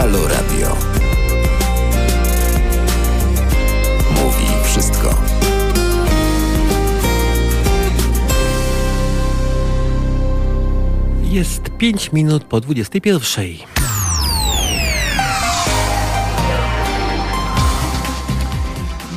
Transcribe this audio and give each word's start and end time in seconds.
Halo 0.00 0.28
Radio. 0.28 0.76
Mówi 4.10 4.46
wszystko. 4.64 5.22
Jest 11.22 11.70
5 11.78 12.12
minut 12.12 12.44
po 12.44 12.60
21. 12.60 13.79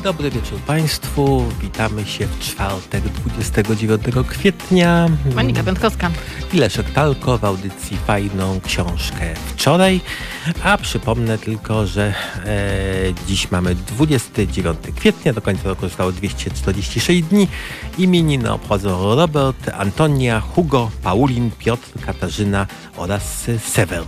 Dobry 0.04 0.30
wieczór 0.30 0.60
Państwu. 0.60 1.44
Witamy 1.60 2.04
się 2.04 2.26
w 2.26 2.38
czwartek 2.38 3.04
29 3.04 4.02
kwietnia. 4.28 5.08
Monika 5.34 5.62
Piątkowska. 5.62 6.10
I 6.52 6.58
Leszek 6.58 6.90
Talko 6.90 7.38
w 7.38 7.44
audycji 7.44 7.96
Fajną 7.96 8.60
Książkę 8.60 9.34
wczoraj. 9.46 10.00
A 10.64 10.78
przypomnę 10.78 11.38
tylko, 11.38 11.86
że 11.86 12.14
e, 12.46 13.26
dziś 13.26 13.50
mamy 13.50 13.74
29 13.74 14.78
kwietnia, 14.96 15.32
do 15.32 15.42
końca 15.42 15.68
roku 15.68 15.80
zostało 15.80 16.12
246 16.12 17.22
dni. 17.22 17.48
Imieniny 17.98 18.52
obchodzą 18.52 19.16
Robert, 19.16 19.70
Antonia, 19.78 20.40
Hugo, 20.40 20.90
Paulin, 21.02 21.50
Piotr, 21.58 21.88
Katarzyna 22.06 22.66
oraz 22.96 23.46
Sewer. 23.64 24.04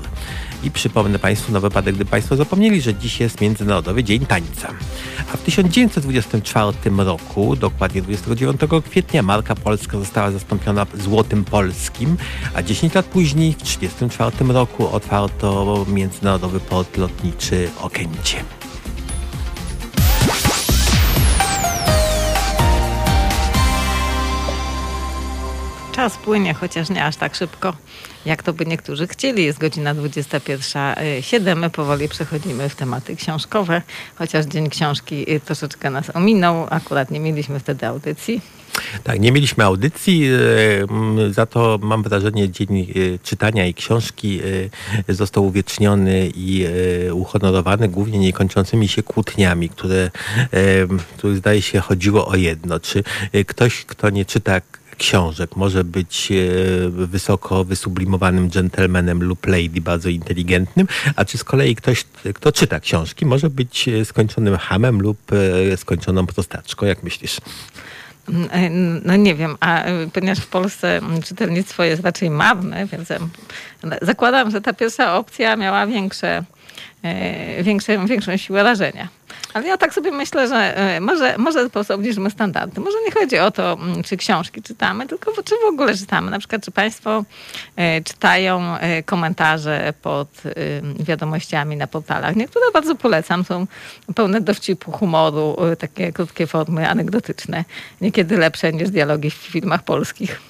I 0.66 0.70
przypomnę 0.70 1.18
Państwu 1.18 1.52
na 1.52 1.60
wypadek, 1.60 1.94
gdy 1.94 2.04
Państwo 2.04 2.36
zapomnieli, 2.36 2.80
że 2.80 2.94
dziś 2.94 3.20
jest 3.20 3.40
Międzynarodowy 3.40 4.04
Dzień 4.04 4.26
Tańca. 4.26 4.68
A 5.32 5.36
w 5.36 5.42
1924 5.42 6.76
roku, 6.96 7.56
dokładnie 7.56 8.02
29 8.02 8.60
kwietnia, 8.90 9.22
marka 9.22 9.54
polska 9.54 9.98
została 9.98 10.30
zastąpiona 10.30 10.86
złotem 10.94 11.44
polskim, 11.44 12.16
a 12.54 12.62
10 12.62 12.94
lat 12.94 13.06
później, 13.06 13.52
w 13.52 13.56
1934 13.56 14.52
roku, 14.52 14.88
otwarto 14.88 15.86
Międzynarodowy 15.88 16.60
Port 16.60 16.96
Lotniczy 16.96 17.70
Okęcie. 17.80 18.44
Czas 25.92 26.16
płynie, 26.16 26.54
chociaż 26.54 26.90
nie 26.90 27.04
aż 27.04 27.16
tak 27.16 27.34
szybko, 27.34 27.72
jak 28.26 28.42
to 28.42 28.52
by 28.52 28.66
niektórzy 28.66 29.06
chcieli. 29.06 29.44
Jest 29.44 29.58
godzina 29.58 29.94
21.07. 29.94 31.56
My 31.56 31.70
powoli 31.70 32.08
przechodzimy 32.08 32.68
w 32.68 32.74
tematy 32.74 33.16
książkowe, 33.16 33.82
chociaż 34.14 34.46
Dzień 34.46 34.70
Książki 34.70 35.32
y, 35.32 35.40
troszeczkę 35.40 35.90
nas 35.90 36.16
ominął. 36.16 36.66
Akurat 36.70 37.10
nie 37.10 37.20
mieliśmy 37.20 37.60
wtedy 37.60 37.86
audycji. 37.86 38.40
Tak, 39.04 39.20
nie 39.20 39.32
mieliśmy 39.32 39.64
audycji, 39.64 40.28
e, 41.28 41.32
za 41.32 41.46
to 41.46 41.78
mam 41.82 42.02
wrażenie 42.02 42.50
Dzień 42.50 42.80
e, 42.80 42.84
Czytania 43.18 43.66
i 43.66 43.74
Książki 43.74 44.40
e, 45.08 45.14
został 45.14 45.46
uwieczniony 45.46 46.30
i 46.34 46.66
uhonorowany 47.12 47.88
głównie 47.88 48.18
niekończącymi 48.18 48.88
się 48.88 49.02
kłótniami, 49.02 49.68
które, 49.68 50.10
których 51.18 51.36
zdaje 51.36 51.62
się 51.62 51.80
chodziło 51.80 52.26
o 52.26 52.36
jedno. 52.36 52.80
Czy 52.80 53.04
ktoś, 53.46 53.84
kto 53.84 54.10
nie 54.10 54.24
czyta 54.24 54.60
książek. 54.98 55.56
Może 55.56 55.84
być 55.84 56.32
wysoko 56.90 57.64
wysublimowanym 57.64 58.48
gentlemanem 58.48 59.22
lub 59.22 59.46
lady, 59.46 59.80
bardzo 59.80 60.08
inteligentnym, 60.08 60.86
a 61.16 61.24
czy 61.24 61.38
z 61.38 61.44
kolei 61.44 61.76
ktoś, 61.76 62.04
kto 62.34 62.52
czyta 62.52 62.80
książki, 62.80 63.26
może 63.26 63.50
być 63.50 63.88
skończonym 64.04 64.56
hamem 64.56 65.00
lub 65.00 65.18
skończoną 65.76 66.26
prostaczką, 66.26 66.86
jak 66.86 67.02
myślisz? 67.02 67.36
No 69.04 69.16
nie 69.16 69.34
wiem, 69.34 69.56
a 69.60 69.84
ponieważ 70.12 70.38
w 70.38 70.46
Polsce 70.46 71.00
czytelnictwo 71.24 71.84
jest 71.84 72.02
raczej 72.02 72.30
marne, 72.30 72.86
więc 72.86 73.08
zakładam, 74.02 74.50
że 74.50 74.60
ta 74.60 74.72
pierwsza 74.72 75.16
opcja 75.16 75.56
miała 75.56 75.86
większe, 75.86 76.44
większe, 77.62 78.06
większą 78.06 78.36
siłę 78.36 78.62
rażenia. 78.62 79.08
Ale 79.56 79.68
ja 79.68 79.76
tak 79.76 79.94
sobie 79.94 80.10
myślę, 80.10 80.48
że 80.48 80.76
e, 80.76 81.00
może, 81.00 81.38
może 81.38 81.64
po 81.64 81.70
prostu 81.70 81.94
obniżymy 81.94 82.30
standardy. 82.30 82.80
Może 82.80 82.96
nie 83.06 83.12
chodzi 83.12 83.38
o 83.38 83.50
to, 83.50 83.72
mm, 83.72 84.02
czy 84.02 84.16
książki 84.16 84.62
czytamy, 84.62 85.06
tylko 85.06 85.42
czy 85.42 85.54
w 85.64 85.68
ogóle 85.68 85.94
czytamy. 85.94 86.30
Na 86.30 86.38
przykład, 86.38 86.64
czy 86.64 86.70
Państwo 86.70 87.24
e, 87.76 88.02
czytają 88.02 88.76
e, 88.76 89.02
komentarze 89.02 89.92
pod 90.02 90.28
wiadomościami 91.00 91.76
na 91.76 91.86
portalach. 91.86 92.36
Niektóre 92.36 92.64
bardzo 92.72 92.94
polecam, 92.94 93.44
są 93.44 93.66
pełne 94.14 94.40
dowcipu, 94.40 94.92
humoru, 94.92 95.56
takie 95.78 96.12
krótkie 96.12 96.46
formy 96.46 96.88
anegdotyczne. 96.88 97.64
Niekiedy 98.00 98.36
lepsze 98.36 98.72
niż 98.72 98.90
dialogi 98.90 99.30
w 99.30 99.34
filmach 99.34 99.82
polskich. 99.82 100.40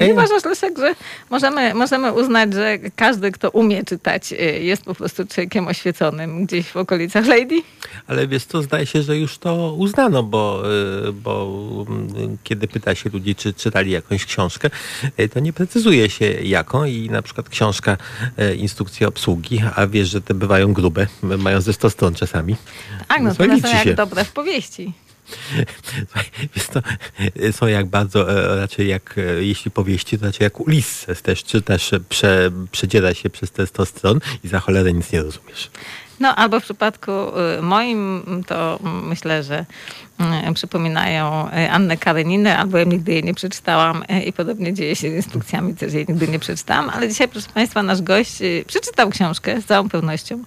Nie 0.00 0.12
uważasz, 0.12 0.44
Leszek, 0.44 0.78
że 0.78 0.94
możemy, 1.30 1.74
możemy 1.74 2.12
uznać, 2.12 2.54
że 2.54 2.78
każdy, 2.96 3.32
kto 3.32 3.50
umie 3.50 3.84
czytać, 3.84 4.32
y, 4.32 4.36
jest 4.62 4.84
po 4.84 4.94
prostu 4.94 5.26
człowiekiem 5.26 5.68
oświeconym 5.68 6.46
gdzieś 6.46 6.66
w 6.66 6.76
okolicach 6.76 7.26
Lady? 7.26 7.62
Ale 8.06 8.26
wiesz 8.26 8.44
co, 8.44 8.62
zdaje 8.62 8.86
się, 8.86 9.02
że 9.02 9.18
już 9.18 9.38
to 9.38 9.74
uznano, 9.78 10.22
bo, 10.22 10.62
y, 11.08 11.12
bo 11.12 11.62
mm, 11.88 12.38
kiedy 12.44 12.68
pyta 12.68 12.94
się 12.94 13.10
ludzi, 13.10 13.34
czy 13.34 13.54
czytali 13.54 13.90
jakąś 13.90 14.24
książkę, 14.24 14.70
y, 15.20 15.28
to 15.28 15.40
nie 15.40 15.52
precyzuje 15.52 16.10
się 16.10 16.24
jaką 16.24 16.84
i 16.84 17.10
na 17.10 17.22
przykład 17.22 17.48
książka 17.48 17.96
instrukcja 18.56 19.08
obsługi, 19.08 19.62
a 19.76 19.86
wiesz, 19.86 20.08
że 20.08 20.20
te 20.20 20.34
bywają 20.34 20.72
grube, 20.72 21.06
mają 21.22 21.60
ze 21.60 21.72
100 21.72 21.90
stron 21.90 22.14
czasami. 22.14 22.56
Tak, 23.08 23.22
no 23.22 23.34
to 23.34 23.44
są 23.68 23.84
jak 23.84 23.94
dobre 23.94 24.24
w 24.24 24.32
powieści. 24.32 24.92
Wiesz 26.54 26.66
to, 26.66 26.80
są 27.52 27.66
jak 27.66 27.86
bardzo, 27.86 28.32
e, 28.32 28.56
raczej 28.56 28.88
jak, 28.88 29.18
e, 29.18 29.44
jeśli 29.44 29.70
powieści, 29.70 30.18
to 30.18 30.26
raczej 30.26 30.44
jak 30.44 30.60
Ulisses 30.60 31.22
też, 31.22 31.44
czy 31.44 31.62
też 31.62 31.90
prze, 32.08 32.50
przedziera 32.72 33.14
się 33.14 33.30
przez 33.30 33.50
te 33.50 33.66
100 33.66 33.86
stron 33.86 34.20
i 34.44 34.48
za 34.48 34.60
cholerę 34.60 34.92
nic 34.92 35.12
nie 35.12 35.22
rozumiesz. 35.22 35.70
No 36.20 36.34
albo 36.36 36.60
w 36.60 36.62
przypadku 36.62 37.12
y, 37.58 37.62
moim 37.62 38.22
to 38.46 38.78
myślę, 38.82 39.42
że 39.42 39.66
przypominają 40.54 41.48
y, 41.48 41.70
Annę 41.70 41.96
Kareninę, 41.96 42.58
albo 42.58 42.78
ja 42.78 42.84
nigdy 42.84 43.12
jej 43.12 43.24
nie 43.24 43.34
przeczytałam 43.34 44.04
i 44.26 44.32
podobnie 44.32 44.74
dzieje 44.74 44.96
się 44.96 45.10
z 45.10 45.14
instrukcjami, 45.14 45.74
też 45.74 45.92
jej 45.92 46.06
nigdy 46.08 46.28
nie 46.28 46.38
przeczytałam, 46.38 46.90
ale 46.90 47.08
dzisiaj 47.08 47.28
proszę 47.28 47.48
Państwa 47.54 47.82
nasz 47.82 48.02
gość 48.02 48.38
przeczytał 48.66 49.10
książkę 49.10 49.60
z 49.60 49.64
całą 49.64 49.88
pewnością, 49.88 50.44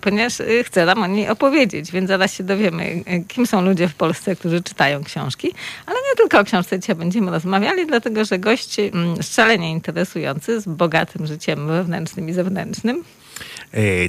ponieważ 0.00 0.34
chce 0.64 0.86
nam 0.86 1.02
o 1.02 1.06
niej 1.06 1.28
opowiedzieć, 1.28 1.92
więc 1.92 2.08
zaraz 2.08 2.34
się 2.34 2.44
dowiemy, 2.44 3.04
kim 3.28 3.46
są 3.46 3.62
ludzie 3.62 3.88
w 3.88 3.94
Polsce, 3.94 4.36
którzy 4.36 4.62
czytają 4.62 5.04
książki, 5.04 5.52
ale 5.86 5.96
nie 5.96 6.16
tylko 6.16 6.40
o 6.40 6.44
książce 6.44 6.78
dzisiaj 6.78 6.96
będziemy 6.96 7.30
rozmawiali, 7.30 7.86
dlatego 7.86 8.24
że 8.24 8.38
gość 8.38 8.76
szalenie 9.22 9.70
interesujący, 9.70 10.60
z 10.60 10.68
bogatym 10.68 11.26
życiem 11.26 11.66
wewnętrznym 11.66 12.28
i 12.28 12.32
zewnętrznym, 12.32 13.04
E, 13.19 13.19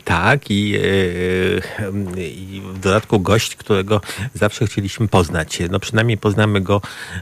tak, 0.06 0.52
i, 0.52 0.76
e, 0.76 2.22
i, 2.22 2.62
w 2.74 2.80
dodatku 2.80 3.20
gość, 3.20 3.56
którego 3.56 4.02
zawsze 4.34 4.66
chcieliśmy 4.66 5.08
poznać. 5.08 5.60
No 5.70 5.80
przynajmniej 5.80 6.18
poznamy 6.18 6.62
go 6.62 6.82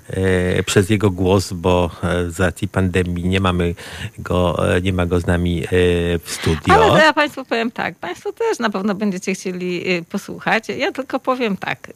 e, 0.10 0.64
przez 0.64 0.90
jego 0.90 1.12
głos, 1.12 1.54
bo 1.54 1.92
z 2.28 2.40
racji 2.40 2.68
pandemii 2.68 3.24
nie 3.28 3.40
mamy 3.40 3.76
go, 4.18 4.64
nie 4.84 4.94
ma 4.94 5.06
go 5.06 5.20
z 5.20 5.26
nami 5.26 5.64
w 5.72 6.32
studio. 6.32 6.94
Ale 6.94 7.04
ja 7.04 7.14
Państwu 7.14 7.46
powiem 7.46 7.72
tak, 7.72 7.96
Państwo 7.96 8.32
też 8.32 8.60
na 8.60 8.70
pewno 8.70 8.96
będziecie 8.96 9.34
chcieli 9.34 9.84
posłuchać. 10.10 10.70
Ja 10.78 10.92
tylko 10.92 11.20
powiem 11.20 11.58
tak. 11.58 11.88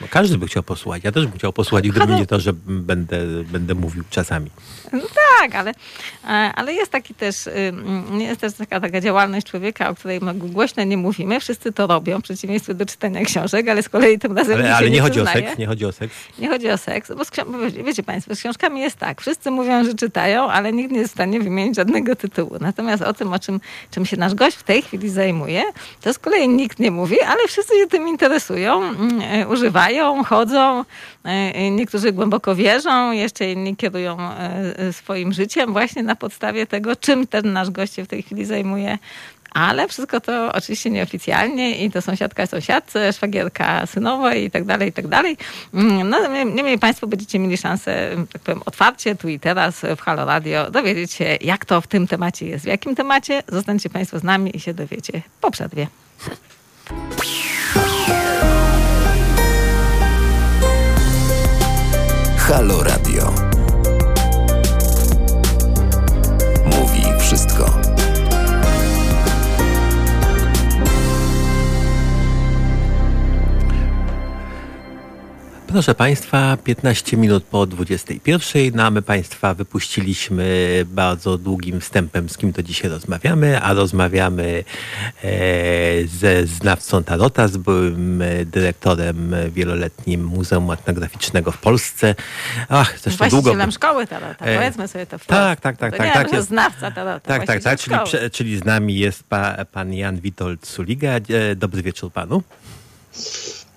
No 0.00 0.06
każdy 0.10 0.38
by 0.38 0.46
chciał 0.46 0.62
posłuchać. 0.62 1.04
Ja 1.04 1.12
też 1.12 1.26
bym 1.26 1.38
chciał 1.38 1.52
posłuchać, 1.52 1.88
gdyby 1.88 2.14
nie 2.14 2.26
to, 2.26 2.40
że 2.40 2.52
będę, 2.66 3.26
będę 3.44 3.74
mówił 3.74 4.04
czasami. 4.10 4.50
No 4.92 5.02
tak, 5.38 5.54
ale, 5.54 5.72
ale 6.54 6.72
jest 6.72 6.92
taki 6.92 7.14
też, 7.14 7.48
jest 8.18 8.40
też 8.40 8.54
taka, 8.54 8.80
taka 8.80 9.00
działalność 9.00 9.46
człowieka, 9.46 9.89
o 9.90 9.94
której 9.94 10.20
głośno 10.34 10.84
nie 10.84 10.96
mówimy. 10.96 11.40
Wszyscy 11.40 11.72
to 11.72 11.86
robią, 11.86 12.18
w 12.18 12.22
przeciwieństwie 12.22 12.74
do 12.74 12.86
czytania 12.86 13.24
książek, 13.24 13.68
ale 13.68 13.82
z 13.82 13.88
kolei 13.88 14.18
tym 14.18 14.38
razem 14.38 14.58
Ale, 14.58 14.76
ale 14.76 14.90
nie, 14.90 14.96
nie 14.96 15.00
chodzi 15.02 15.20
o 15.20 15.26
seks, 15.26 15.58
nie 15.58 15.66
chodzi 15.66 15.86
o 15.86 15.92
seks. 15.92 16.14
Nie 16.38 16.48
chodzi 16.48 16.70
o 16.70 16.78
seks, 16.78 17.12
bo 17.16 17.24
z, 17.24 17.30
wiecie 17.84 18.02
Państwo, 18.02 18.34
z 18.34 18.38
książkami 18.38 18.80
jest 18.80 18.96
tak. 18.96 19.20
Wszyscy 19.20 19.50
mówią, 19.50 19.84
że 19.84 19.94
czytają, 19.94 20.50
ale 20.50 20.72
nikt 20.72 20.92
nie 20.92 20.98
jest 20.98 21.10
w 21.10 21.14
stanie 21.14 21.40
wymienić 21.40 21.76
żadnego 21.76 22.16
tytułu. 22.16 22.56
Natomiast 22.60 23.02
o 23.02 23.12
tym, 23.12 23.32
o 23.32 23.38
czym, 23.38 23.60
czym 23.90 24.06
się 24.06 24.16
nasz 24.16 24.34
gość 24.34 24.56
w 24.56 24.62
tej 24.62 24.82
chwili 24.82 25.10
zajmuje, 25.10 25.62
to 26.00 26.12
z 26.12 26.18
kolei 26.18 26.48
nikt 26.48 26.78
nie 26.78 26.90
mówi, 26.90 27.20
ale 27.20 27.48
wszyscy 27.48 27.74
się 27.80 27.86
tym 27.86 28.08
interesują, 28.08 28.82
mm, 28.82 29.20
e, 29.20 29.48
używają, 29.48 30.24
chodzą. 30.24 30.80
E, 30.80 31.28
e, 31.28 31.70
niektórzy 31.70 32.12
głęboko 32.12 32.54
wierzą, 32.54 33.12
jeszcze 33.12 33.52
inni 33.52 33.76
kierują 33.76 34.16
swoim 34.92 35.32
życiem 35.32 35.72
właśnie 35.72 36.02
na 36.02 36.16
podstawie 36.16 36.66
tego, 36.66 36.96
czym 36.96 37.26
ten 37.26 37.52
nasz 37.52 37.70
gość 37.70 37.94
się 37.94 38.04
w 38.04 38.08
tej 38.08 38.22
chwili 38.22 38.44
zajmuje 38.44 38.98
ale 39.50 39.88
wszystko 39.88 40.20
to 40.20 40.52
oczywiście 40.52 40.90
nieoficjalnie 40.90 41.84
i 41.84 41.90
to 41.90 42.02
sąsiadka 42.02 42.46
sąsiadce, 42.46 43.12
szwagierka 43.12 43.86
synowej 43.86 44.44
i 44.44 44.50
tak 44.50 44.64
dalej, 44.64 44.88
i 44.88 44.92
tak 44.92 45.08
dalej. 45.08 45.36
Mm, 45.74 46.08
no, 46.08 46.28
niemniej 46.44 46.78
Państwo 46.78 47.06
będziecie 47.06 47.38
mieli 47.38 47.56
szansę, 47.56 48.10
tak 48.32 48.42
powiem, 48.42 48.62
otwarcie 48.66 49.16
tu 49.16 49.28
i 49.28 49.40
teraz 49.40 49.82
w 49.96 50.00
Halo 50.00 50.24
Radio 50.24 50.70
dowiedzieć 50.70 51.12
się, 51.12 51.38
jak 51.40 51.64
to 51.64 51.80
w 51.80 51.86
tym 51.86 52.06
temacie 52.06 52.46
jest. 52.46 52.64
W 52.64 52.68
jakim 52.68 52.96
temacie? 52.96 53.42
Zostańcie 53.48 53.90
Państwo 53.90 54.18
z 54.18 54.22
nami 54.22 54.56
i 54.56 54.60
się 54.60 54.74
dowiecie 54.74 55.22
po 55.40 55.50
przerwie. 55.50 55.86
Halo 62.38 62.82
Radio. 62.82 63.49
Proszę 75.80 75.94
Państwa, 75.94 76.56
15 76.64 77.16
minut 77.16 77.44
po 77.44 77.66
21. 77.66 78.72
No 78.74 78.84
a 78.84 78.90
my 78.90 79.02
Państwa 79.02 79.54
wypuściliśmy 79.54 80.46
bardzo 80.86 81.38
długim 81.38 81.80
wstępem, 81.80 82.28
z 82.28 82.36
kim 82.36 82.52
to 82.52 82.62
dzisiaj 82.62 82.90
rozmawiamy, 82.90 83.60
a 83.62 83.72
rozmawiamy 83.72 84.64
e, 85.24 85.30
ze 86.06 86.46
znawcą 86.46 87.04
Tarota, 87.04 87.48
z 87.48 87.56
byłym 87.56 88.22
dyrektorem 88.46 89.34
wieloletnim 89.50 90.24
Muzeum 90.24 90.70
Etnograficznego 90.70 91.52
w 91.52 91.58
Polsce. 91.58 92.14
Ach, 92.68 92.98
zresztą 92.98 93.18
Właścicielem 93.18 93.58
długo... 93.58 93.72
szkoły 93.72 94.06
Tarota, 94.06 94.44
e, 94.44 94.56
powiedzmy 94.56 94.88
sobie 94.88 95.06
to 95.06 95.18
wprost. 95.18 95.40
Tak, 95.40 95.60
tak, 95.60 95.76
tak. 95.76 95.92
To 95.92 95.98
tak, 95.98 96.06
nie, 96.06 96.12
tak 96.12 96.32
jest 96.32 96.48
znawca 96.48 96.90
Tarota. 96.90 97.28
Tak, 97.28 97.46
tak, 97.46 97.62
tak, 97.62 97.78
czyli, 97.78 98.30
czyli 98.30 98.58
z 98.58 98.64
nami 98.64 98.98
jest 98.98 99.24
pa, 99.24 99.64
pan 99.64 99.94
Jan 99.94 100.20
Witold 100.20 100.66
Suliga. 100.66 101.10
E, 101.10 101.56
dobry 101.56 101.82
wieczór 101.82 102.12
Panu. 102.12 102.42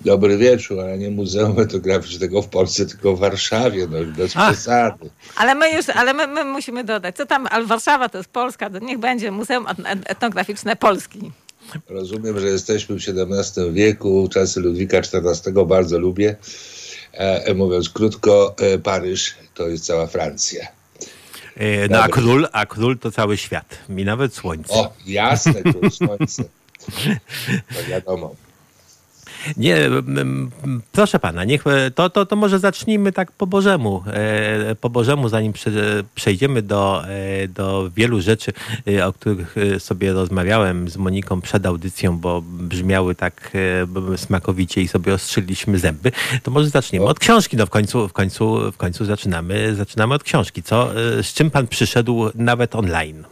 Dobry 0.05 0.37
wieczór, 0.37 0.79
ale 0.79 0.97
nie 0.97 1.09
Muzeum 1.09 1.59
Etnograficznego 1.59 2.41
w 2.41 2.47
Polsce, 2.47 2.85
tylko 2.85 3.15
w 3.15 3.19
Warszawie, 3.19 3.87
no 3.91 3.97
bez 4.17 4.33
Ach, 4.35 4.53
przesady. 4.53 5.09
Ale 5.35 5.55
my 5.55 5.71
już, 5.71 5.89
ale 5.89 6.13
my, 6.13 6.27
my, 6.27 6.43
musimy 6.43 6.83
dodać, 6.83 7.15
co 7.15 7.25
tam, 7.25 7.47
ale 7.51 7.65
Warszawa 7.65 8.09
to 8.09 8.17
jest 8.17 8.29
Polska, 8.29 8.69
to 8.69 8.79
niech 8.79 8.97
będzie 8.97 9.31
Muzeum 9.31 9.65
Etnograficzne 10.05 10.75
Polski. 10.75 11.31
Rozumiem, 11.89 12.39
że 12.39 12.47
jesteśmy 12.47 12.95
w 12.95 12.99
XVII 12.99 13.71
wieku, 13.71 14.29
czasy 14.33 14.59
Ludwika 14.59 14.97
XIV 14.97 15.65
bardzo 15.67 15.99
lubię. 15.99 16.35
E, 17.13 17.45
e, 17.45 17.53
mówiąc 17.53 17.89
krótko, 17.89 18.55
e, 18.57 18.79
Paryż 18.79 19.35
to 19.53 19.67
jest 19.67 19.85
cała 19.85 20.07
Francja. 20.07 20.67
E, 21.55 21.87
no 21.87 22.03
a 22.03 22.07
król, 22.07 22.47
a 22.51 22.65
król 22.65 22.97
to 22.97 23.11
cały 23.11 23.37
świat, 23.37 23.79
mi 23.89 24.05
nawet 24.05 24.35
słońce. 24.35 24.73
O, 24.73 24.93
jasne, 25.05 25.53
król, 25.53 25.91
słońce. 25.91 26.43
To 27.75 27.89
wiadomo. 27.89 28.35
Nie, 29.57 29.89
proszę 30.91 31.19
pana, 31.19 31.43
niech 31.43 31.63
to, 31.95 32.09
to, 32.09 32.25
to 32.25 32.35
może 32.35 32.59
zacznijmy 32.59 33.11
tak 33.11 33.31
po 33.31 33.47
Bożemu, 33.47 34.03
e, 34.07 34.75
po 34.75 34.89
Bożemu, 34.89 35.29
zanim 35.29 35.53
przejdziemy 36.15 36.61
do, 36.61 37.03
e, 37.07 37.47
do 37.47 37.91
wielu 37.95 38.21
rzeczy, 38.21 38.53
e, 38.87 39.07
o 39.07 39.13
których 39.13 39.55
sobie 39.79 40.13
rozmawiałem 40.13 40.89
z 40.89 40.97
Moniką 40.97 41.41
przed 41.41 41.65
audycją, 41.65 42.17
bo 42.17 42.41
brzmiały 42.41 43.15
tak 43.15 43.51
smakowicie 44.15 44.81
i 44.81 44.87
sobie 44.87 45.13
ostrzyliśmy 45.13 45.79
zęby. 45.79 46.11
To 46.43 46.51
może 46.51 46.69
zaczniemy 46.69 47.05
od 47.05 47.19
książki. 47.19 47.57
No 47.57 47.65
w 47.65 47.69
końcu, 47.69 48.07
w 48.07 48.13
końcu, 48.13 48.71
w 48.71 48.77
końcu 48.77 49.05
zaczynamy, 49.05 49.75
zaczynamy 49.75 50.13
od 50.13 50.23
książki. 50.23 50.63
Co, 50.63 50.89
z 51.21 51.33
czym 51.33 51.51
pan 51.51 51.67
przyszedł 51.67 52.29
nawet 52.35 52.75
online? 52.75 53.23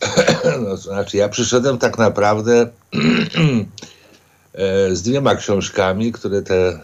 No, 0.60 0.70
to 0.70 0.76
znaczy, 0.76 1.16
ja 1.16 1.28
przyszedłem 1.28 1.78
tak 1.78 1.98
naprawdę 1.98 2.52
e, 4.54 4.96
z 4.96 5.02
dwiema 5.02 5.34
książkami, 5.34 6.12
które 6.12 6.42
te, 6.42 6.80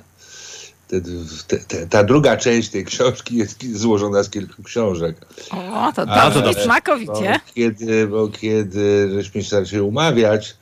te, 0.89 1.59
te, 1.59 1.87
ta 1.87 2.05
druga 2.05 2.37
część 2.37 2.69
tej 2.69 2.85
książki 2.85 3.37
jest 3.37 3.77
złożona 3.77 4.23
z 4.23 4.31
kilku 4.31 4.63
książek. 4.63 5.17
O, 5.51 5.93
to 5.97 6.07
dobrze, 6.07 6.65
smakowicie. 6.65 7.41
Bo 7.47 7.53
kiedy, 7.55 8.07
bo 8.07 8.29
kiedy 8.29 9.11
żeśmy 9.15 9.43
się 9.43 9.49
zaczęli 9.49 9.83
umawiać 9.83 10.57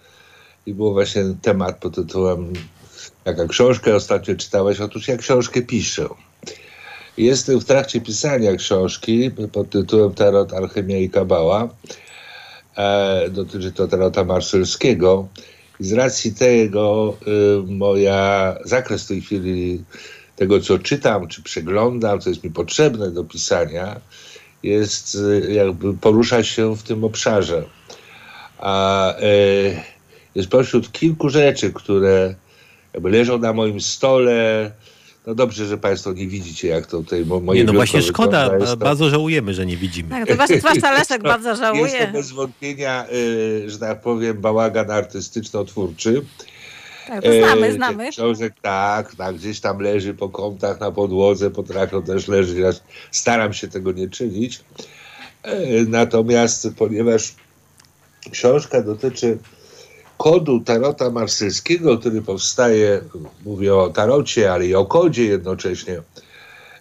i 0.66 0.74
był 0.74 0.92
właśnie 0.92 1.22
temat 1.42 1.78
pod 1.78 1.94
tytułem 1.94 2.52
jaka 3.24 3.46
książkę 3.46 3.94
ostatnio 3.94 4.36
czytałeś? 4.36 4.80
Otóż 4.80 5.08
ja 5.08 5.16
książkę 5.16 5.62
piszę. 5.62 6.08
Jestem 7.16 7.60
w 7.60 7.64
trakcie 7.64 8.00
pisania 8.00 8.56
książki 8.56 9.30
pod 9.52 9.70
tytułem 9.70 10.14
Tarot, 10.14 10.52
Alchemia 10.52 10.98
i 10.98 11.10
Kabała 11.10 11.68
dotyczy 13.30 13.72
to 13.72 13.88
Tarota 13.88 14.24
Marselskiego. 14.24 15.28
Z 15.80 15.92
racji 15.92 16.34
tego 16.34 17.16
y, 17.26 17.72
moja 17.72 18.54
zakres 18.64 19.06
tej 19.06 19.20
chwili 19.20 19.84
tego, 20.36 20.60
co 20.60 20.78
czytam, 20.78 21.28
czy 21.28 21.42
przeglądam, 21.42 22.20
co 22.20 22.30
jest 22.30 22.44
mi 22.44 22.50
potrzebne 22.50 23.10
do 23.10 23.24
pisania, 23.24 24.00
jest 24.62 25.14
y, 25.14 25.52
jakby 25.52 25.94
porusza 25.94 26.42
się 26.42 26.76
w 26.76 26.82
tym 26.82 27.04
obszarze. 27.04 27.64
A 28.58 29.14
y, 29.20 29.80
jest 30.34 30.48
pośród 30.48 30.92
kilku 30.92 31.28
rzeczy, 31.28 31.72
które 31.72 32.34
leżą 33.02 33.38
na 33.38 33.52
moim 33.52 33.80
stole, 33.80 34.70
no 35.26 35.34
dobrze, 35.34 35.66
że 35.66 35.78
Państwo 35.78 36.12
nie 36.12 36.26
widzicie, 36.26 36.68
jak 36.68 36.86
to 36.86 36.98
tutaj 36.98 37.26
moje 37.26 37.60
Nie, 37.60 37.66
no 37.66 37.72
właśnie 37.72 38.02
szkoda, 38.02 38.58
to... 38.58 38.76
bardzo 38.76 39.10
żałujemy, 39.10 39.54
że 39.54 39.66
nie 39.66 39.76
widzimy. 39.76 40.10
Tak, 40.10 40.28
to 40.28 40.36
właśnie 40.36 40.58
zwłaszcza 40.64 40.92
Leszek 40.92 41.22
bardzo 41.22 41.56
żałuje. 41.56 41.92
Jest 41.92 42.06
to 42.06 42.12
bez 42.12 42.32
wątpienia, 42.32 43.06
y, 43.12 43.70
że 43.70 43.78
tak 43.78 44.00
powiem, 44.00 44.40
bałagan 44.40 44.90
artystyczno-twórczy. 44.90 46.22
Tak, 47.08 47.24
to 47.24 47.32
znamy, 47.32 47.66
y, 47.68 47.72
znamy. 47.72 48.10
Książek 48.10 48.54
tak, 48.62 49.14
tak, 49.14 49.36
gdzieś 49.36 49.60
tam 49.60 49.78
leży 49.78 50.14
po 50.14 50.28
kątach 50.28 50.80
na 50.80 50.90
podłodze, 50.90 51.50
potrafią 51.50 52.02
też 52.02 52.28
leżeć. 52.28 52.56
Ja 52.58 52.70
staram 53.10 53.52
się 53.52 53.68
tego 53.68 53.92
nie 53.92 54.08
czynić. 54.08 54.60
Y, 55.46 55.86
natomiast 55.88 56.68
ponieważ 56.78 57.34
książka 58.30 58.82
dotyczy 58.82 59.38
kodu 60.18 60.60
tarota 60.60 61.10
marsylskiego, 61.10 61.98
który 61.98 62.22
powstaje, 62.22 63.00
mówię 63.44 63.74
o 63.74 63.90
tarocie, 63.90 64.52
ale 64.52 64.66
i 64.66 64.74
o 64.74 64.86
kodzie 64.86 65.24
jednocześnie 65.24 66.02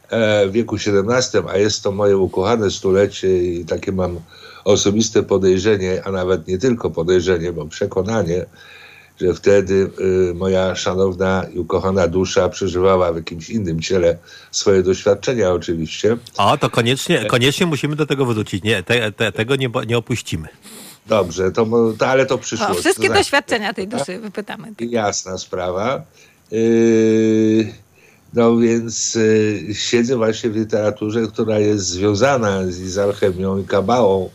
e, 0.10 0.48
w 0.48 0.52
wieku 0.52 0.76
XVII, 0.76 1.44
a 1.50 1.58
jest 1.58 1.84
to 1.84 1.92
moje 1.92 2.18
ukochane 2.18 2.72
stulecie 2.72 3.44
i 3.44 3.66
takie 3.66 3.92
mam 3.92 4.20
osobiste 4.64 5.24
podejrzenie, 5.24 6.02
a 6.06 6.12
nawet 6.12 6.48
nie 6.48 6.58
tylko 6.58 6.90
podejrzenie, 6.90 7.54
bo 7.54 7.66
przekonanie, 7.66 8.46
że 9.22 9.34
wtedy 9.34 9.90
y, 10.30 10.34
moja 10.34 10.76
szanowna 10.76 11.46
i 11.54 11.60
ukochana 11.60 12.08
dusza 12.08 12.50
przeżywała 12.50 13.14
w 13.14 13.16
jakimś 13.16 13.50
innym 13.50 13.82
ciele 13.82 14.18
swoje 14.52 14.84
doświadczenia 14.84 15.52
oczywiście. 15.52 16.18
O, 16.38 16.58
to 16.58 16.70
koniecznie, 16.70 17.26
koniecznie 17.26 17.66
musimy 17.66 17.96
do 17.96 18.06
tego 18.06 18.26
wrócić. 18.26 18.64
Nie, 18.64 18.84
te, 18.84 19.12
te, 19.12 19.32
tego 19.32 19.56
nie, 19.56 19.70
nie 19.88 19.98
opuścimy. 19.98 20.48
Dobrze, 21.08 21.52
to, 21.52 21.68
to, 21.98 22.08
ale 22.08 22.26
to 22.26 22.38
przyszłość. 22.38 22.72
O, 22.72 22.82
wszystkie 22.82 23.08
to 23.08 23.14
doświadczenia 23.14 23.74
tej 23.74 23.88
duszy 23.88 24.20
wypytamy. 24.20 24.74
Jasna 24.80 25.38
sprawa. 25.38 26.02
Yy, 26.52 27.74
no 28.34 28.58
więc 28.58 29.16
yy, 29.16 29.76
siedzę 29.76 30.18
właśnie 30.18 30.50
w 30.50 30.56
literaturze, 30.56 31.28
która 31.28 31.60
jest 31.60 31.86
związana 31.86 32.66
z, 32.66 32.76
z 32.76 32.98
alchemią 32.98 33.58
i 33.58 33.64
kabałą. 33.64 34.30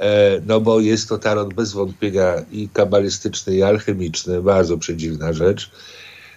E, 0.00 0.40
no 0.46 0.60
bo 0.60 0.80
jest 0.80 1.08
to 1.08 1.18
tarot 1.18 1.54
bez 1.54 1.72
wątpienia 1.72 2.34
i 2.52 2.68
kabalistyczny, 2.68 3.54
i 3.54 3.62
alchemiczny, 3.62 4.42
bardzo 4.42 4.78
przedziwna 4.78 5.32
rzecz, 5.32 5.70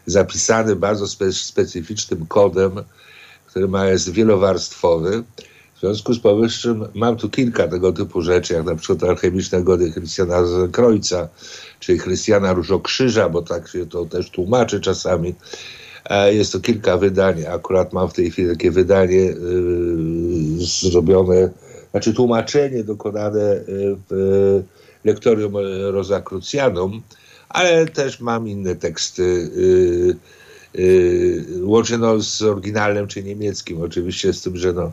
zapisany 0.06 0.75
bardzo 0.75 1.08
spe, 1.08 1.32
specyficznym 1.32 2.25
kodem, 2.25 2.72
który 3.48 3.67
ma, 3.67 3.86
jest 3.88 4.12
wielowarstwowy. 4.12 5.24
W 5.84 5.86
związku 5.86 6.13
z 6.13 6.20
powyższym 6.20 6.88
mam 6.94 7.16
tu 7.18 7.30
kilka 7.30 7.68
tego 7.68 7.94
typu 7.94 8.22
rzeczy, 8.22 8.54
jak 8.54 8.66
na 8.66 8.75
przykład 8.75 9.04
alchemiczne 9.10 9.63
gody 9.63 9.92
Chrystiana 9.92 10.44
Krojca, 10.72 11.30
czy 11.80 11.98
Chrystiana 11.98 12.54
Różokrzyża, 12.54 13.30
bo 13.30 13.42
tak 13.42 13.68
się 13.68 13.86
to 13.86 14.06
też 14.06 14.30
tłumaczy 14.30 14.82
czasami. 14.82 15.36
E, 16.06 16.34
jest 16.34 16.52
to 16.52 16.60
kilka 16.60 16.98
wydań. 16.98 17.46
Akurat 17.46 17.94
mam 17.94 18.10
w 18.10 18.13
tej 18.13 18.32
chwili 18.32 18.50
takie 18.50 18.72
wydanie 18.72 19.16
yy, 19.16 19.36
zrobione, 20.82 21.50
znaczy 21.92 22.13
tłumaczenie 22.13 22.84
dokonane 22.84 23.54
y, 23.54 23.96
w 24.10 24.63
lektorium 25.04 25.54
Rosacrucianum, 25.92 27.02
ale 27.50 27.86
też 27.86 28.20
mam 28.20 28.48
inne 28.48 28.75
teksty. 28.75 29.52
Łącznie 31.62 31.98
no, 31.98 32.20
z 32.20 32.42
oryginalnym 32.42 33.08
czy 33.08 33.24
niemieckim, 33.24 33.82
oczywiście 33.82 34.34
z 34.34 34.42
tym, 34.42 34.58
że 34.58 34.74
no, 34.74 34.92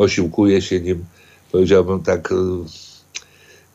posiłkuję 0.00 0.62
się 0.62 0.80
nim, 0.80 1.04
powiedziałbym 1.52 2.02
tak 2.02 2.32
e, 2.32 2.34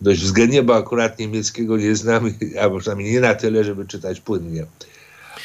dość 0.02 0.22
względnie, 0.22 0.64
bo 0.64 0.76
akurat 0.76 1.20
niemieckiego 1.20 1.78
nie 1.78 1.96
znam, 1.96 2.32
a 2.62 2.80
przynajmniej 2.80 3.14
nie 3.14 3.20
na 3.20 3.36
tyle, 3.36 3.64
żeby 3.64 3.86
czytać 3.86 4.22
płynnie. 4.22 4.66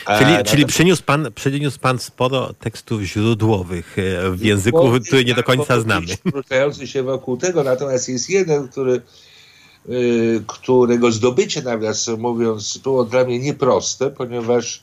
A, 0.06 0.18
czyli, 0.18 0.44
czyli 0.44 0.66
przyniósł, 0.66 1.02
pan, 1.02 1.28
przyniósł 1.34 1.78
pan 1.78 1.98
sporo 1.98 2.52
tekstów 2.52 3.02
źródłowych 3.02 3.96
e, 3.98 4.30
w 4.30 4.44
języku, 4.44 4.90
który 5.06 5.24
nie 5.24 5.34
do 5.34 5.42
końca 5.42 5.80
znamy. 5.80 6.06
Wrzucający 6.24 6.86
się 6.86 7.02
wokół 7.02 7.36
tego, 7.36 7.62
natomiast 7.62 8.08
jest 8.08 8.30
jeden, 8.30 8.68
który, 8.68 9.00
y, 9.88 10.42
którego 10.46 11.12
zdobycie, 11.12 11.62
nawiasem 11.62 12.20
mówiąc, 12.20 12.78
było 12.78 13.04
dla 13.04 13.24
mnie 13.24 13.38
nieproste, 13.38 14.10
ponieważ 14.10 14.82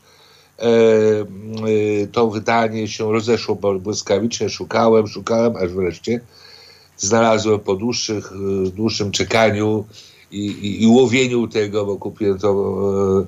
to 2.11 2.27
wydanie 2.27 2.87
się 2.87 3.11
rozeszło 3.11 3.55
błyskawicznie. 3.55 4.49
Szukałem, 4.49 5.07
szukałem, 5.07 5.55
aż 5.55 5.71
wreszcie 5.71 6.21
znalazłem 6.97 7.59
po 7.59 7.75
dłuższych, 7.75 8.31
e, 8.31 8.69
dłuższym 8.69 9.11
czekaniu 9.11 9.85
i, 10.31 10.45
i, 10.45 10.83
i 10.83 10.87
łowieniu 10.87 11.47
tego, 11.47 11.85
bo 11.85 11.97
kupiłem 11.97 12.39
to, 12.39 13.27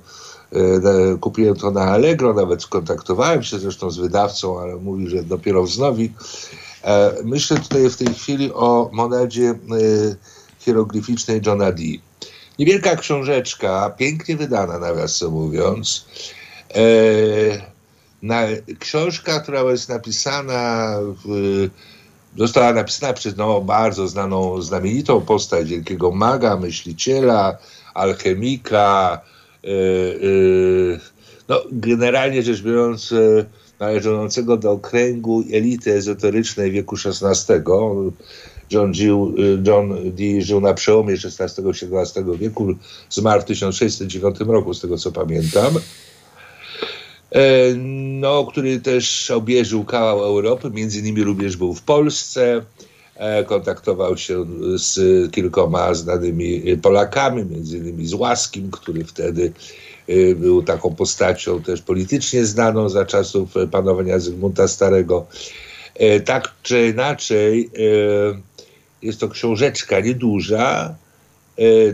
kupiłem 1.22 1.56
to 1.56 1.72
na 1.72 1.82
Allegro, 1.82 2.34
nawet 2.34 2.62
skontaktowałem 2.62 3.44
się 3.44 3.60
zresztą 3.60 3.92
z 3.92 3.98
wydawcą, 3.98 4.60
ale 4.60 4.76
mówi, 4.76 5.10
że 5.10 5.24
dopiero 5.24 5.64
wznowi. 5.64 6.12
Myślę 7.24 7.58
tutaj 7.58 7.90
w 7.90 7.98
tej 7.98 8.14
chwili 8.14 8.54
o 8.54 8.90
monadzie 8.94 9.60
hieroglificznej 10.60 11.42
Johna 11.46 11.72
Dee. 11.72 12.02
Niewielka 12.60 12.96
książeczka, 12.96 13.94
pięknie 13.98 14.38
wydana 14.38 14.80
nawiasem 14.80 15.32
mówiąc, 15.32 16.06
E, 16.08 16.39
na, 18.22 18.48
książka, 18.80 19.40
która 19.40 19.62
jest 19.62 19.90
napisana, 19.90 20.96
w, 21.26 21.70
została 22.38 22.74
napisana 22.74 23.14
przez 23.14 23.38
no, 23.38 23.62
bardzo 23.62 24.08
znaną, 24.08 24.62
znamienitą 24.62 25.22
postać 25.22 25.70
wielkiego 25.70 26.12
maga, 26.12 26.58
myśliciela, 26.58 27.58
alchemika, 27.94 29.22
e, 29.64 29.68
e, 29.68 29.72
no, 31.50 31.62
generalnie 31.72 32.44
rzecz 32.44 32.62
biorąc, 32.62 33.12
e, 33.12 33.46
należącego 33.80 34.58
do 34.58 34.78
kręgu 34.78 35.44
elity 35.54 35.94
ezoterycznej 35.94 36.72
wieku 36.72 36.96
XVI. 37.06 37.54
John, 38.72 38.92
Gill, 38.92 39.34
John 39.68 40.12
Dee 40.12 40.42
żył 40.42 40.62
na 40.62 40.74
przełomie 40.74 41.14
XVI 41.14 41.64
i 41.64 41.70
XVII 41.70 42.38
wieku, 42.38 42.68
zmarł 43.10 43.42
w 43.42 43.46
1609 43.46 44.40
roku, 44.40 44.74
z 44.74 44.82
tego 44.82 44.98
co 44.98 45.12
pamiętam. 45.12 45.74
No, 48.20 48.46
który 48.46 48.80
też 48.80 49.32
obierzył 49.32 49.84
kawał 49.84 50.24
Europy, 50.24 50.72
między 50.74 51.00
innymi 51.00 51.24
również 51.24 51.58
był 51.58 51.74
w 51.74 51.82
Polsce, 51.82 52.62
kontaktował 53.46 54.18
się 54.18 54.46
z 54.76 55.32
kilkoma 55.32 55.94
znanymi 55.94 56.78
Polakami, 56.82 57.46
między 57.46 57.78
innymi 57.78 58.08
z 58.08 58.14
Łaskim, 58.14 58.72
który 58.72 59.06
wtedy 59.06 59.54
Y, 60.10 60.36
był 60.36 60.64
taką 60.64 60.96
postacią 60.96 61.62
też 61.62 61.82
politycznie 61.82 62.46
znaną 62.46 62.90
za 62.90 63.06
czasów 63.06 63.54
panowania 63.72 64.20
Zygmunta 64.20 64.68
Starego. 64.68 65.28
Tak 66.26 66.54
czy 66.64 66.88
inaczej, 66.88 67.70
jest 69.02 69.20
to 69.20 69.30
książeczka 69.30 70.00
nieduża, 70.00 70.96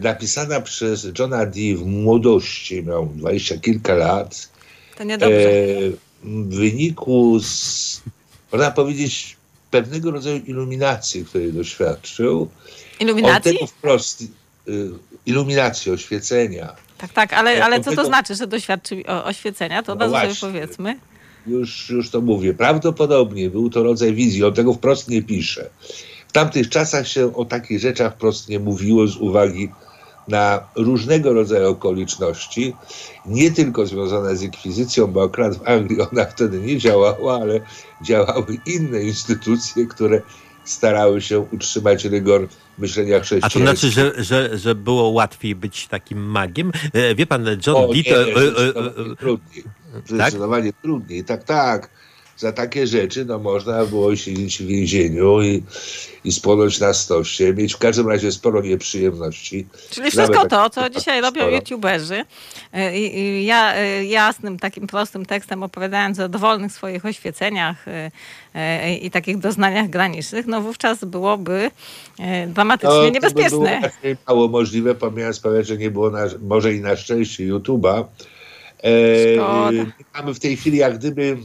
napisana 0.01 0.61
przez 0.61 1.07
Johna 1.19 1.45
Dee 1.45 1.75
w 1.75 1.85
młodości, 1.85 2.83
miał 2.83 3.05
dwadzieścia 3.15 3.57
kilka 3.57 3.93
lat. 3.95 4.49
To 4.97 5.03
niedobrze. 5.03 5.49
W 6.23 6.55
wyniku, 6.55 7.39
z, 7.39 8.01
można 8.51 8.71
powiedzieć, 8.71 9.37
pewnego 9.71 10.11
rodzaju 10.11 10.37
iluminacji, 10.45 11.25
której 11.25 11.53
doświadczył. 11.53 12.49
Iluminacji? 12.99 13.51
On 13.51 13.57
tego 13.57 13.67
wprost, 13.67 14.23
iluminacji, 15.25 15.91
oświecenia 15.91 16.75
tak, 16.97 17.13
tak, 17.13 17.33
ale, 17.33 17.63
ale 17.65 17.79
co 17.79 17.95
to 17.95 18.05
znaczy, 18.05 18.35
że 18.35 18.47
doświadczy 18.47 19.03
oświecenia? 19.05 19.83
To 19.83 19.93
od 19.93 19.99
no 19.99 20.09
sobie 20.09 20.33
powiedzmy. 20.41 20.99
Już, 21.47 21.89
już 21.89 22.09
to 22.09 22.21
mówię. 22.21 22.53
Prawdopodobnie 22.53 23.49
był 23.49 23.69
to 23.69 23.83
rodzaj 23.83 24.13
wizji, 24.13 24.43
on 24.43 24.53
tego 24.53 24.73
wprost 24.73 25.09
nie 25.09 25.23
pisze. 25.23 25.69
W 26.27 26.31
tamtych 26.31 26.69
czasach 26.69 27.07
się 27.07 27.35
o 27.35 27.45
takich 27.45 27.79
rzeczach 27.79 28.13
wprost 28.13 28.49
nie 28.49 28.59
mówiło 28.59 29.07
z 29.07 29.17
uwagi 29.17 29.69
na 30.27 30.63
różnego 30.75 31.33
rodzaju 31.33 31.69
okoliczności, 31.69 32.75
nie 33.25 33.51
tylko 33.51 33.85
związane 33.85 34.35
z 34.35 34.41
inkwizycją, 34.41 35.07
bo 35.07 35.23
akurat 35.23 35.57
w 35.57 35.67
Anglii 35.67 36.01
ona 36.01 36.25
wtedy 36.25 36.59
nie 36.59 36.77
działała, 36.77 37.41
ale 37.41 37.59
działały 38.01 38.57
inne 38.65 39.03
instytucje, 39.03 39.85
które 39.85 40.21
starały 40.63 41.21
się 41.21 41.39
utrzymać 41.39 42.05
rygor 42.05 42.47
myślenia 42.77 43.19
chrześcijańskiego. 43.19 43.69
A 43.69 43.73
to 43.73 43.79
znaczy, 43.79 43.91
że, 43.91 44.23
że, 44.23 44.57
że 44.57 44.75
było 44.75 45.09
łatwiej 45.09 45.55
być 45.55 45.87
takim 45.87 46.25
magiem? 46.25 46.71
E, 46.93 47.15
wie 47.15 47.25
pan, 47.25 47.45
John 47.67 47.75
o, 47.75 47.87
Dee... 47.87 48.03
Nie, 48.03 48.11
nie, 48.11 48.41
zdecydowanie 48.45 49.15
trudniej. 49.15 49.63
Zdecydowanie 50.05 50.73
tak? 50.73 50.81
trudniej. 50.81 51.23
Tak, 51.23 51.43
tak 51.43 51.89
za 52.37 52.51
takie 52.51 52.87
rzeczy 52.87 53.25
no, 53.25 53.39
można 53.39 53.85
było 53.85 54.15
siedzieć 54.15 54.57
w 54.57 54.67
więzieniu 54.67 55.41
i, 55.41 55.63
i 56.23 56.31
spłonąć 56.31 56.79
na 56.79 56.93
stosie, 56.93 57.53
mieć 57.53 57.73
w 57.73 57.77
każdym 57.77 58.07
razie 58.07 58.31
sporo 58.31 58.61
nieprzyjemności. 58.61 59.65
Czyli 59.89 60.11
wszystko 60.11 60.47
tak, 60.47 60.49
to, 60.49 60.69
co 60.69 60.89
dzisiaj 60.89 61.21
robią 61.21 61.41
sporo. 61.41 61.55
youtuberzy. 61.55 62.25
E, 62.73 62.99
I, 62.99 63.45
ja 63.45 63.75
e, 63.75 64.05
jasnym, 64.05 64.59
takim 64.59 64.87
prostym 64.87 65.25
tekstem 65.25 65.63
opowiadając 65.63 66.19
o 66.19 66.29
dowolnych 66.29 66.71
swoich 66.71 67.05
oświeceniach 67.05 67.85
e, 67.87 68.95
i 68.95 69.11
takich 69.11 69.37
doznaniach 69.37 69.89
granicznych, 69.89 70.47
no 70.47 70.61
wówczas 70.61 71.05
byłoby 71.05 71.71
dramatycznie 72.47 72.95
no, 72.95 73.09
niebezpieczne. 73.09 73.81
To 73.81 73.89
by 74.03 74.15
było 74.15 74.15
mało 74.27 74.47
możliwe, 74.47 74.95
pomijając 74.95 75.35
sprawiać, 75.35 75.67
że 75.67 75.77
nie 75.77 75.91
było 75.91 76.09
na, 76.09 76.25
może 76.41 76.73
i 76.73 76.81
na 76.81 76.95
szczęście 76.95 77.53
YouTube'a. 77.53 78.03
E, 78.85 79.85
mamy 80.13 80.33
w 80.33 80.39
tej 80.39 80.57
chwili 80.57 80.77
jak 80.77 80.97
gdyby 80.97 81.37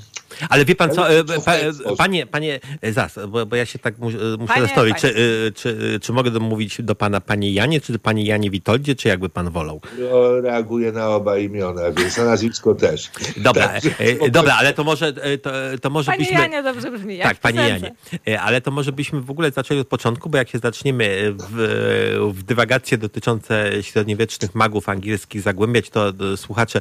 ale 0.48 0.64
wie 0.64 0.74
pan 0.74 0.90
co, 0.90 1.10
e, 1.10 1.24
pa, 1.24 1.52
panie, 1.98 2.26
panie 2.26 2.60
Zas, 2.82 3.18
bo, 3.28 3.46
bo 3.46 3.56
ja 3.56 3.66
się 3.66 3.78
tak 3.78 3.98
muszę 3.98 4.18
panie, 4.48 4.62
zastanowić, 4.62 4.96
czy, 4.96 5.08
e, 5.08 5.52
czy, 5.52 5.98
czy, 6.02 6.12
mogę 6.12 6.30
mówić 6.30 6.82
do 6.82 6.94
pana 6.94 7.20
panie 7.20 7.52
Janie, 7.52 7.80
czy 7.80 7.92
do 7.92 7.98
pani 7.98 8.24
Janie 8.24 8.50
Witoldzie, 8.50 8.94
czy 8.94 9.08
jakby 9.08 9.28
pan 9.28 9.50
wolał? 9.50 9.80
No, 9.98 10.40
reaguję 10.40 10.92
na 10.92 11.08
oba 11.08 11.38
imiona, 11.38 11.82
więc 11.92 12.16
na 12.16 12.24
nazwisko 12.24 12.74
też. 12.74 13.10
Dobra, 13.36 13.68
tak, 13.68 14.30
dobra 14.30 14.54
ale 14.54 14.72
to 14.72 14.84
może, 14.84 15.12
to, 15.12 15.50
to 15.82 15.90
może 15.90 16.06
panie 16.06 16.18
byśmy... 16.18 16.40
Janie 16.40 16.62
dobrze 16.62 16.90
brzmi, 16.90 17.18
Tak, 17.18 17.38
panie 17.38 17.60
Janie. 17.68 17.94
Ale 18.40 18.60
to 18.60 18.70
może 18.70 18.92
byśmy 18.92 19.20
w 19.20 19.30
ogóle 19.30 19.50
zaczęli 19.50 19.80
od 19.80 19.88
początku, 19.88 20.30
bo 20.30 20.38
jak 20.38 20.48
się 20.48 20.58
zaczniemy 20.58 21.34
w, 21.50 22.32
w 22.34 22.42
dywagacje 22.42 22.98
dotyczące 22.98 23.70
średniowiecznych 23.82 24.54
magów 24.54 24.88
angielskich 24.88 25.42
zagłębiać, 25.42 25.90
to 25.90 26.12
słuchacze 26.36 26.80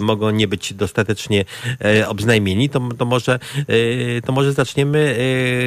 mogą 0.00 0.30
nie 0.30 0.48
być 0.48 0.74
dostatecznie 0.74 1.44
obznajmieni, 2.06 2.68
to 2.68 2.81
to 2.98 3.04
może, 3.04 3.38
y, 3.70 4.22
to 4.26 4.32
może 4.32 4.52
zaczniemy, 4.52 5.16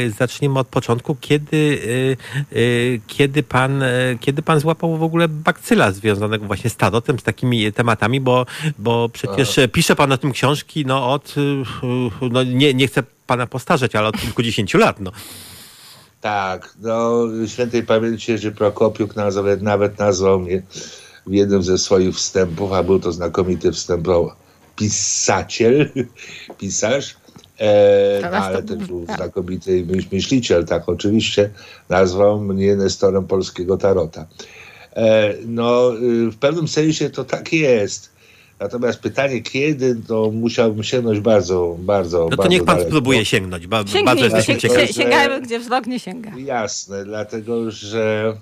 y, 0.07 0.13
zaczniemy 0.17 0.59
od 0.59 0.67
początku, 0.67 1.15
kiedy, 1.21 1.57
y, 2.51 3.01
kiedy, 3.07 3.43
pan, 3.43 3.83
kiedy 4.19 4.41
pan 4.41 4.59
złapał 4.59 4.97
w 4.97 5.03
ogóle 5.03 5.27
bakcyla 5.27 5.91
związanego 5.91 6.45
właśnie 6.45 6.69
z 6.69 6.75
tarotem, 6.75 7.19
z 7.19 7.23
takimi 7.23 7.73
tematami, 7.73 8.21
bo, 8.21 8.45
bo 8.79 9.09
przecież 9.09 9.59
A. 9.59 9.67
pisze 9.67 9.95
pan 9.95 10.11
o 10.11 10.17
tym 10.17 10.31
książki 10.31 10.85
no, 10.85 11.13
od, 11.13 11.35
no, 12.31 12.43
nie, 12.43 12.73
nie 12.73 12.87
chcę 12.87 13.03
pana 13.27 13.47
postarzeć, 13.47 13.95
ale 13.95 14.07
od 14.07 14.21
kilkudziesięciu 14.21 14.77
lat. 14.77 14.99
No. 14.99 15.11
Tak, 16.21 16.73
no 16.81 17.23
świętej 17.47 17.83
pamięci 17.83 18.37
że 18.37 18.51
Prokopiuk 18.51 19.15
nawet, 19.15 19.61
nawet 19.61 19.99
nazwał 19.99 20.39
mnie 20.39 20.63
w 21.27 21.33
jednym 21.33 21.63
ze 21.63 21.77
swoich 21.77 22.15
wstępów, 22.15 22.71
a 22.71 22.83
był 22.83 22.99
to 22.99 23.11
znakomity 23.11 23.71
wstęp 23.71 24.07
pisaciel, 24.75 25.89
pisarz, 26.59 27.15
e, 27.59 28.19
no, 28.21 28.37
ale 28.37 28.63
też 28.63 28.77
był 28.77 29.05
tak. 29.05 29.15
znakomity 29.15 29.85
myśliciel, 30.11 30.65
tak 30.65 30.89
oczywiście, 30.89 31.49
nazwał 31.89 32.41
mnie 32.41 32.75
Nestorem 32.75 33.27
polskiego 33.27 33.77
tarota. 33.77 34.25
E, 34.95 35.33
no, 35.45 35.95
y, 35.95 36.31
w 36.31 36.37
pewnym 36.37 36.67
sensie 36.67 37.09
to 37.09 37.23
tak 37.23 37.53
jest. 37.53 38.15
Natomiast 38.59 38.99
pytanie, 38.99 39.41
kiedy, 39.41 39.95
to 40.07 40.31
musiałbym 40.31 40.83
sięgnąć 40.83 41.19
bardzo, 41.19 41.75
bardzo, 41.79 42.23
No 42.23 42.29
to 42.29 42.35
bardzo 42.35 42.49
niech 42.49 42.63
pan 42.63 42.75
daleko. 42.75 42.91
spróbuje 42.91 43.25
sięgnąć. 43.25 43.67
Ba, 43.67 43.83
bardzo 44.05 44.25
jestem 44.25 44.59
ciekawy. 44.59 44.87
Sięgajmy, 44.87 45.41
gdzie 45.41 45.59
wzrok 45.59 45.87
nie 45.87 45.99
sięga. 45.99 46.31
Jasne, 46.37 47.05
dlatego 47.05 47.71
że 47.71 48.33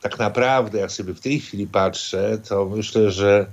tak 0.00 0.18
naprawdę, 0.18 0.78
jak 0.78 0.92
sobie 0.92 1.14
w 1.14 1.20
tej 1.20 1.40
chwili 1.40 1.66
patrzę, 1.66 2.38
to 2.48 2.66
myślę, 2.76 3.10
że 3.10 3.46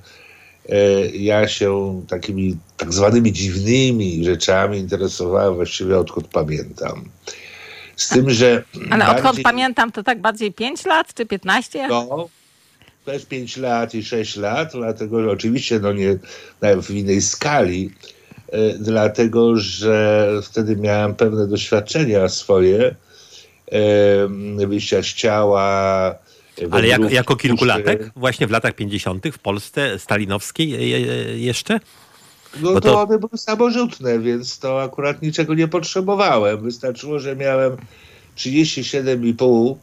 ja 1.13 1.47
się 1.47 2.01
takimi 2.07 2.57
tak 2.77 2.93
zwanymi 2.93 3.31
dziwnymi 3.31 4.25
rzeczami 4.25 4.77
interesowałem 4.77 5.55
właściwie 5.55 5.97
odkąd 5.97 6.27
pamiętam. 6.27 7.05
Z 7.95 8.09
tym, 8.09 8.29
że. 8.29 8.63
Ale 8.89 9.05
bardziej... 9.05 9.17
odkąd 9.17 9.41
pamiętam, 9.43 9.91
to 9.91 10.03
tak 10.03 10.21
bardziej 10.21 10.53
5 10.53 10.85
lat 10.85 11.13
czy 11.13 11.25
15? 11.25 11.87
No, 11.87 12.29
też 13.05 13.25
5 13.25 13.57
lat 13.57 13.95
i 13.95 14.03
6 14.03 14.35
lat, 14.35 14.71
dlatego 14.73 15.23
że 15.23 15.31
oczywiście 15.31 15.79
no 15.79 15.93
nie 15.93 16.17
w 16.81 16.91
innej 16.91 17.21
skali, 17.21 17.91
e, 18.51 18.73
dlatego 18.73 19.55
że 19.55 20.29
wtedy 20.43 20.75
miałem 20.75 21.15
pewne 21.15 21.47
doświadczenia 21.47 22.29
swoje, 22.29 22.95
e, 23.71 24.67
wyjścia 24.67 25.03
z 25.03 25.05
ciała, 25.05 26.15
ale 26.71 26.87
jako, 26.87 27.09
jako 27.09 27.35
kilkulatek, 27.35 28.11
właśnie 28.15 28.47
w 28.47 28.51
latach 28.51 28.73
50. 28.73 29.27
w 29.31 29.39
Polsce 29.39 29.99
stalinowskiej 29.99 30.91
jeszcze? 31.41 31.79
No 32.59 32.73
to, 32.73 32.81
to 32.81 33.01
one 33.01 33.19
były 33.19 33.37
samorzutne, 33.37 34.19
więc 34.19 34.59
to 34.59 34.81
akurat 34.81 35.21
niczego 35.21 35.53
nie 35.53 35.67
potrzebowałem. 35.67 36.61
Wystarczyło, 36.61 37.19
że 37.19 37.35
miałem 37.35 37.77
37,5 38.37 39.75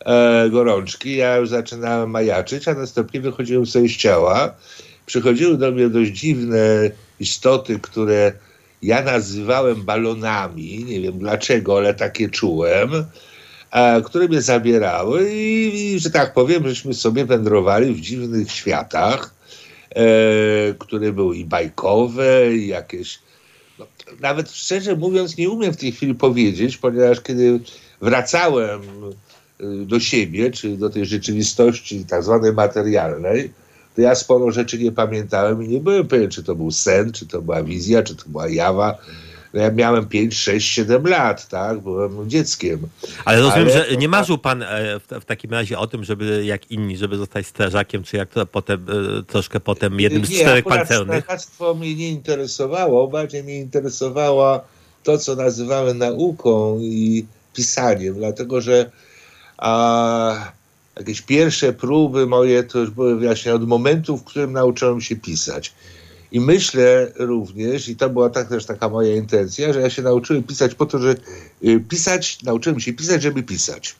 e, 0.00 0.50
gorączki, 0.50 1.16
ja 1.16 1.36
już 1.36 1.48
zaczynałem 1.48 2.10
majaczyć, 2.10 2.68
a 2.68 2.74
następnie 2.74 3.20
wychodziłem 3.20 3.66
sobie 3.66 3.88
z 3.88 3.96
ciała. 3.96 4.54
Przychodziły 5.06 5.58
do 5.58 5.70
mnie 5.70 5.88
dość 5.88 6.10
dziwne 6.10 6.90
istoty, 7.20 7.78
które 7.78 8.32
ja 8.82 9.02
nazywałem 9.02 9.82
balonami. 9.82 10.84
Nie 10.84 11.00
wiem 11.00 11.18
dlaczego, 11.18 11.78
ale 11.78 11.94
takie 11.94 12.28
czułem 12.28 12.90
które 14.04 14.28
mnie 14.28 14.42
zabierały 14.42 15.30
i, 15.32 15.94
i, 15.94 16.00
że 16.00 16.10
tak 16.10 16.32
powiem, 16.32 16.68
żeśmy 16.68 16.94
sobie 16.94 17.24
wędrowali 17.24 17.94
w 17.94 18.00
dziwnych 18.00 18.50
światach, 18.50 19.34
e, 19.90 20.04
które 20.78 21.12
były 21.12 21.36
i 21.36 21.44
bajkowe, 21.44 22.56
i 22.56 22.66
jakieś... 22.66 23.18
No, 23.78 23.86
nawet 24.20 24.50
szczerze 24.50 24.96
mówiąc 24.96 25.36
nie 25.36 25.50
umiem 25.50 25.72
w 25.72 25.76
tej 25.76 25.92
chwili 25.92 26.14
powiedzieć, 26.14 26.76
ponieważ 26.76 27.20
kiedy 27.20 27.60
wracałem 28.00 28.80
e, 29.60 29.64
do 29.86 30.00
siebie, 30.00 30.50
czy 30.50 30.76
do 30.76 30.90
tej 30.90 31.06
rzeczywistości 31.06 32.04
tak 32.04 32.22
zwanej 32.22 32.52
materialnej, 32.52 33.50
to 33.96 34.02
ja 34.02 34.14
sporo 34.14 34.50
rzeczy 34.50 34.78
nie 34.78 34.92
pamiętałem 34.92 35.64
i 35.64 35.68
nie 35.68 35.80
byłem 35.80 36.08
pewien, 36.08 36.30
czy 36.30 36.42
to 36.42 36.54
był 36.54 36.70
sen, 36.70 37.12
czy 37.12 37.26
to 37.26 37.42
była 37.42 37.62
wizja, 37.62 38.02
czy 38.02 38.16
to 38.16 38.24
była 38.26 38.48
jawa. 38.48 38.98
No 39.54 39.60
ja 39.60 39.70
miałem 39.70 40.06
5, 40.08 40.34
6, 40.34 40.68
7 40.72 41.06
lat, 41.06 41.48
tak? 41.48 41.80
Byłem 41.80 42.30
dzieckiem. 42.30 42.80
Ale 43.24 43.40
rozumiem, 43.40 43.68
Ale- 43.74 43.90
że 43.90 43.96
nie 43.96 44.08
marzył 44.08 44.38
pan 44.38 44.62
e, 44.62 45.00
w, 45.20 45.24
takim 45.24 45.50
razie 45.50 45.78
o 45.78 45.86
tym, 45.86 46.04
żeby 46.04 46.44
jak 46.44 46.70
inni, 46.70 46.96
żeby 46.96 47.16
zostać 47.16 47.46
strażakiem, 47.46 48.02
czy 48.02 48.16
jak 48.16 48.28
to 48.28 48.46
potem, 48.46 48.86
e, 49.18 49.22
troszkę 49.22 49.60
potem 49.60 50.00
jednym 50.00 50.24
z 50.26 50.30
Nie, 50.30 50.36
czterech 50.40 50.64
pancernych. 50.64 51.24
strażactwo 51.24 51.74
mnie 51.74 51.94
nie 51.94 52.08
interesowało, 52.08 53.08
bardziej 53.08 53.44
mnie 53.44 53.58
interesowało 53.58 54.60
to, 55.02 55.18
co 55.18 55.36
nazywamy 55.36 55.94
nauką 55.94 56.78
i 56.80 57.26
pisaniem, 57.54 58.14
dlatego 58.14 58.60
że 58.60 58.90
a, 59.58 60.52
jakieś 60.96 61.22
pierwsze 61.22 61.72
próby 61.72 62.26
moje 62.26 62.62
to 62.62 62.78
już 62.78 62.90
były 62.90 63.20
właśnie 63.20 63.54
od 63.54 63.66
momentu, 63.68 64.16
w 64.16 64.24
którym 64.24 64.52
nauczyłem 64.52 65.00
się 65.00 65.16
pisać. 65.16 65.72
I 66.32 66.40
myślę 66.40 67.12
również, 67.16 67.88
i 67.88 67.96
to 67.96 68.10
była 68.10 68.30
tak, 68.30 68.48
też 68.48 68.66
taka 68.66 68.88
moja 68.88 69.14
intencja, 69.16 69.72
że 69.72 69.80
ja 69.80 69.90
się 69.90 70.02
nauczyłem 70.02 70.42
pisać 70.42 70.74
po 70.74 70.86
to, 70.86 70.98
że 70.98 71.14
y, 71.64 71.80
pisać, 71.88 72.42
nauczyłem 72.42 72.80
się 72.80 72.92
pisać, 72.92 73.22
żeby 73.22 73.42
pisać. 73.42 73.94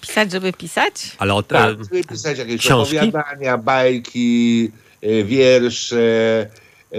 Pisać, 0.00 0.32
żeby 0.32 0.52
pisać? 0.52 1.16
Ale 1.18 1.34
o, 1.34 1.42
Tak, 1.42 1.74
e, 1.80 1.84
żeby 1.84 2.04
pisać 2.04 2.38
jakieś 2.38 2.60
książki? 2.60 2.98
opowiadania, 2.98 3.58
bajki, 3.58 4.70
e, 5.02 5.24
wiersze. 5.24 6.46
E, 6.92 6.98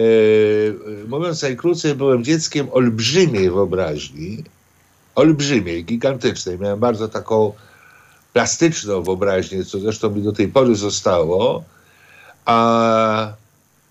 Mówiąc 1.08 1.42
najkrócej, 1.42 1.96
byłem 1.96 2.24
dzieckiem 2.24 2.68
olbrzymiej 2.72 3.50
wyobraźni. 3.50 4.44
Olbrzymiej, 5.16 5.86
gigantycznej. 5.86 6.60
Miałem 6.60 6.80
bardzo 6.80 7.08
taką 7.08 7.54
plastyczną 8.34 9.04
wyobraźnię, 9.04 9.66
co 9.66 9.80
zresztą 9.80 10.10
mi 10.10 10.22
do 10.22 10.32
tej 10.32 10.48
pory 10.48 10.76
zostało. 10.76 11.64
A, 12.46 13.34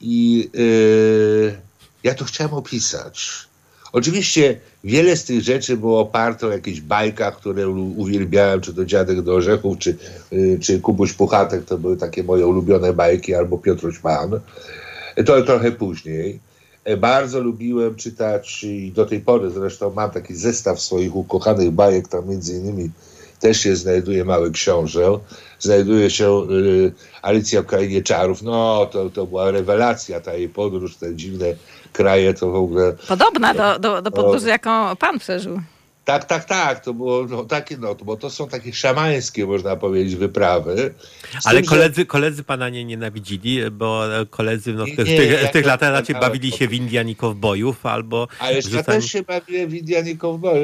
I 0.01 0.51
e, 0.55 1.57
ja 2.05 2.15
to 2.15 2.25
chciałem 2.25 2.55
opisać. 2.55 3.47
Oczywiście 3.93 4.61
wiele 4.85 5.17
z 5.17 5.25
tych 5.25 5.43
rzeczy 5.43 5.77
było 5.77 6.01
oparte 6.01 6.47
o 6.47 6.51
jakichś 6.51 6.81
bajkach, 6.81 7.37
które 7.37 7.69
uwielbiałem, 7.69 8.61
czy 8.61 8.75
to 8.75 8.85
Dziadek 8.85 9.23
do 9.23 9.35
Orzechów, 9.35 9.79
czy, 9.79 9.97
y, 10.33 10.59
czy 10.63 10.81
Kubuś 10.81 11.13
Puchatek, 11.13 11.65
to 11.65 11.79
były 11.79 11.97
takie 11.97 12.25
moje 12.25 12.47
ulubione 12.47 12.93
bajki, 12.93 13.35
albo 13.35 13.59
Piotruś 13.59 13.99
Pan. 13.99 14.41
To 15.27 15.43
trochę 15.43 15.73
później. 15.73 16.41
E, 16.85 16.97
Bardzo 16.97 17.41
lubiłem 17.41 17.95
czytać 17.95 18.65
i 18.65 18.93
do 18.93 19.07
tej 19.07 19.21
pory 19.21 19.51
zresztą 19.51 19.93
mam 19.95 20.11
taki 20.11 20.35
zestaw 20.35 20.81
swoich 20.81 21.17
ukochanych 21.17 21.71
bajek, 21.71 22.09
tam 22.09 22.29
między 22.29 22.53
innymi 22.53 22.91
też 23.41 23.61
się 23.61 23.77
znajduje 23.77 24.25
Mały 24.25 24.51
Książę, 24.51 25.19
znajduje 25.59 26.11
się 26.11 26.43
y, 26.51 26.93
Alicja 27.23 27.63
w 27.63 27.67
Krainie 27.67 28.03
Czarów, 28.03 28.43
no 28.43 28.87
to, 28.93 29.11
to 29.11 29.27
była 29.27 29.51
rewelacja, 29.51 30.21
ta 30.21 30.35
jej 30.35 30.49
podróż, 30.49 30.97
te 30.97 31.17
dziwne 31.17 31.47
kraje, 31.93 32.35
to 32.35 32.51
w 32.51 32.55
ogóle 32.55 32.93
Podobna 33.09 33.55
do, 33.55 33.79
do, 33.79 34.03
do 34.03 34.11
podróży, 34.11 34.49
jaką 34.49 34.97
pan 34.97 35.19
przeżył. 35.19 35.61
Tak, 36.07 36.25
tak, 36.25 36.45
tak, 36.45 36.81
to 36.85 36.95
było 36.95 37.27
no, 37.31 37.45
takie, 37.45 37.77
no, 37.77 37.95
to- 37.95 38.05
bo 38.05 38.17
to 38.17 38.31
są 38.31 38.49
takie 38.49 38.73
szamańskie, 38.73 39.47
można 39.47 39.77
powiedzieć, 39.77 40.17
wyprawy. 40.17 40.95
Z 41.41 41.47
ale 41.47 41.57
tym, 41.61 41.65
że- 41.65 41.71
koledzy, 41.71 42.07
koledzy 42.07 42.45
pana 42.45 42.69
nie 42.69 42.85
nienawidzili, 42.85 43.71
bo 43.71 44.21
e, 44.21 44.27
koledzy 44.27 44.73
no, 44.73 44.85
w, 44.85 44.89
tych, 44.97 44.99
nie, 45.09 45.17
tych, 45.17 45.43
ja 45.43 45.49
tych 45.49 45.67
latach 45.67 45.91
raczej 45.93 46.15
pamiętałem. 46.15 46.39
bawili 46.39 46.53
się 46.53 46.69
w 46.69 46.73
Indian 46.75 47.09
i 47.09 47.17
kowbojów, 47.17 47.87
albo 47.87 48.29
Ale 48.39 48.55
ja 48.55 48.61
rzucali- 48.61 48.85
też 48.85 49.05
się 49.13 49.23
bawiłem 49.23 49.69
w 49.71 49.75
Indian 49.75 50.09
i 50.09 50.19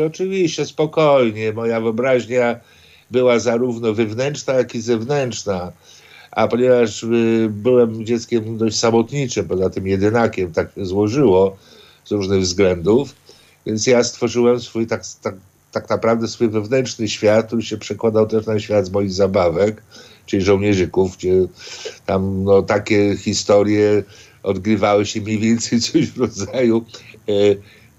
oczywiście, 0.06 0.66
spokojnie. 0.66 1.52
Moja 1.52 1.80
wyobraźnia 1.80 2.60
była 3.10 3.38
zarówno 3.38 3.92
wewnętrzna, 3.94 4.54
jak 4.54 4.74
i 4.74 4.80
zewnętrzna. 4.80 5.72
A 6.30 6.48
ponieważ 6.48 7.02
y, 7.02 7.48
byłem 7.50 8.06
dzieckiem 8.06 8.58
dość 8.58 8.78
samotniczym, 8.78 9.48
poza 9.48 9.70
tym 9.70 9.86
jedynakiem, 9.86 10.52
tak 10.52 10.68
się 10.74 10.86
złożyło 10.86 11.56
z 12.04 12.10
różnych 12.12 12.40
względów, 12.40 13.14
więc 13.66 13.86
ja 13.86 14.04
stworzyłem 14.04 14.60
swój 14.60 14.86
tak, 14.86 15.02
tak, 15.22 15.34
tak 15.72 15.90
naprawdę 15.90 16.28
swój 16.28 16.48
wewnętrzny 16.48 17.08
świat, 17.08 17.46
który 17.46 17.62
się 17.62 17.76
przekładał 17.76 18.26
też 18.26 18.46
na 18.46 18.60
świat 18.60 18.86
z 18.86 18.90
moich 18.90 19.12
zabawek, 19.12 19.82
czyli 20.26 20.42
żołnierzyków, 20.42 21.16
gdzie 21.16 21.32
tam 22.06 22.44
no, 22.44 22.62
takie 22.62 23.16
historie 23.16 24.02
odgrywały 24.42 25.06
się 25.06 25.20
mniej 25.20 25.38
więcej 25.38 25.80
coś 25.90 26.06
w 26.06 26.18
rodzaju 26.18 26.84
e, 27.28 27.32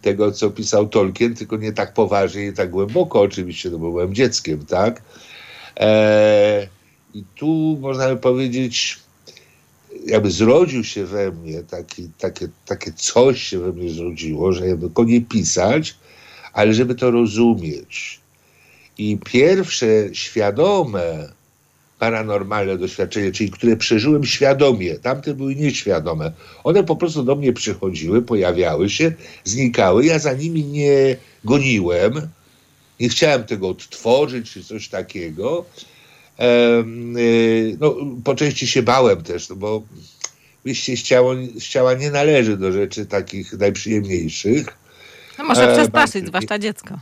tego, 0.01 0.31
co 0.31 0.49
pisał 0.49 0.87
Tolkien, 0.87 1.35
tylko 1.35 1.57
nie 1.57 1.73
tak 1.73 1.93
poważnie, 1.93 2.43
nie 2.43 2.53
tak 2.53 2.69
głęboko 2.69 3.21
oczywiście, 3.21 3.69
no 3.69 3.77
bo 3.79 3.91
byłem 3.91 4.15
dzieckiem, 4.15 4.65
tak? 4.65 5.01
E, 5.79 6.67
I 7.13 7.23
tu 7.35 7.77
można 7.81 8.07
by 8.07 8.17
powiedzieć, 8.17 8.99
jakby 10.05 10.31
zrodził 10.31 10.83
się 10.83 11.05
we 11.05 11.31
mnie 11.31 11.63
taki, 11.63 12.09
takie, 12.17 12.47
takie 12.65 12.93
coś 12.93 13.43
się 13.43 13.59
we 13.59 13.73
mnie 13.73 13.89
zrodziło, 13.89 14.53
że 14.53 14.67
jakby 14.67 14.89
go 14.89 15.03
nie 15.03 15.21
pisać, 15.21 15.95
ale 16.53 16.73
żeby 16.73 16.95
to 16.95 17.11
rozumieć. 17.11 18.19
I 18.97 19.17
pierwsze 19.25 19.85
świadome 20.13 21.29
paranormalne 21.99 22.77
doświadczenia, 22.77 23.31
czyli 23.31 23.51
które 23.51 23.77
przeżyłem 23.77 24.25
świadomie, 24.25 24.95
tamte 24.95 25.33
były 25.33 25.55
nieświadome. 25.55 26.31
One 26.63 26.83
po 26.83 26.95
prostu 26.95 27.23
do 27.23 27.35
mnie 27.35 27.53
przychodziły, 27.53 28.21
pojawiały 28.21 28.89
się, 28.89 29.11
znikały. 29.43 30.05
Ja 30.05 30.19
za 30.19 30.33
nimi 30.33 30.63
nie 30.63 31.15
goniłem, 31.43 32.13
nie 32.99 33.09
chciałem 33.09 33.43
tego 33.43 33.69
odtworzyć 33.69 34.51
czy 34.51 34.63
coś 34.63 34.89
takiego. 34.89 35.65
Y, 36.39 37.77
no, 37.79 37.95
po 38.23 38.35
części 38.35 38.67
się 38.67 38.83
bałem 38.83 39.23
też, 39.23 39.49
no 39.49 39.55
bo 39.55 39.83
wyjście 40.65 40.97
z 40.97 41.03
ciała, 41.03 41.33
z 41.55 41.63
ciała 41.63 41.93
nie 41.93 42.11
należy 42.11 42.57
do 42.57 42.71
rzeczy 42.71 43.05
takich 43.05 43.53
najprzyjemniejszych. 43.53 44.67
No 45.37 45.43
może 45.43 45.69
E, 45.71 45.73
przestraszyć, 45.73 46.13
bardzo- 46.13 46.27
zwłaszcza 46.27 46.59
dziecko. 46.59 46.99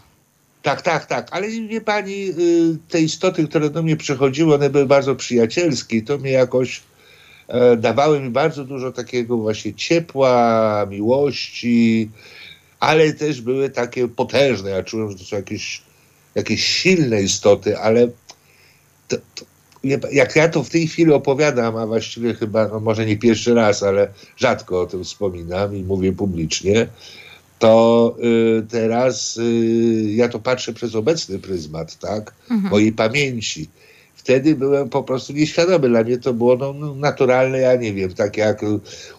Tak, 0.62 0.82
tak, 0.82 1.06
tak, 1.06 1.28
ale 1.32 1.48
wie 1.50 1.82
pani, 1.82 2.30
y, 2.30 2.78
te 2.90 3.02
istoty, 3.02 3.48
które 3.48 3.70
do 3.70 3.84
mnie 3.84 3.98
przychodziły, 3.98 4.56
one 4.56 4.70
były 4.70 4.86
bardzo 4.86 5.16
przyjacielskie 5.16 5.98
i 5.98 6.04
to 6.04 6.18
mnie 6.18 6.32
jakoś 6.32 6.82
e, 7.48 7.78
dawały 7.78 8.20
mi 8.20 8.30
bardzo 8.30 8.64
dużo 8.66 8.92
takiego 8.92 9.38
właśnie 9.38 9.74
ciepła, 9.74 10.86
miłości, 10.90 12.10
ale 12.80 13.14
też 13.14 13.42
były 13.42 13.70
takie 13.70 14.08
potężne. 14.08 14.70
Ja 14.70 14.84
czułem, 14.84 15.12
że 15.12 15.18
to 15.18 15.24
są 15.24 15.36
jakieś, 15.36 15.82
jakieś 16.36 16.66
silne 16.66 17.22
istoty, 17.24 17.78
ale 17.78 18.08
to, 19.12 19.18
to, 19.36 19.46
jak 20.12 20.36
ja 20.36 20.50
to 20.50 20.64
w 20.64 20.70
tej 20.70 20.88
chwili 20.88 21.14
opowiadam, 21.14 21.78
a 21.78 21.88
właściwie 21.88 22.34
chyba, 22.34 22.68
no 22.68 22.80
może 22.80 23.06
nie 23.06 23.18
pierwszy 23.18 23.54
raz, 23.54 23.84
ale 23.84 24.08
rzadko 24.38 24.82
o 24.82 24.86
tym 24.86 25.04
wspominam 25.04 25.76
i 25.76 25.84
mówię 25.84 26.14
publicznie, 26.14 26.88
to 27.60 28.16
y, 28.60 28.66
teraz 28.70 29.38
y, 29.38 30.12
ja 30.16 30.30
to 30.30 30.40
patrzę 30.40 30.74
przez 30.74 30.96
obecny 30.96 31.40
pryzmat, 31.40 32.00
tak? 32.00 32.34
Mojej 32.72 32.92
pamięci. 32.92 33.70
Wtedy 34.16 34.56
byłem 34.56 34.90
po 34.90 35.04
prostu 35.04 35.34
nieświadomy. 35.34 35.90
Dla 35.90 36.04
mnie 36.04 36.18
to 36.18 36.34
było 36.34 36.56
no, 36.56 36.74
no, 36.74 36.96
naturalne, 36.96 37.60
ja 37.60 37.76
nie 37.76 37.94
wiem, 37.94 38.14
tak 38.14 38.38
jak 38.38 38.62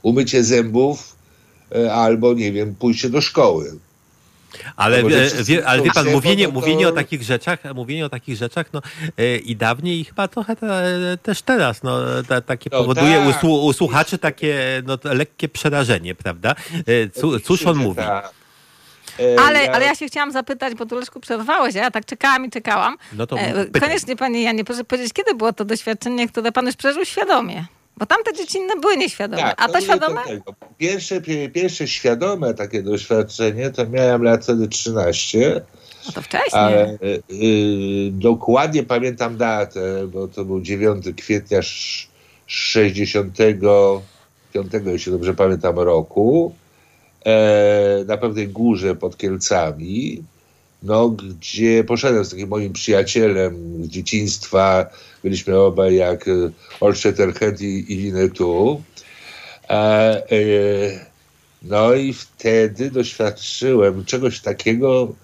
umycie 0.02 0.44
zębów 0.44 1.16
y, 1.76 1.92
albo, 1.92 2.34
nie 2.34 2.52
wiem, 2.52 2.74
pójście 2.74 3.10
do 3.10 3.20
szkoły. 3.20 3.72
Ale, 4.76 5.02
No 5.02 5.08
wie, 5.44 5.66
ale 5.66 5.82
wie 5.82 5.90
pan, 5.90 6.10
mówienie, 6.10 6.46
to- 6.46 6.52
mówienie 6.52 6.88
o 6.88 6.92
takich 6.92 7.22
rzeczach, 7.22 7.58
mówienie 7.74 8.06
o 8.06 8.08
takich 8.08 8.36
rzeczach, 8.36 8.66
no 8.72 8.82
e, 9.18 9.36
i 9.36 9.56
dawniej 9.56 10.00
i 10.00 10.04
chyba 10.04 10.28
trochę 10.28 10.56
te, 10.56 10.84
też 11.22 11.42
teraz, 11.42 11.82
no 11.82 11.98
ta, 12.28 12.40
takie 12.40 12.70
No 12.72 12.78
powoduje 12.78 13.24
tak. 13.32 13.40
słu- 13.42 13.64
u 13.66 13.72
słuchaczy 13.72 14.18
takie 14.18 14.82
no, 14.86 14.98
lekkie 15.04 15.48
przerażenie, 15.48 16.14
prawda? 16.14 16.54
E, 16.86 17.08
Cu, 17.20 17.40
cóż 17.40 17.66
on 17.66 17.76
mówi? 17.76 17.96
Tak. 17.96 18.30
E, 19.20 19.40
Ale, 19.40 19.72
ale 19.72 19.84
ja 19.84 19.94
się 19.94 20.06
chciałam 20.06 20.32
zapytać, 20.32 20.74
bo 20.74 20.86
tu 20.86 20.94
Leszku 20.98 21.20
przerwałeś, 21.20 21.76
a 21.76 21.78
ja 21.78 21.90
tak 21.90 22.04
czekałam 22.06 22.44
i 22.46 22.50
czekałam. 22.50 22.96
No 23.12 23.26
to 23.26 23.38
E. 23.38 23.80
Koniecznie 23.80 24.16
panie 24.16 24.42
Janie, 24.42 24.64
proszę 24.64 24.84
powiedzieć, 24.84 25.12
kiedy 25.12 25.34
było 25.34 25.52
to 25.52 25.64
doświadczenie, 25.64 26.28
które 26.28 26.52
pan 26.52 26.66
już 26.66 26.76
przeżył 26.76 27.04
świadomie? 27.04 27.64
Bo 28.02 28.06
tamte 28.06 28.32
dziecinne 28.32 28.76
były 28.80 28.96
nieświadome, 28.96 29.42
Tak, 29.42 29.54
a 29.58 29.68
to 29.68 29.80
świadome? 29.80 30.20
Pierwsze, 30.78 31.20
pie- 31.20 31.50
pierwsze 31.50 31.88
świadome 31.88 32.54
takie 32.54 32.82
doświadczenie 32.82 33.70
to 33.70 33.86
miałem 33.86 34.22
lat 34.22 34.42
wtedy 34.44 34.68
13, 34.68 35.60
No 36.06 36.12
to 36.12 36.22
wcześniej. 36.22 36.50
ale 36.52 36.90
y, 36.92 36.96
y, 37.32 38.10
dokładnie 38.12 38.82
pamiętam 38.82 39.36
datę, 39.36 40.06
bo 40.12 40.28
to 40.28 40.44
był 40.44 40.60
9 40.60 41.04
kwietnia 41.16 41.58
sz- 41.58 42.08
65, 42.46 44.86
jeśli 44.86 45.12
dobrze 45.12 45.34
pamiętam, 45.34 45.78
roku, 45.78 46.54
e, 47.26 48.04
na 48.06 48.16
pewnej 48.16 48.48
górze 48.48 48.94
pod 48.94 49.16
Kielcami, 49.16 50.22
no, 50.82 51.08
gdzie 51.08 51.84
poszedłem 51.84 52.24
z 52.24 52.30
takim 52.30 52.48
moim 52.48 52.72
przyjacielem 52.72 53.84
z 53.84 53.88
dzieciństwa, 53.88 54.86
byliśmy 55.22 55.58
obaj 55.58 55.94
jak 55.94 56.28
e, 56.28 56.32
Olszeterhend 56.80 57.60
i, 57.60 57.92
i 57.92 57.96
Winnetou. 57.96 58.82
E, 59.68 59.72
e, 59.72 61.06
no 61.62 61.94
i 61.94 62.12
wtedy 62.12 62.90
doświadczyłem 62.90 64.04
czegoś 64.04 64.40
takiego, 64.40 65.14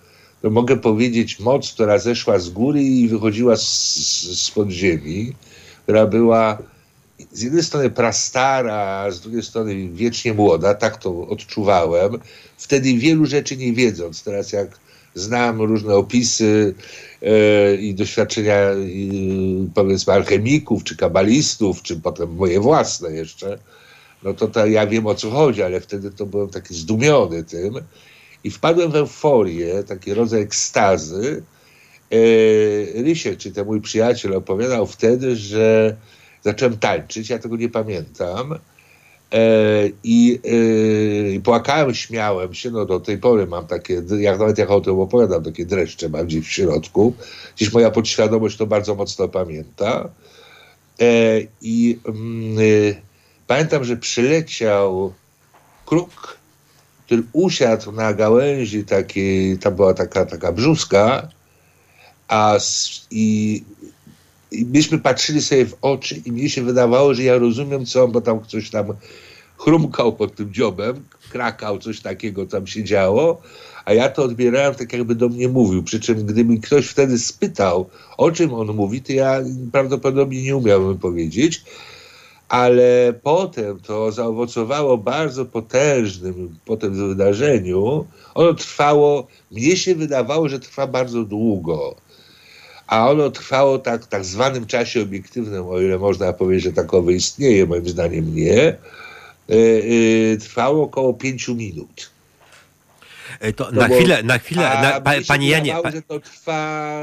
no 0.43 0.51
mogę 0.51 0.77
powiedzieć, 0.77 1.41
moc, 1.41 1.73
która 1.73 1.99
zeszła 1.99 2.39
z 2.39 2.51
góry 2.51 2.83
i 2.83 3.09
wychodziła 3.09 3.57
z, 3.57 3.63
z, 3.63 4.43
z 4.43 4.51
podziemi, 4.51 5.33
która 5.83 6.07
była 6.07 6.59
z 7.33 7.43
jednej 7.43 7.63
strony 7.63 7.91
prastara, 7.91 8.75
a 8.75 9.11
z 9.11 9.21
drugiej 9.21 9.43
strony 9.43 9.89
wiecznie 9.89 10.35
młoda, 10.35 10.75
tak 10.75 10.97
to 10.97 11.29
odczuwałem. 11.29 12.19
Wtedy 12.57 12.95
wielu 12.95 13.27
rzeczy 13.27 13.57
nie 13.57 13.73
wiedząc. 13.73 14.23
Teraz 14.23 14.53
jak 14.53 14.69
znam 15.15 15.63
różne 15.63 15.95
opisy 15.95 16.75
e, 17.23 17.75
i 17.75 17.95
doświadczenia 17.95 18.57
e, 18.57 18.77
powiedzmy 19.75 20.13
alchemików, 20.13 20.85
czy 20.85 20.97
kabalistów, 20.97 21.83
czy 21.83 22.01
potem 22.01 22.35
moje 22.35 22.61
własne 22.61 23.13
jeszcze, 23.13 23.59
no 24.23 24.35
to, 24.35 24.49
to 24.49 24.67
ja 24.67 24.87
wiem 24.87 25.07
o 25.07 25.15
co 25.15 25.31
chodzi, 25.31 25.63
ale 25.63 25.81
wtedy 25.81 26.11
to 26.11 26.27
byłem 26.27 26.49
taki 26.49 26.75
zdumiony 26.75 27.45
tym 27.45 27.75
i 28.45 28.51
wpadłem 28.51 28.91
w 28.91 28.97
euforię, 28.97 29.85
taki 29.85 30.15
rodzaj 30.15 30.41
ekstazy. 30.41 31.43
E, 32.11 33.03
Rysiek, 33.03 33.39
czy 33.39 33.53
ten 33.53 33.67
mój 33.67 33.81
przyjaciel, 33.81 34.35
opowiadał 34.35 34.87
wtedy, 34.87 35.37
że 35.37 35.97
zacząłem 36.45 36.79
tańczyć, 36.79 37.31
ja 37.31 37.39
tego 37.39 37.57
nie 37.57 37.69
pamiętam. 37.69 38.59
E, 39.33 39.89
I, 40.05 40.41
e, 40.45 41.31
I 41.31 41.41
płakałem, 41.41 41.95
śmiałem 41.95 42.55
się, 42.55 42.71
no 42.71 42.87
do 42.87 43.01
tej 43.01 43.19
pory 43.19 43.47
mam 43.47 43.67
takie, 43.67 44.03
jak 44.19 44.39
nawet 44.39 44.59
jak 44.59 44.71
o 44.71 44.81
tym 44.81 45.01
opowiadam, 45.01 45.45
takie 45.45 45.67
dreszcze 45.67 46.09
mam 46.09 46.27
gdzieś 46.27 46.47
w 46.47 46.53
środku. 46.53 47.15
Gdzieś 47.57 47.73
moja 47.73 47.91
podświadomość 47.91 48.57
to 48.57 48.67
bardzo 48.67 48.95
mocno 48.95 49.29
pamięta. 49.29 50.09
E, 51.01 51.41
I 51.63 51.99
mm, 52.05 52.95
pamiętam, 53.47 53.85
że 53.85 53.97
przyleciał 53.97 55.13
kruk, 55.87 56.39
który 57.07 57.23
usiadł 57.33 57.93
na 57.93 58.15
gałęzi 58.15 58.85
takiej, 58.85 59.59
tam 59.59 59.75
była 59.75 59.95
taka, 59.95 60.27
taka 60.27 60.53
brzuska, 60.53 61.29
a 62.29 62.59
i 63.11 63.65
i 64.51 64.65
myśmy 64.65 64.99
patrzyli 64.99 65.43
sobie 65.43 65.67
w 65.67 65.77
oczy 65.83 66.23
i 66.25 66.33
mi 66.33 66.51
się 66.51 66.63
wydawało, 66.63 67.15
że 67.15 67.23
ja 67.23 67.39
rozumiem 67.39 67.87
co 67.87 68.05
on, 68.05 68.13
bo 68.13 68.21
tam 68.21 68.45
coś 68.47 68.71
tam 68.71 68.87
chrumkał 69.59 70.13
pod 70.13 70.35
tym 70.35 70.53
dziobem, 70.53 71.05
krakał, 71.31 71.79
coś 71.79 72.01
takiego 72.01 72.47
tam 72.47 72.67
się 72.67 72.85
działo, 72.85 73.43
a 73.85 73.93
ja 73.93 74.09
to 74.09 74.23
odbierałem 74.23 74.75
tak 74.75 74.93
jakby 74.93 75.15
do 75.15 75.29
mnie 75.29 75.49
mówił, 75.49 75.83
przy 75.83 76.01
czym 76.01 76.27
gdyby 76.27 76.59
ktoś 76.59 76.87
wtedy 76.87 77.19
spytał, 77.19 77.91
o 78.17 78.31
czym 78.31 78.55
on 78.55 78.67
mówi, 78.67 79.03
to 79.03 79.13
ja 79.13 79.41
prawdopodobnie 79.73 80.43
nie 80.43 80.57
umiałbym 80.57 80.99
powiedzieć, 80.99 81.65
ale 82.49 83.13
potem 83.23 83.81
to 83.81 84.13
zaowocowało 84.13 84.99
bardzo 84.99 85.45
potężnym 85.45 86.57
potem 86.65 87.09
wydarzeniu. 87.09 88.07
Ono 88.35 88.55
trwało, 88.55 89.27
mnie 89.51 89.77
się 89.77 89.95
wydawało, 89.95 90.49
że 90.49 90.61
trwa 90.61 90.87
bardzo 90.87 91.25
długo 91.25 91.97
a 92.89 93.11
ono 93.11 93.31
trwało 93.31 93.79
tak 93.79 94.05
w 94.05 94.09
tak 94.09 94.25
zwanym 94.25 94.67
czasie 94.67 95.03
obiektywnym, 95.03 95.67
o 95.67 95.81
ile 95.81 95.99
można 95.99 96.33
powiedzieć, 96.33 96.65
że 96.65 96.73
takowe 96.73 97.13
istnieje, 97.13 97.67
moim 97.67 97.89
zdaniem 97.89 98.35
nie, 98.35 98.77
yy, 99.49 100.39
trwało 100.41 100.85
około 100.85 101.15
pięciu 101.15 101.55
minut. 101.55 102.11
E, 103.41 103.53
to, 103.53 103.65
to 103.65 103.73
na, 103.73 103.89
chwilę, 103.89 104.23
na 104.23 104.39
chwilę, 104.39 104.63
na, 104.63 105.01
pa, 105.01 105.13
panie 105.29 105.49
Janie. 105.49 105.75
Pa... 105.83 105.91
że 105.91 106.03
to 106.03 106.21
trwa 106.21 107.01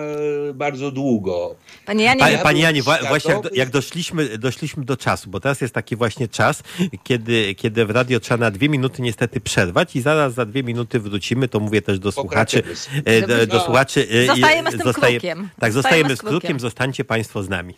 bardzo 0.53 0.91
długo. 0.91 1.55
Panie 1.85 2.03
Janie, 2.03 2.19
panie, 2.19 2.37
panie 2.37 2.61
Janie 2.61 2.83
właśnie 2.83 3.33
jak, 3.33 3.55
jak, 3.55 3.69
doszliśmy, 3.69 4.37
doszliśmy 4.37 4.85
do 4.85 4.97
czasu, 4.97 5.29
bo 5.29 5.39
teraz 5.39 5.61
jest 5.61 5.73
taki 5.73 5.95
właśnie 5.95 6.27
czas, 6.27 6.63
kiedy, 7.03 7.55
kiedy 7.55 7.85
w 7.85 7.89
radio 7.89 8.19
trzeba 8.19 8.37
na 8.37 8.51
dwie 8.51 8.69
minuty 8.69 9.01
niestety 9.01 9.41
przerwać 9.41 9.95
i 9.95 10.01
zaraz 10.01 10.33
za 10.33 10.45
dwie 10.45 10.63
minuty 10.63 10.99
wrócimy, 10.99 11.47
to 11.47 11.59
mówię 11.59 11.81
też 11.81 11.99
do 11.99 12.11
słuchaczy. 12.11 12.63
E, 13.05 13.27
do, 13.27 13.47
do, 13.47 13.59
słuchaczy 13.59 14.07
e, 14.11 14.25
zostajemy 14.25 14.71
z 14.71 14.73
tym 14.73 14.83
zostaje, 14.83 15.19
krukiem. 15.19 15.49
Tak, 15.59 15.73
zostajemy, 15.73 16.09
zostajemy 16.09 16.15
z 16.15 16.21
krukiem, 16.21 16.59
zostańcie 16.59 17.05
państwo 17.05 17.43
z 17.43 17.49
nami. 17.49 17.75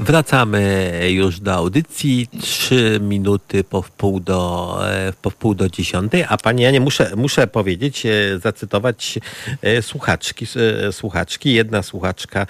Wracamy 0.00 0.92
już 1.10 1.40
do 1.40 1.54
audycji. 1.54 2.28
Trzy 2.40 2.98
minuty 3.02 3.64
po 3.64 3.82
wpół 3.82 4.20
do, 4.20 4.78
e, 4.90 5.12
po 5.22 5.30
wpół 5.30 5.54
do 5.54 5.68
dziesiątej. 5.68 6.24
A 6.28 6.36
panie 6.36 6.64
Janie, 6.64 6.80
muszę, 6.80 7.10
muszę 7.16 7.46
powiedzieć, 7.46 8.06
e, 8.06 8.10
zacytować 8.38 9.18
e, 9.62 9.82
słuchaczki, 9.82 10.46
słuchaczki. 10.90 11.52
Jedna 11.52 11.82
słuchaczka 11.82 12.46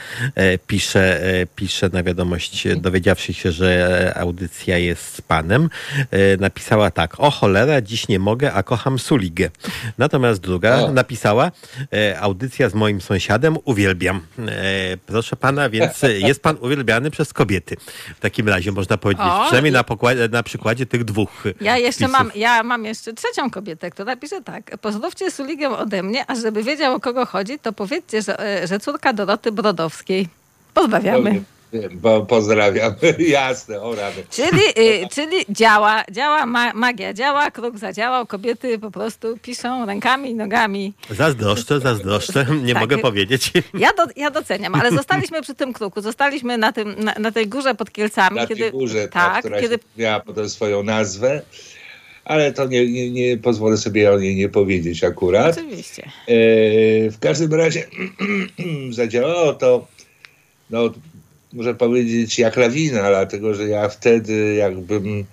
pisze, 0.66 1.20
pisze 1.56 1.90
na 1.92 2.02
wiadomość, 2.02 2.68
dowiedziawszy 2.76 3.34
się, 3.34 3.52
że 3.52 4.12
audycja 4.16 4.78
jest 4.78 5.14
z 5.14 5.20
panem, 5.20 5.70
napisała 6.38 6.90
tak. 6.90 7.20
O 7.20 7.30
cholera, 7.30 7.80
dziś 7.80 8.08
nie 8.08 8.18
mogę, 8.18 8.52
a 8.52 8.62
kocham 8.62 8.98
Suligę. 8.98 9.50
Natomiast 9.98 10.40
druga 10.40 10.80
o. 10.80 10.92
napisała, 10.92 11.52
audycja 12.20 12.68
z 12.68 12.74
moim 12.74 13.00
sąsiadem, 13.00 13.56
uwielbiam. 13.64 14.20
Proszę 15.06 15.37
pana, 15.37 15.70
więc 15.70 16.02
jest 16.28 16.42
pan 16.42 16.56
uwielbiany 16.61 17.11
przez 17.11 17.32
kobiety. 17.38 17.77
W 18.16 18.20
takim 18.20 18.48
razie 18.48 18.72
można 18.72 18.96
powiedzieć, 18.98 19.24
o, 19.27 19.42
przynajmniej 19.44 19.72
na, 19.72 19.85
pokładzie, 19.85 20.29
na 20.29 20.42
przykładzie 20.42 20.87
tych 20.87 21.05
dwóch 21.05 21.44
Ja 21.61 21.77
jeszcze 21.79 22.05
pisów. 22.05 22.12
mam, 22.18 22.31
ja 22.35 22.62
mam 22.62 22.85
jeszcze 22.85 23.12
trzecią 23.12 23.51
kobietę, 23.51 23.90
która 23.90 24.16
pisze 24.16 24.42
tak. 24.42 24.79
Pozdrówcie 24.79 25.31
Suligę 25.31 25.70
ode 25.70 26.03
mnie, 26.03 26.24
a 26.31 26.35
żeby 26.35 26.62
wiedział 26.62 26.94
o 26.94 27.01
kogo 27.01 27.27
chodzi, 27.27 27.59
to 27.59 27.72
powiedzcie, 27.72 28.22
że, 28.22 28.62
e, 28.62 28.66
że 28.66 28.81
córka 28.81 29.12
Doroty 29.12 29.53
Brodowskiej. 29.53 30.29
Pozdrawiamy. 30.74 31.42
Bo 31.92 32.26
pozdrawiam, 32.26 32.94
jasne, 33.18 33.83
o 33.83 33.94
rady. 33.94 34.24
Czyli, 34.31 34.62
y, 34.78 35.09
czyli 35.09 35.37
działa, 35.50 36.04
działa 36.12 36.46
ma, 36.46 36.72
magia, 36.72 37.14
działa, 37.14 37.50
kruk 37.50 37.78
zadziałał, 37.78 38.26
kobiety 38.26 38.78
po 38.78 38.90
prostu 38.90 39.38
piszą 39.42 39.87
rękami 39.87 40.31
i 40.31 40.35
nogami. 40.35 40.92
Zazdroszczę, 41.11 41.81
zazdroszczę, 41.81 42.46
nie 42.62 42.72
tak. 42.72 42.83
mogę 42.83 42.98
powiedzieć. 42.98 43.52
Ja, 43.74 43.92
do, 43.92 44.07
ja 44.16 44.31
doceniam, 44.31 44.74
ale 44.74 44.90
zostaliśmy 44.90 45.42
przy 45.42 45.54
tym 45.54 45.72
kruku, 45.72 46.00
zostaliśmy 46.00 46.59
na, 46.59 46.72
tym, 46.72 46.94
na, 46.98 47.14
na 47.18 47.33
tej 47.33 47.46
górze 47.48 47.74
pod 47.74 47.90
Kielcami. 47.90 48.37
Na 48.37 48.46
kiedy, 48.46 48.61
tej 48.61 48.70
górze, 48.70 49.09
tak, 49.09 49.12
tak 49.12 49.38
która 49.38 49.61
kiedy... 49.61 49.78
miała 49.96 50.20
potem 50.20 50.48
swoją 50.48 50.83
nazwę 50.83 51.42
ale 52.28 52.52
to 52.52 52.66
nie, 52.66 52.92
nie, 52.92 53.11
nie, 53.11 53.37
pozwolę 53.37 53.76
sobie 53.76 54.12
o 54.12 54.18
niej 54.18 54.37
nie 54.37 54.48
powiedzieć 54.48 55.04
akurat. 55.04 55.59
Oczywiście. 55.59 56.02
E, 56.02 56.11
w 57.11 57.18
każdym 57.20 57.54
razie 57.54 57.87
zadziałało 58.90 59.52
to 59.52 59.87
no, 60.70 60.90
muszę 61.52 61.74
powiedzieć, 61.74 62.38
jak 62.38 62.56
lawina, 62.56 63.08
dlatego 63.08 63.54
że 63.54 63.68
ja 63.68 63.88
wtedy 63.88 64.54
jakbym, 64.54 65.24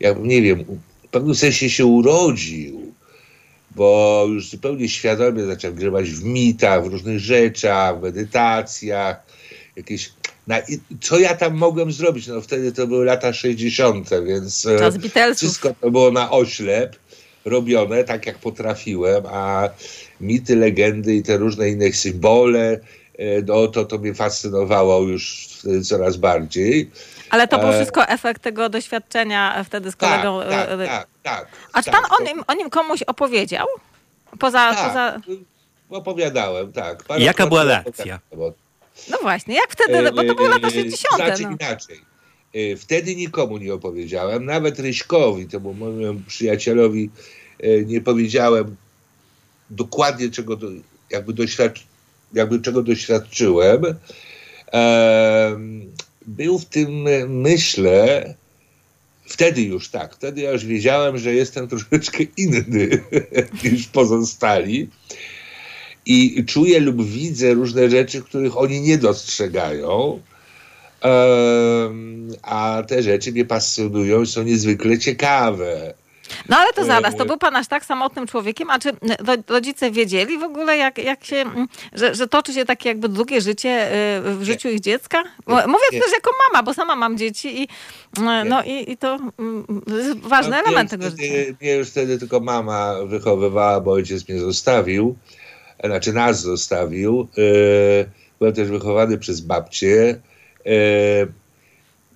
jakbym 0.00 0.28
nie 0.28 0.42
wiem, 0.42 0.64
w 1.04 1.08
pewnym 1.08 1.34
sensie 1.34 1.70
się 1.70 1.86
urodził, 1.86 2.92
bo 3.70 4.24
już 4.28 4.50
zupełnie 4.50 4.88
świadomie 4.88 5.44
zacząłem 5.44 5.76
grzebać 5.76 6.10
w 6.10 6.24
mitach, 6.24 6.84
w 6.84 6.86
różnych 6.86 7.18
rzeczach, 7.18 7.98
w 7.98 8.02
medytacjach, 8.02 9.22
jakieś 9.76 10.10
na, 10.46 10.62
co 11.00 11.18
ja 11.18 11.34
tam 11.34 11.54
mogłem 11.54 11.92
zrobić? 11.92 12.26
No 12.26 12.40
wtedy 12.40 12.72
to 12.72 12.86
były 12.86 13.04
lata 13.04 13.32
60., 13.32 14.10
więc 14.26 14.66
e, 14.66 14.78
wszystko 15.34 15.74
to 15.80 15.90
było 15.90 16.10
na 16.10 16.30
oślep 16.30 16.96
robione 17.44 18.04
tak, 18.04 18.26
jak 18.26 18.38
potrafiłem, 18.38 19.24
a 19.26 19.68
mity, 20.20 20.56
legendy 20.56 21.14
i 21.14 21.22
te 21.22 21.36
różne 21.36 21.68
inne 21.68 21.92
symbole, 21.92 22.80
no 23.46 23.68
to, 23.68 23.84
to 23.84 23.98
mnie 23.98 24.14
fascynowało 24.14 25.02
już 25.02 25.48
coraz 25.84 26.16
bardziej. 26.16 26.90
Ale 27.30 27.48
to 27.48 27.58
był 27.58 27.68
e, 27.68 27.72
wszystko 27.72 28.08
efekt 28.08 28.42
tego 28.42 28.68
doświadczenia 28.68 29.64
wtedy 29.64 29.90
z 29.90 29.96
tak, 29.96 30.10
kolegą. 30.10 30.50
Tak, 30.50 30.68
tak, 30.68 30.88
tak, 30.88 31.06
tak. 31.22 31.48
A 31.72 31.82
czy 31.82 31.90
pan 31.90 32.02
tak, 32.02 32.20
o, 32.20 32.24
nim, 32.24 32.42
o 32.46 32.54
nim 32.54 32.70
komuś 32.70 33.02
opowiedział? 33.02 33.66
Poza, 34.38 34.74
tak, 34.74 34.88
poza... 34.88 35.20
opowiadałem, 35.90 36.72
tak. 36.72 37.04
Parę 37.04 37.24
Jaka 37.24 37.46
była 37.46 37.64
reakcja? 37.64 38.20
No 39.10 39.18
właśnie, 39.22 39.54
jak 39.54 39.72
wtedy, 39.72 40.12
bo 40.12 40.24
to 40.24 40.34
były 40.34 40.48
lata 40.48 40.70
60. 40.70 41.14
Znaczy 41.14 41.42
no. 41.42 41.50
inaczej. 41.50 42.00
Wtedy 42.76 43.16
nikomu 43.16 43.58
nie 43.58 43.74
opowiedziałem, 43.74 44.44
nawet 44.44 44.78
Ryśkowi, 44.78 45.46
temu 45.46 45.74
mojemu 45.74 46.20
przyjacielowi 46.26 47.10
nie 47.86 48.00
powiedziałem 48.00 48.76
dokładnie 49.70 50.30
czego 50.30 50.58
jakby 51.10 51.32
doświadczyłem 51.32 51.95
jakby 52.36 52.60
czego 52.60 52.82
doświadczyłem, 52.82 53.82
był 56.26 56.58
w 56.58 56.64
tym, 56.64 57.08
myślę, 57.28 58.34
wtedy 59.26 59.62
już 59.62 59.88
tak, 59.88 60.14
wtedy 60.14 60.40
ja 60.40 60.52
już 60.52 60.64
wiedziałem, 60.64 61.18
że 61.18 61.34
jestem 61.34 61.68
troszeczkę 61.68 62.24
inny 62.36 63.02
niż 63.64 63.86
pozostali 63.86 64.88
i 66.06 66.44
czuję 66.44 66.80
lub 66.80 67.04
widzę 67.04 67.54
różne 67.54 67.90
rzeczy, 67.90 68.22
których 68.22 68.58
oni 68.58 68.80
nie 68.80 68.98
dostrzegają. 68.98 70.20
a 72.42 72.82
te 72.88 73.02
rzeczy 73.02 73.32
mnie 73.32 73.44
pasjonują 73.44 74.22
i 74.22 74.26
są 74.26 74.42
niezwykle 74.42 74.98
ciekawe. 74.98 75.94
No 76.48 76.56
ale 76.56 76.72
to 76.72 76.84
zaraz, 76.84 77.16
to 77.16 77.24
był 77.24 77.38
pan 77.38 77.56
aż 77.56 77.66
tak 77.66 77.84
samotnym 77.84 78.26
człowiekiem, 78.26 78.70
a 78.70 78.78
czy 78.78 78.90
rodzice 79.48 79.90
wiedzieli 79.90 80.38
w 80.38 80.42
ogóle, 80.42 80.76
jak, 80.76 80.98
jak 80.98 81.24
się, 81.24 81.44
że, 81.92 82.14
że 82.14 82.28
toczy 82.28 82.52
się 82.52 82.64
takie 82.64 82.88
jakby 82.88 83.08
drugie 83.08 83.40
życie 83.40 83.88
y, 84.16 84.34
w 84.34 84.42
życiu 84.42 84.68
ich 84.68 84.80
dziecka? 84.80 85.22
Mówię 85.46 86.00
też 86.00 86.12
jako 86.12 86.30
mama, 86.48 86.62
bo 86.62 86.74
sama 86.74 86.96
mam 86.96 87.18
dzieci 87.18 87.62
i, 87.62 87.64
y, 88.18 88.44
no, 88.44 88.62
i, 88.62 88.92
i 88.92 88.96
to 88.96 89.18
jest 89.86 90.18
ważny 90.18 90.56
no, 90.56 90.62
element 90.62 90.90
tego 90.90 91.04
wtedy, 91.06 91.22
życia. 91.22 91.56
Mnie 91.60 91.74
już 91.74 91.88
wtedy 91.88 92.18
tylko 92.18 92.40
mama 92.40 92.94
wychowywała, 93.06 93.80
bo 93.80 93.92
ojciec 93.92 94.28
mnie 94.28 94.40
zostawił, 94.40 95.16
znaczy 95.84 96.12
nas 96.12 96.40
zostawił. 96.40 97.28
Y, 97.38 98.08
byłem 98.38 98.54
też 98.54 98.68
wychowany 98.68 99.18
przez 99.18 99.40
babcię. 99.40 100.20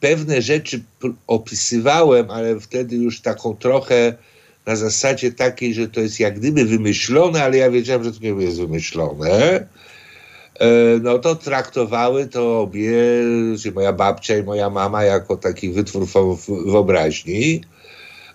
E, 0.01 0.07
pewne 0.09 0.43
rzeczy 0.43 0.83
opisywałem, 1.27 2.31
ale 2.31 2.61
wtedy 2.61 2.97
już 2.97 3.21
taką 3.21 3.57
trochę 3.57 4.15
na 4.67 4.77
zasadzie 4.77 5.33
takiej, 5.33 5.75
że 5.75 5.89
to 5.89 6.01
jest 6.01 6.21
jak 6.21 6.39
gdyby 6.39 6.65
wymyślone, 6.65 7.45
ale 7.45 7.57
ja 7.57 7.71
wiedziałem, 7.71 8.05
że 8.05 8.13
to 8.13 8.19
nie 8.21 8.45
jest 8.45 8.61
wymyślone. 8.61 9.67
E, 10.61 10.99
no 11.03 11.19
to 11.19 11.35
traktowały 11.35 12.27
to 12.27 12.61
obie, 12.61 12.93
czyli 13.63 13.75
moja 13.75 13.93
babcia 13.93 14.37
i 14.37 14.43
moja 14.43 14.71
mama, 14.71 15.05
jako 15.05 15.37
taki 15.37 15.73
wytwór 15.73 16.07
wyobraźni. 16.67 17.61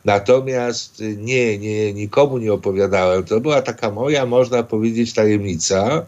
Natomiast 0.05 1.03
nie, 1.17 1.57
nie, 1.57 1.93
nikomu 1.93 2.37
nie 2.37 2.53
opowiadałem. 2.53 3.23
To 3.23 3.41
była 3.41 3.61
taka 3.61 3.91
moja, 3.91 4.25
można 4.25 4.63
powiedzieć, 4.63 5.13
tajemnica. 5.13 6.05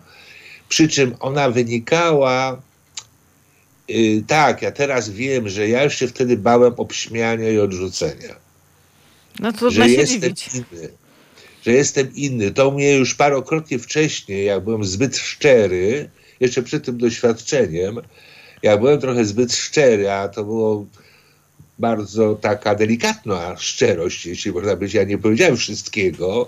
Przy 0.70 0.88
czym 0.88 1.16
ona 1.20 1.50
wynikała. 1.50 2.62
Yy, 3.88 4.24
tak, 4.28 4.62
ja 4.62 4.72
teraz 4.72 5.10
wiem, 5.10 5.50
że 5.50 5.70
ja 5.70 5.84
już 5.84 5.96
się 5.96 6.08
wtedy 6.08 6.38
bałem 6.38 6.74
obśmiania 6.78 7.50
i 7.50 7.60
odrzucenia. 7.60 8.36
No 9.40 9.54
to 9.54 9.72
że 9.72 9.90
jestem 9.90 10.36
dziwić. 10.36 10.50
inny. 10.56 10.90
Że 11.66 11.72
jestem 11.72 12.16
inny. 12.16 12.52
To 12.52 12.72
mnie 12.72 12.98
już 12.98 13.16
parokrotnie 13.16 13.80
wcześniej, 13.80 14.46
jak 14.46 14.64
byłem 14.64 14.86
zbyt 14.86 15.18
szczery, 15.18 16.10
jeszcze 16.40 16.64
przed 16.64 16.86
tym 16.86 16.98
doświadczeniem, 16.98 18.00
jak 18.64 18.80
byłem 18.80 19.02
trochę 19.02 19.26
zbyt 19.26 19.54
szczery, 19.54 20.12
a 20.12 20.28
to 20.28 20.44
było 20.44 20.86
bardzo 21.80 22.36
taka 22.36 22.76
delikatna 22.76 23.58
szczerość, 23.58 24.26
jeśli 24.26 24.52
można 24.52 24.76
powiedzieć, 24.76 24.96
ja 24.96 25.04
nie 25.04 25.18
powiedziałem 25.18 25.58
wszystkiego, 25.58 26.48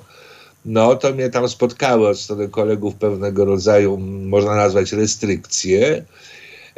no 0.65 0.95
to 0.95 1.13
mnie 1.13 1.29
tam 1.29 1.49
spotkały 1.49 2.07
od 2.07 2.19
strony 2.19 2.49
kolegów 2.49 2.95
pewnego 2.95 3.45
rodzaju, 3.45 3.97
można 3.97 4.55
nazwać 4.55 4.91
restrykcje. 4.91 6.05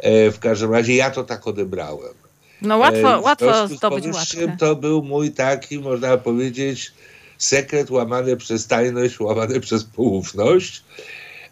E, 0.02 0.30
w 0.30 0.38
każdym 0.38 0.72
razie 0.72 0.94
ja 0.94 1.10
to 1.10 1.24
tak 1.24 1.46
odebrałem. 1.46 2.14
No 2.62 2.78
łatwo, 2.78 3.14
e, 3.14 3.20
łatwo 3.20 3.68
zdobyć 3.68 4.06
łatwo. 4.06 4.40
To 4.58 4.76
był 4.76 5.02
mój 5.02 5.30
taki, 5.30 5.78
można 5.78 6.16
powiedzieć, 6.16 6.92
sekret 7.38 7.90
łamany 7.90 8.36
przez 8.36 8.66
tajność, 8.66 9.20
łamany 9.20 9.60
przez 9.60 9.84
poufność. 9.84 10.82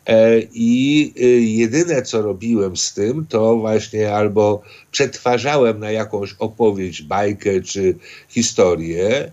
E, 0.06 0.40
I 0.52 1.12
jedyne, 1.56 2.02
co 2.02 2.22
robiłem 2.22 2.76
z 2.76 2.94
tym, 2.94 3.26
to 3.26 3.56
właśnie 3.56 4.14
albo 4.14 4.62
przetwarzałem 4.90 5.78
na 5.78 5.90
jakąś 5.90 6.34
opowieść, 6.38 7.02
bajkę 7.02 7.60
czy 7.62 7.94
historię, 8.28 9.32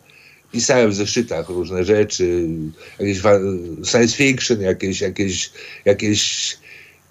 pisałem 0.51 0.91
w 0.91 0.95
zeszytach 0.95 1.49
różne 1.49 1.84
rzeczy, 1.84 2.47
jakieś 2.99 3.21
science 3.91 4.17
fiction, 4.17 4.62
jakieś, 4.62 5.01
jakieś, 5.01 5.51
jakieś 5.86 6.58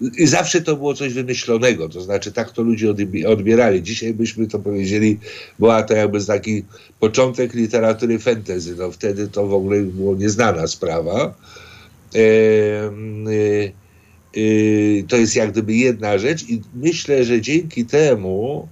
i 0.01 0.27
zawsze 0.27 0.61
to 0.61 0.75
było 0.75 0.93
coś 0.93 1.13
wymyślonego, 1.13 1.89
to 1.89 2.01
znaczy 2.01 2.31
tak 2.31 2.51
to 2.51 2.61
ludzie 2.61 2.93
odbierali. 3.27 3.83
Dzisiaj 3.83 4.13
byśmy 4.13 4.47
to 4.47 4.59
powiedzieli, 4.59 5.19
była 5.59 5.83
to 5.83 5.93
jakby 5.93 6.25
taki 6.25 6.63
początek 6.99 7.53
literatury 7.53 8.19
fantasy. 8.19 8.75
No 8.75 8.91
wtedy 8.91 9.27
to 9.27 9.47
w 9.47 9.53
ogóle 9.53 9.81
było 9.81 10.15
nieznana 10.15 10.67
sprawa. 10.67 11.33
E, 12.15 12.19
e, 14.35 15.03
to 15.07 15.17
jest 15.17 15.35
jak 15.35 15.51
gdyby 15.51 15.73
jedna 15.75 16.17
rzecz 16.17 16.49
i 16.49 16.61
myślę, 16.75 17.23
że 17.23 17.41
dzięki 17.41 17.85
temu 17.85 18.67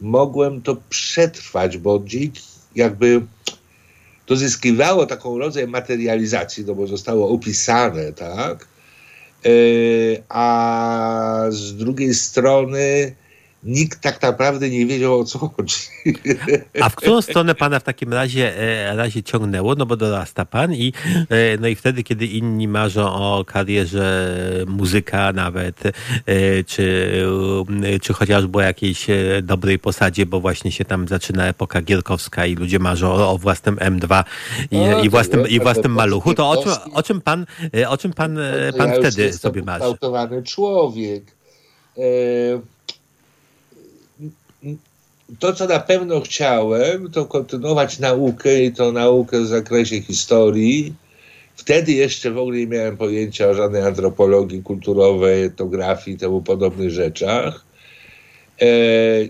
mogłem 0.00 0.62
to 0.62 0.76
przetrwać, 0.88 1.78
bo 1.78 2.02
dzięki 2.06 2.42
jakby 2.76 3.20
to 4.26 4.36
zyskiwało 4.36 5.06
taką 5.06 5.38
rodzaj 5.38 5.68
materializacji, 5.68 6.64
no 6.66 6.74
bo 6.74 6.86
zostało 6.86 7.28
opisane, 7.28 8.12
tak? 8.12 8.69
E, 9.44 10.22
a 10.28 11.46
z 11.48 11.76
drugiej 11.76 12.14
strony 12.14 13.14
nikt 13.64 14.00
tak 14.00 14.22
naprawdę 14.22 14.70
nie 14.70 14.86
wiedział 14.86 15.20
o 15.20 15.24
co 15.24 15.38
chodzi. 15.38 15.76
A 16.80 16.88
w 16.88 16.96
którą 16.96 17.22
stronę 17.22 17.54
pana 17.54 17.80
w 17.80 17.82
takim 17.82 18.12
razie, 18.12 18.58
e, 18.58 18.96
razie 18.96 19.22
ciągnęło? 19.22 19.74
No 19.74 19.86
bo 19.86 19.96
dorasta 19.96 20.44
pan 20.44 20.74
i, 20.74 20.92
e, 21.30 21.56
no 21.60 21.68
i 21.68 21.74
wtedy, 21.74 22.02
kiedy 22.02 22.26
inni 22.26 22.68
marzą 22.68 23.14
o 23.14 23.44
karierze 23.44 24.34
muzyka 24.66 25.32
nawet, 25.32 25.82
e, 25.86 25.92
czy, 26.64 27.10
czy 28.02 28.12
chociażby 28.12 28.58
o 28.58 28.60
jakiejś 28.60 29.06
dobrej 29.42 29.78
posadzie, 29.78 30.26
bo 30.26 30.40
właśnie 30.40 30.72
się 30.72 30.84
tam 30.84 31.08
zaczyna 31.08 31.46
epoka 31.46 31.82
gierkowska 31.82 32.46
i 32.46 32.54
ludzie 32.54 32.78
marzą 32.78 33.12
o, 33.12 33.30
o 33.30 33.38
własnym 33.38 33.76
M2 33.76 34.24
i, 34.70 34.76
o, 34.76 35.02
i 35.02 35.08
własnym, 35.08 35.48
i 35.48 35.60
własnym 35.60 35.92
maluchu, 35.92 36.34
to 36.34 36.50
o 36.50 36.62
czym, 36.62 36.72
o 36.94 37.02
czym 37.02 37.20
pan, 37.20 37.46
o 37.88 37.96
czym 37.96 38.12
pan, 38.12 38.38
pan 38.78 38.88
ja 38.88 38.98
wtedy 38.98 39.32
sobie 39.32 39.62
marzy? 39.62 39.84
człowiek 40.44 41.22
to, 45.38 45.52
co 45.52 45.66
na 45.66 45.80
pewno 45.80 46.20
chciałem, 46.20 47.10
to 47.10 47.26
kontynuować 47.26 47.98
naukę 47.98 48.62
i 48.62 48.72
to 48.72 48.92
naukę 48.92 49.40
w 49.40 49.46
zakresie 49.46 50.00
historii. 50.00 50.94
Wtedy 51.56 51.92
jeszcze 51.92 52.30
w 52.30 52.38
ogóle 52.38 52.58
nie 52.58 52.66
miałem 52.66 52.96
pojęcia 52.96 53.46
o 53.46 53.54
żadnej 53.54 53.82
antropologii 53.82 54.62
kulturowej, 54.62 55.44
etnografii 55.44 56.16
i 56.16 56.18
temu 56.18 56.42
podobnych 56.42 56.90
rzeczach. 56.90 57.64
E, 58.60 58.66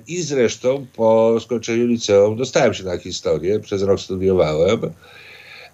I 0.07 0.23
zresztą 0.23 0.87
po 0.97 1.37
skończeniu 1.41 1.87
liceum 1.87 2.37
dostałem 2.37 2.75
się 2.75 2.85
na 2.85 2.99
historię, 2.99 3.61
przez 3.61 3.83
rok 3.83 4.01
studiowałem. 4.01 4.81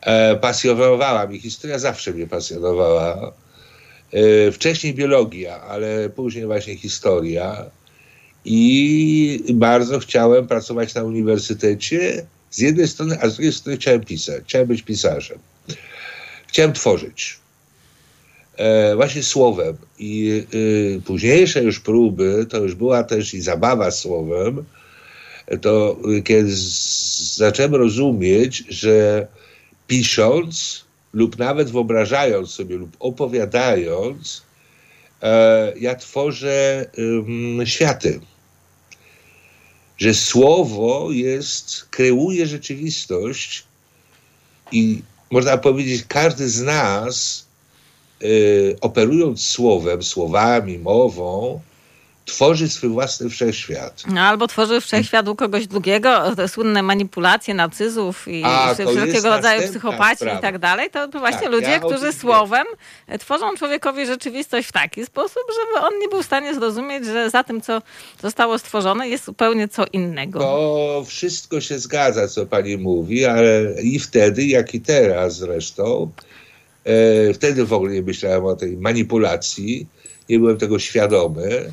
E, 0.01 0.37
pasjonowała 0.37 1.27
mi 1.27 1.41
historia, 1.41 1.79
zawsze 1.79 2.13
mnie 2.13 2.27
pasjonowała. 2.27 3.33
E, 4.13 4.53
wcześniej 4.53 4.95
biologia, 4.95 5.61
ale 5.61 6.11
później 6.11 6.47
właśnie 6.47 6.77
historia 6.77 7.71
i 8.49 9.55
bardzo 9.55 9.99
chciałem 9.99 10.47
pracować 10.47 10.95
na 10.95 11.03
uniwersytecie 11.03 12.27
z 12.51 12.59
jednej 12.59 12.89
strony, 12.89 13.19
a 13.21 13.29
z 13.29 13.35
drugiej 13.35 13.53
strony 13.53 13.79
chciałem 13.79 14.05
pisać, 14.05 14.45
chciałem 14.45 14.69
być 14.69 14.83
pisarzem. 14.83 15.39
Chciałem 16.47 16.73
tworzyć. 16.73 17.39
E, 18.57 18.97
właśnie 18.97 19.23
słowem. 19.23 19.77
I 19.99 20.43
y, 20.55 21.03
późniejsze 21.05 21.63
już 21.63 21.81
próby, 21.81 22.47
to 22.49 22.59
już 22.59 22.75
była 22.75 23.05
też 23.05 23.35
i 23.35 23.41
zabawa 23.41 23.91
słowem, 23.91 24.65
to 25.61 25.97
kiedy 26.25 26.57
z, 26.57 27.37
zacząłem 27.37 27.75
rozumieć, 27.75 28.65
że 28.69 29.27
pisząc 29.87 30.85
lub 31.13 31.39
nawet 31.39 31.71
wyobrażając 31.71 32.51
sobie 32.51 32.77
lub 32.77 32.97
opowiadając, 33.01 34.43
e, 35.23 35.73
ja 35.81 35.95
tworzę 35.95 36.87
y, 37.63 37.67
światy 37.67 38.21
że 39.99 40.15
słowo 40.15 41.09
jest, 41.13 41.87
kreuje 41.91 42.47
rzeczywistość 42.47 43.65
i 44.73 45.03
można 45.31 45.59
powiedzieć, 45.59 46.05
każdy 46.09 46.49
z 46.49 46.63
nas, 46.63 47.47
y, 48.23 48.77
operując 48.81 49.47
słowem, 49.47 50.03
słowami, 50.03 50.79
mową, 50.79 51.61
tworzy 52.27 52.69
swój 52.69 52.91
własny 52.91 53.31
wszechświat. 53.31 54.03
No, 54.07 54.21
albo 54.21 54.49
tworzy 54.49 54.81
wszechświat 54.81 55.29
u 55.29 55.35
kogoś 55.35 55.67
drugiego, 55.67 56.37
te 56.37 56.49
słynne 56.49 56.83
manipulacje 56.83 57.55
nacyzów 57.55 58.29
i 58.29 58.43
A, 58.45 58.75
wszelkiego 58.75 59.29
rodzaju 59.29 59.63
psychopaci 59.63 60.17
sprawa. 60.17 60.39
i 60.39 60.43
tak 60.43 60.59
dalej, 60.59 60.91
to 60.91 61.09
właśnie 61.09 61.41
tak, 61.41 61.51
ludzie, 61.51 61.71
ja 61.71 61.81
którzy 61.81 62.13
słowem 62.13 62.67
wiem. 63.09 63.19
tworzą 63.19 63.55
człowiekowi 63.57 64.07
rzeczywistość 64.07 64.69
w 64.69 64.73
taki 64.73 65.07
sposób, 65.07 65.43
żeby 65.55 65.87
on 65.87 65.99
nie 65.99 66.09
był 66.09 66.23
w 66.23 66.27
stanie 66.27 66.55
zrozumieć, 66.55 67.05
że 67.05 67.31
za 67.31 67.45
tym, 67.45 67.61
co 67.61 67.83
zostało 68.23 68.59
stworzone, 68.59 69.09
jest 69.09 69.25
zupełnie 69.25 69.69
co 69.69 69.85
innego. 69.93 70.39
To 70.39 71.05
wszystko 71.07 71.61
się 71.61 71.79
zgadza, 71.79 72.29
co 72.29 72.47
pani 72.47 72.77
mówi, 72.77 73.25
ale 73.25 73.75
i 73.83 73.99
wtedy, 73.99 74.47
jak 74.47 74.75
i 74.75 74.81
teraz 74.81 75.37
zresztą, 75.37 76.11
e, 76.85 77.35
wtedy 77.35 77.65
w 77.65 77.73
ogóle 77.73 77.93
nie 77.93 78.03
myślałem 78.03 78.45
o 78.45 78.57
tej 78.57 78.77
manipulacji, 78.77 79.87
nie 80.29 80.39
byłem 80.39 80.59
tego 80.59 80.79
świadomy, 80.79 81.73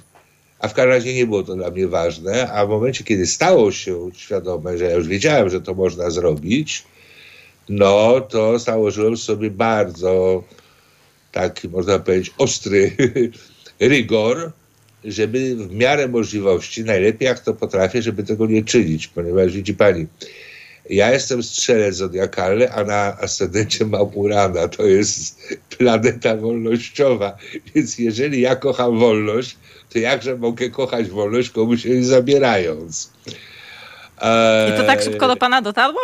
a 0.63 0.67
w 0.67 0.73
każdym 0.73 0.91
razie 0.91 1.13
nie 1.13 1.25
było 1.25 1.43
to 1.43 1.55
dla 1.55 1.71
mnie 1.71 1.87
ważne, 1.87 2.51
a 2.51 2.65
w 2.65 2.69
momencie, 2.69 3.03
kiedy 3.03 3.27
stało 3.27 3.71
się 3.71 4.09
świadome, 4.15 4.77
że 4.77 4.85
ja 4.85 4.95
już 4.95 5.07
wiedziałem, 5.07 5.49
że 5.49 5.61
to 5.61 5.73
można 5.73 6.09
zrobić, 6.09 6.83
no 7.69 8.21
to 8.21 8.59
założyłem 8.59 9.17
sobie 9.17 9.51
bardzo 9.51 10.43
taki, 11.31 11.69
można 11.69 11.99
powiedzieć, 11.99 12.33
ostry 12.37 12.91
rygor, 13.79 14.51
żeby 15.05 15.55
w 15.55 15.75
miarę 15.75 16.07
możliwości, 16.07 16.83
najlepiej 16.83 17.25
jak 17.25 17.39
to 17.39 17.53
potrafię, 17.53 18.01
żeby 18.01 18.23
tego 18.23 18.47
nie 18.47 18.63
czynić, 18.63 19.07
ponieważ 19.07 19.51
widzi 19.51 19.73
pani, 19.73 20.07
ja 20.89 21.11
jestem 21.11 21.43
strzelec 21.43 21.95
zodiakalny, 21.95 22.71
a 22.71 22.83
na 22.83 23.17
ascendencie 23.19 23.85
mam 23.85 24.07
Urana. 24.13 24.67
To 24.67 24.85
jest 24.85 25.39
planeta 25.77 26.37
wolnościowa. 26.37 27.37
Więc 27.75 27.99
jeżeli 27.99 28.41
ja 28.41 28.55
kocham 28.55 28.99
wolność, 28.99 29.57
to 29.89 29.99
jakże 29.99 30.37
mogę 30.37 30.69
kochać 30.69 31.09
wolność 31.09 31.49
komuś 31.49 31.85
jej 31.85 32.03
zabierając? 32.03 33.11
I 34.67 34.77
to 34.77 34.83
tak 34.85 35.01
szybko 35.01 35.27
do 35.27 35.35
pana 35.35 35.61
dotarło? 35.61 35.99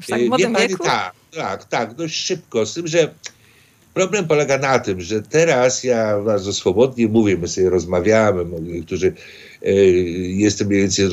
W 0.00 0.06
tak 0.06 0.20
młodym 0.22 0.52
pani, 0.52 0.76
Tak, 0.84 1.14
tak, 1.36 1.64
tak, 1.64 1.94
dość 1.94 2.14
szybko. 2.14 2.66
Z 2.66 2.74
tym, 2.74 2.86
że 2.86 3.14
Problem 3.94 4.26
polega 4.26 4.58
na 4.58 4.78
tym, 4.78 5.00
że 5.00 5.22
teraz 5.22 5.84
ja 5.84 6.20
bardzo 6.20 6.52
swobodnie 6.52 7.08
mówię, 7.08 7.36
my 7.36 7.48
sobie 7.48 7.70
rozmawiamy, 7.70 8.44
niektórzy 8.60 9.14
jestem 10.28 10.68
mniej 10.68 10.80
więcej, 10.80 11.08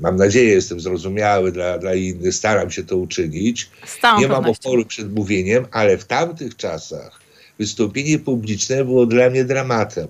mam 0.00 0.16
nadzieję, 0.16 0.50
jestem 0.50 0.80
zrozumiały 0.80 1.52
dla, 1.52 1.78
dla 1.78 1.94
innych, 1.94 2.34
staram 2.34 2.70
się 2.70 2.84
to 2.84 2.96
uczynić. 2.96 3.70
Nie 4.18 4.28
mam 4.28 4.44
oporu 4.44 4.86
przed 4.86 5.14
mówieniem, 5.14 5.66
ale 5.70 5.98
w 5.98 6.04
tamtych 6.04 6.56
czasach 6.56 7.20
wystąpienie 7.58 8.18
publiczne 8.18 8.84
było 8.84 9.06
dla 9.06 9.30
mnie 9.30 9.44
dramatem. 9.44 10.08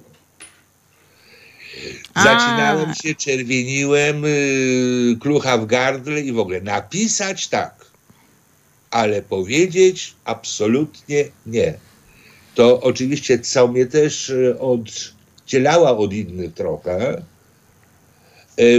Zacinałem 2.16 2.94
się, 2.94 3.14
czerwieniłem, 3.14 4.22
yy, 4.22 5.16
klucha 5.20 5.58
w 5.58 5.66
gardle 5.66 6.20
i 6.20 6.32
w 6.32 6.38
ogóle 6.38 6.60
napisać 6.60 7.48
tak, 7.48 7.86
ale 8.90 9.22
powiedzieć 9.22 10.14
absolutnie 10.24 11.24
nie. 11.46 11.74
To 12.54 12.80
oczywiście 12.80 13.38
co 13.38 13.68
mnie 13.68 13.86
też 13.86 14.30
y, 14.30 14.56
oddzielała 14.58 15.96
od 15.96 16.12
innych 16.12 16.54
trochę, 16.54 17.18
y, 17.18 17.22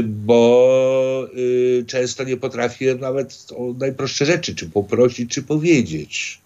bo 0.03 1.27
y, 1.37 1.85
często 1.87 2.23
nie 2.23 2.37
potrafiłem 2.37 2.99
nawet 2.99 3.47
o 3.55 3.73
najprostsze 3.73 4.25
rzeczy, 4.25 4.55
czy 4.55 4.69
poprosić, 4.69 5.31
czy 5.31 5.43
powiedzieć. 5.43 6.39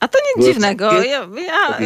A 0.00 0.08
to 0.08 0.18
nic 0.36 0.46
dziwnego. 0.46 1.02
Ja, 1.02 1.26
ja 1.46 1.78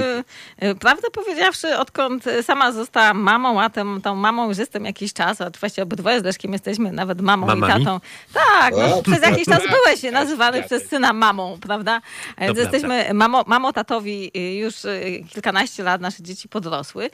y, 0.62 0.74
prawdę 0.74 1.10
powiedziawszy, 1.10 1.78
odkąd 1.78 2.24
sama 2.42 2.72
zostałam 2.72 3.18
mamą, 3.18 3.60
a 3.60 3.70
tą, 3.70 4.00
tą 4.00 4.14
mamą 4.14 4.48
już 4.48 4.58
jestem 4.58 4.84
jakiś 4.84 5.12
czas, 5.12 5.40
a 5.40 5.50
właściwie 5.60 5.82
obydwoje 5.82 6.20
z 6.20 6.24
Leszkiem 6.24 6.52
jesteśmy 6.52 6.92
nawet 6.92 7.20
mamą 7.20 7.46
Mamami? 7.46 7.72
i 7.72 7.84
tatą. 7.84 8.00
Tak, 8.34 8.74
no, 8.76 9.02
przez 9.02 9.22
jakiś 9.22 9.44
czas 9.44 9.62
byłeś 9.62 10.12
nazywany 10.12 10.62
przez 10.62 10.88
syna 10.88 11.12
mamą, 11.12 11.58
prawda? 11.60 12.00
Więc 12.38 12.58
jesteśmy 12.58 13.14
mamo, 13.14 13.44
mamo, 13.46 13.72
tatowi 13.72 14.30
y, 14.36 14.54
już 14.54 14.84
y, 14.84 15.24
kilkanaście 15.30 15.82
lat, 15.82 16.00
nasze 16.00 16.22
dzieci 16.22 16.48
podrosły. 16.48 17.10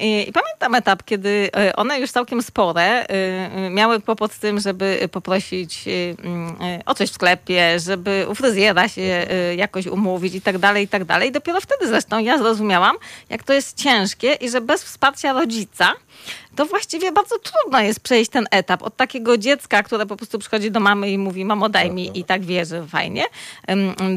I, 0.00 0.28
I, 0.28 0.32
pamiętam 0.32 0.74
etap, 0.74 1.02
kiedy 1.04 1.50
y, 1.68 1.76
one 1.76 2.00
już 2.00 2.10
całkiem 2.10 2.42
spore 2.42 3.06
miały 3.70 4.00
kłopot 4.00 4.32
z 4.32 4.38
tym, 4.38 4.60
żeby 4.60 5.08
poprosić 5.12 5.84
o 6.86 6.94
coś 6.94 7.10
w 7.10 7.14
sklepie, 7.14 7.80
żeby 7.80 8.26
u 8.28 8.34
fryzjera 8.34 8.88
się 8.88 9.26
jakoś 9.56 9.86
umówić 9.86 10.15
mówić 10.16 10.34
i 10.34 10.40
tak 10.40 10.58
dalej, 10.58 10.84
i 10.84 10.88
tak 10.88 11.04
dalej. 11.04 11.32
Dopiero 11.32 11.60
wtedy 11.60 11.88
zresztą 11.88 12.18
ja 12.18 12.38
zrozumiałam, 12.38 12.96
jak 13.28 13.42
to 13.42 13.52
jest 13.52 13.76
ciężkie 13.76 14.32
i 14.32 14.50
że 14.50 14.60
bez 14.60 14.84
wsparcia 14.84 15.32
rodzica 15.32 15.92
to 16.56 16.66
właściwie 16.66 17.12
bardzo 17.12 17.38
trudno 17.38 17.80
jest 17.80 18.00
przejść 18.00 18.30
ten 18.30 18.46
etap 18.50 18.82
od 18.82 18.96
takiego 18.96 19.38
dziecka, 19.38 19.82
które 19.82 20.06
po 20.06 20.16
prostu 20.16 20.38
przychodzi 20.38 20.70
do 20.70 20.80
mamy 20.80 21.10
i 21.10 21.18
mówi, 21.18 21.44
mamo 21.44 21.68
daj 21.68 21.90
mi 21.90 22.18
i 22.18 22.24
tak 22.24 22.44
wie, 22.44 22.64
że 22.64 22.86
fajnie, 22.86 23.24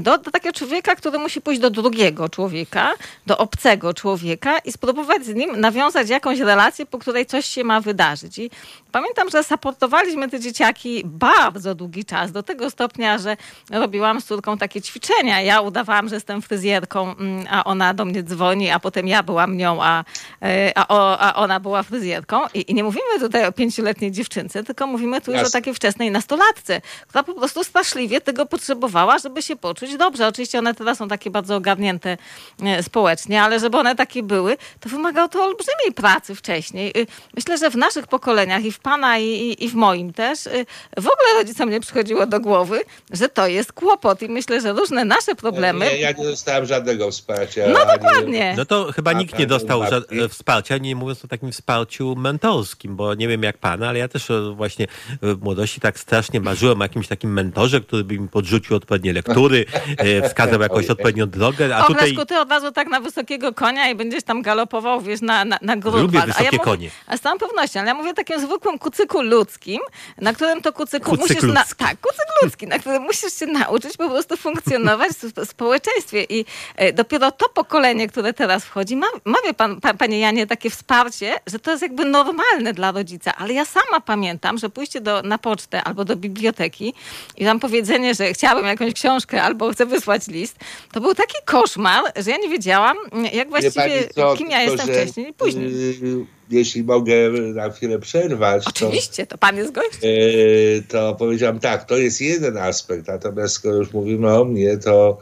do, 0.02 0.17
do 0.17 0.32
takiego 0.32 0.54
człowieka, 0.54 0.95
który 0.95 1.19
musi 1.19 1.41
pójść 1.41 1.62
do 1.62 1.69
drugiego 1.69 2.30
człowieka, 2.30 2.91
do 3.25 3.38
obcego 3.38 3.93
człowieka 3.93 4.60
i 4.60 4.71
spróbować 4.71 5.25
z 5.25 5.36
nim 5.36 5.62
nawiązać 5.62 6.10
jakąś 6.10 6.39
relację, 6.39 6.86
po 6.86 6.99
której 6.99 7.25
coś 7.25 7.45
się 7.45 7.63
ma 7.63 7.82
wydarzyć. 7.82 8.38
I 8.38 8.52
pamiętam, 8.91 9.30
że 9.30 9.43
supportowaliśmy 9.43 10.30
te 10.30 10.39
dzieciaki 10.39 11.02
bardzo 11.06 11.75
długi 11.75 12.06
czas, 12.06 12.32
do 12.32 12.43
tego 12.43 12.69
stopnia, 12.69 13.17
że 13.17 13.38
robiłam 13.71 14.21
z 14.21 14.25
córką 14.25 14.58
takie 14.58 14.82
ćwiczenia. 14.82 15.41
Ja 15.41 15.62
udawałam, 15.62 16.10
że 16.10 16.15
jestem 16.15 16.41
fryzjerką, 16.41 17.15
mm, 17.15 17.45
a 17.49 17.63
ona 17.63 17.93
do 17.93 18.06
mnie 18.06 18.23
dzwoni, 18.23 18.69
a 18.69 18.80
potem 18.80 19.08
ja 19.08 19.23
byłam 19.23 19.58
nią, 19.58 19.84
a, 19.84 20.04
e, 20.41 20.71
a, 20.75 21.17
a 21.17 21.36
ona 21.36 21.60
była 21.60 21.84
fryzjerką 21.84 22.28
i, 22.53 22.71
I, 22.71 22.73
nie 22.73 22.83
mówimy 22.83 23.19
tutaj 23.19 23.45
o 23.45 23.51
pięcioletniej 23.51 24.11
dziewczynce, 24.11 24.63
tylko 24.63 24.87
mówimy 24.87 25.21
tu 25.21 25.31
już 25.31 25.41
o 25.41 25.49
takiej 25.49 25.73
wczesnej 25.73 26.11
nastolatce, 26.11 26.81
która 27.07 27.23
po 27.23 27.33
prostu 27.33 27.63
straszliwie 27.63 28.21
tego 28.21 28.45
potrzebowała, 28.45 29.19
żeby 29.19 29.41
się 29.41 29.55
poczuć 29.55 29.97
dobrze. 29.97 30.27
Oczywiście 30.27 30.59
one 30.59 30.73
teraz 30.73 30.97
są 30.97 31.07
takie 31.07 31.29
bardzo 31.29 31.55
ogarnięte 31.55 32.17
e, 32.63 32.83
społecznie, 32.83 33.41
ale 33.41 33.59
żeby 33.59 33.77
one 33.77 33.95
takie 33.95 34.23
były, 34.23 34.57
to 34.79 34.89
wymagało 34.89 35.27
to 35.27 35.43
olbrzymiej 35.43 35.91
pracy 35.95 36.35
wcześniej. 36.35 37.01
Y, 37.01 37.07
myślę, 37.35 37.57
że 37.57 37.69
w 37.69 37.75
naszych 37.75 38.07
pokoleniach 38.07 38.63
i 38.63 38.71
w 38.71 38.79
pana 38.79 39.17
i, 39.17 39.25
i, 39.25 39.65
i 39.65 39.69
w 39.69 39.73
moim 39.73 40.13
też 40.13 40.47
y, 40.47 40.65
w 40.97 41.07
ogóle 41.07 41.33
rodzicom 41.35 41.69
nie 41.69 41.79
przychodziło 41.79 42.25
do 42.25 42.39
głowy, 42.39 42.81
że 43.11 43.29
to 43.29 43.47
jest 43.47 43.73
kłopot 43.73 44.21
i 44.21 44.29
myślę, 44.29 44.61
że 44.61 44.73
różne 44.73 45.05
nasze 45.05 45.35
problemy... 45.35 45.85
Nie, 45.85 45.97
ja 45.97 46.11
nie 46.11 46.23
dostałem 46.23 46.65
żadnego 46.65 47.11
wsparcia. 47.11 47.61
No 47.67 47.85
dokładnie. 47.85 48.53
No 48.57 48.65
to 48.65 48.91
chyba 48.91 49.13
nikt 49.13 49.39
nie 49.39 49.47
dostał 49.47 49.81
wsparcia, 50.29 50.77
nie 50.77 50.95
mówiąc 50.95 51.25
o 51.25 51.27
takim 51.27 51.51
wsparciu 51.51 52.15
mentorskim, 52.19 52.95
bo 52.95 53.13
nie 53.13 53.27
wiem 53.27 53.43
jak 53.43 53.58
pan, 53.58 53.84
ale 53.84 53.99
ja 53.99 54.08
też 54.08 54.32
e, 54.32 54.53
właśnie 54.55 54.88
w 55.21 55.41
młodości 55.41 55.82
tak 55.82 55.99
strasznie 55.99 56.41
marzyłem 56.41 56.82
o 56.82 56.84
jakimś 56.84 57.08
takim 57.08 57.34
mentorze, 57.34 57.82
który 57.82 58.03
by 58.03 58.19
mi 58.19 58.27
podrzucił 58.27 58.75
odpowiednie 58.75 59.13
lektury, 59.13 59.65
e, 59.97 60.29
wskazał 60.29 60.62
jakąś 60.62 60.89
odpowiednią 60.89 61.29
drogę. 61.29 61.75
A 61.75 61.86
o, 61.86 61.88
tutaj... 61.88 62.15
Ty 62.27 62.39
od 62.39 62.49
razu 62.49 62.71
tak 62.71 62.88
na 62.88 62.99
wysokiego 62.99 63.53
konia 63.53 63.89
i 63.89 63.95
będziesz 63.95 64.23
tam 64.23 64.41
galopował, 64.41 65.01
wiesz, 65.01 65.21
na, 65.21 65.45
na, 65.45 65.60
na. 65.62 65.75
Lubię 65.75 66.21
wysokie 66.21 66.49
a 66.49 66.53
ja 66.53 66.60
konie. 66.60 66.88
Mówię, 66.88 66.91
a 67.08 67.17
z 67.17 67.21
całą 67.21 67.38
pewnością, 67.38 67.79
ale 67.79 67.89
ja 67.89 67.95
mówię 67.95 68.10
o 68.10 68.13
takim 68.13 68.39
zwykłym 68.39 68.79
kucyku 68.79 69.21
ludzkim, 69.21 69.79
na 70.17 70.34
którym 70.34 70.62
to 70.62 70.73
kucyku 70.73 71.17
kucyk 71.17 71.41
musisz... 71.41 71.53
Na, 71.53 71.63
tak, 71.77 71.97
kucyk 72.01 72.25
ludzki, 72.43 72.67
na 72.67 72.79
którym 72.79 73.03
musisz 73.03 73.34
się 73.34 73.45
nauczyć 73.45 73.97
po 73.97 74.10
prostu 74.10 74.38
funkcjonować 74.38 75.10
w 75.12 75.45
społeczeństwie 75.45 76.23
i 76.23 76.45
e, 76.75 76.93
dopiero 76.93 77.32
to 77.32 77.49
pokolenie, 77.49 78.08
które 78.08 78.34
teraz 78.34 78.65
wchodzi, 78.65 78.95
ma, 78.95 79.08
ma 79.25 79.38
wie 79.45 79.53
pan, 79.53 79.82
pa, 79.82 79.93
panie 79.93 80.19
Janie, 80.19 80.47
takie 80.47 80.69
wsparcie, 80.69 81.36
że 81.47 81.60
to 81.60 81.71
jest 81.71 81.84
jakby 81.84 82.05
normalne 82.11 82.73
dla 82.73 82.91
rodzica, 82.91 83.35
ale 83.35 83.53
ja 83.53 83.65
sama 83.65 83.99
pamiętam, 84.01 84.57
że 84.57 84.69
pójście 84.69 85.01
do, 85.01 85.21
na 85.21 85.37
pocztę 85.37 85.83
albo 85.83 86.05
do 86.05 86.15
biblioteki 86.15 86.93
i 87.37 87.45
tam 87.45 87.59
powiedzenie, 87.59 88.15
że 88.15 88.33
chciałabym 88.33 88.65
jakąś 88.65 88.93
książkę 88.93 89.41
albo 89.41 89.71
chcę 89.71 89.85
wysłać 89.85 90.27
list, 90.27 90.55
to 90.91 91.01
był 91.01 91.15
taki 91.15 91.35
koszmar, 91.45 92.03
że 92.15 92.31
ja 92.31 92.37
nie 92.37 92.49
wiedziałam, 92.49 92.97
jak 93.33 93.49
właściwie, 93.49 94.07
co, 94.15 94.35
kim 94.35 94.49
ja 94.49 94.61
jestem 94.61 94.87
wcześniej 94.87 95.29
i 95.29 95.33
później. 95.33 95.71
Yy, 96.01 96.25
jeśli 96.49 96.83
mogę 96.83 97.29
na 97.31 97.69
chwilę 97.69 97.99
przerwać. 97.99 98.67
Oczywiście, 98.67 99.25
to, 99.25 99.31
to 99.31 99.37
pan 99.37 99.57
jest 99.57 99.71
gość. 99.71 100.03
Yy, 100.03 100.83
to 100.87 101.15
powiedziałam 101.15 101.59
tak, 101.59 101.85
to 101.85 101.97
jest 101.97 102.21
jeden 102.21 102.57
aspekt, 102.57 103.07
natomiast 103.07 103.53
skoro 103.53 103.75
już 103.75 103.93
mówimy 103.93 104.39
o 104.39 104.45
mnie, 104.45 104.77
to 104.77 105.17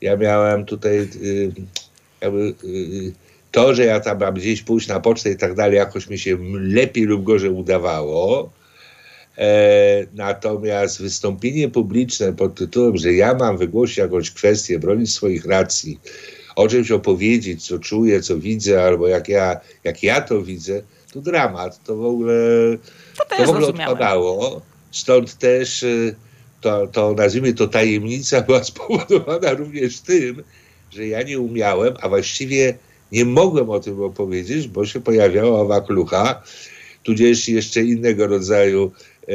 ja 0.00 0.16
miałem 0.16 0.64
tutaj 0.64 0.96
yy, 1.20 1.52
jakby 2.20 2.54
yy, 2.62 3.12
to, 3.52 3.74
że 3.74 3.84
ja 3.84 4.00
tam 4.00 4.20
mam 4.20 4.34
gdzieś 4.34 4.62
pójść 4.62 4.88
na 4.88 5.00
pocztę 5.00 5.30
i 5.30 5.36
tak 5.36 5.54
dalej, 5.54 5.76
jakoś 5.76 6.08
mi 6.08 6.18
się 6.18 6.38
lepiej 6.52 7.04
lub 7.04 7.24
gorzej 7.24 7.50
udawało. 7.50 8.52
E, 9.38 10.06
natomiast 10.14 11.02
wystąpienie 11.02 11.68
publiczne 11.68 12.32
pod 12.32 12.54
tytułem, 12.54 12.96
że 12.96 13.12
ja 13.12 13.34
mam 13.34 13.58
wygłosić 13.58 13.96
jakąś 13.96 14.30
kwestię, 14.30 14.78
bronić 14.78 15.12
swoich 15.12 15.46
racji, 15.46 16.00
o 16.56 16.68
czymś 16.68 16.90
opowiedzieć, 16.90 17.66
co 17.66 17.78
czuję, 17.78 18.22
co 18.22 18.38
widzę, 18.38 18.84
albo 18.84 19.08
jak 19.08 19.28
ja, 19.28 19.60
jak 19.84 20.02
ja 20.02 20.20
to 20.20 20.42
widzę, 20.42 20.82
to 21.12 21.20
dramat. 21.20 21.84
To 21.84 21.96
w 21.96 22.04
ogóle, 22.04 22.34
to, 23.18 23.36
to 23.36 23.44
w 23.44 23.48
ogóle 23.48 23.66
odpadało. 23.66 24.60
Stąd 24.90 25.38
też 25.38 25.82
e, 25.82 26.14
to, 26.60 26.86
to, 26.86 27.14
nazwijmy 27.14 27.54
to 27.54 27.68
tajemnica, 27.68 28.40
była 28.40 28.64
spowodowana 28.64 29.52
również 29.52 30.00
tym, 30.00 30.42
że 30.90 31.06
ja 31.06 31.22
nie 31.22 31.38
umiałem, 31.38 31.94
a 32.00 32.08
właściwie 32.08 32.74
nie 33.12 33.24
mogłem 33.24 33.70
o 33.70 33.80
tym 33.80 34.02
opowiedzieć, 34.02 34.68
bo 34.68 34.86
się 34.86 35.00
pojawiała 35.00 35.64
waklucha, 35.64 36.42
tudzież 37.02 37.48
jeszcze 37.48 37.82
innego 37.82 38.26
rodzaju 38.26 38.92
e, 39.28 39.32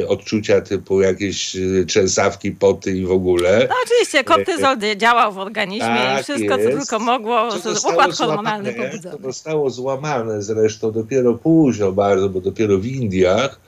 e, 0.00 0.08
odczucia 0.08 0.60
typu 0.60 1.00
jakieś 1.00 1.56
e, 1.56 1.60
trzęsawki, 1.86 2.52
poty 2.52 2.96
i 2.96 3.06
w 3.06 3.10
ogóle. 3.10 3.66
No 3.70 3.74
oczywiście, 3.84 4.24
kortyzol 4.24 4.76
działał 4.96 5.32
w 5.32 5.38
organizmie 5.38 5.86
tak 5.86 6.20
i 6.20 6.24
wszystko, 6.24 6.56
jest. 6.58 6.70
co 6.70 6.78
tylko 6.78 6.98
mogło, 6.98 7.48
układ 7.92 8.14
hormonalny 8.14 8.72
pobudzony. 8.72 9.16
To 9.16 9.22
zostało 9.22 9.70
złamane 9.70 10.42
zresztą 10.42 10.92
dopiero 10.92 11.34
późno 11.34 11.92
bardzo, 11.92 12.28
bo 12.28 12.40
dopiero 12.40 12.78
w 12.78 12.86
Indiach. 12.86 13.60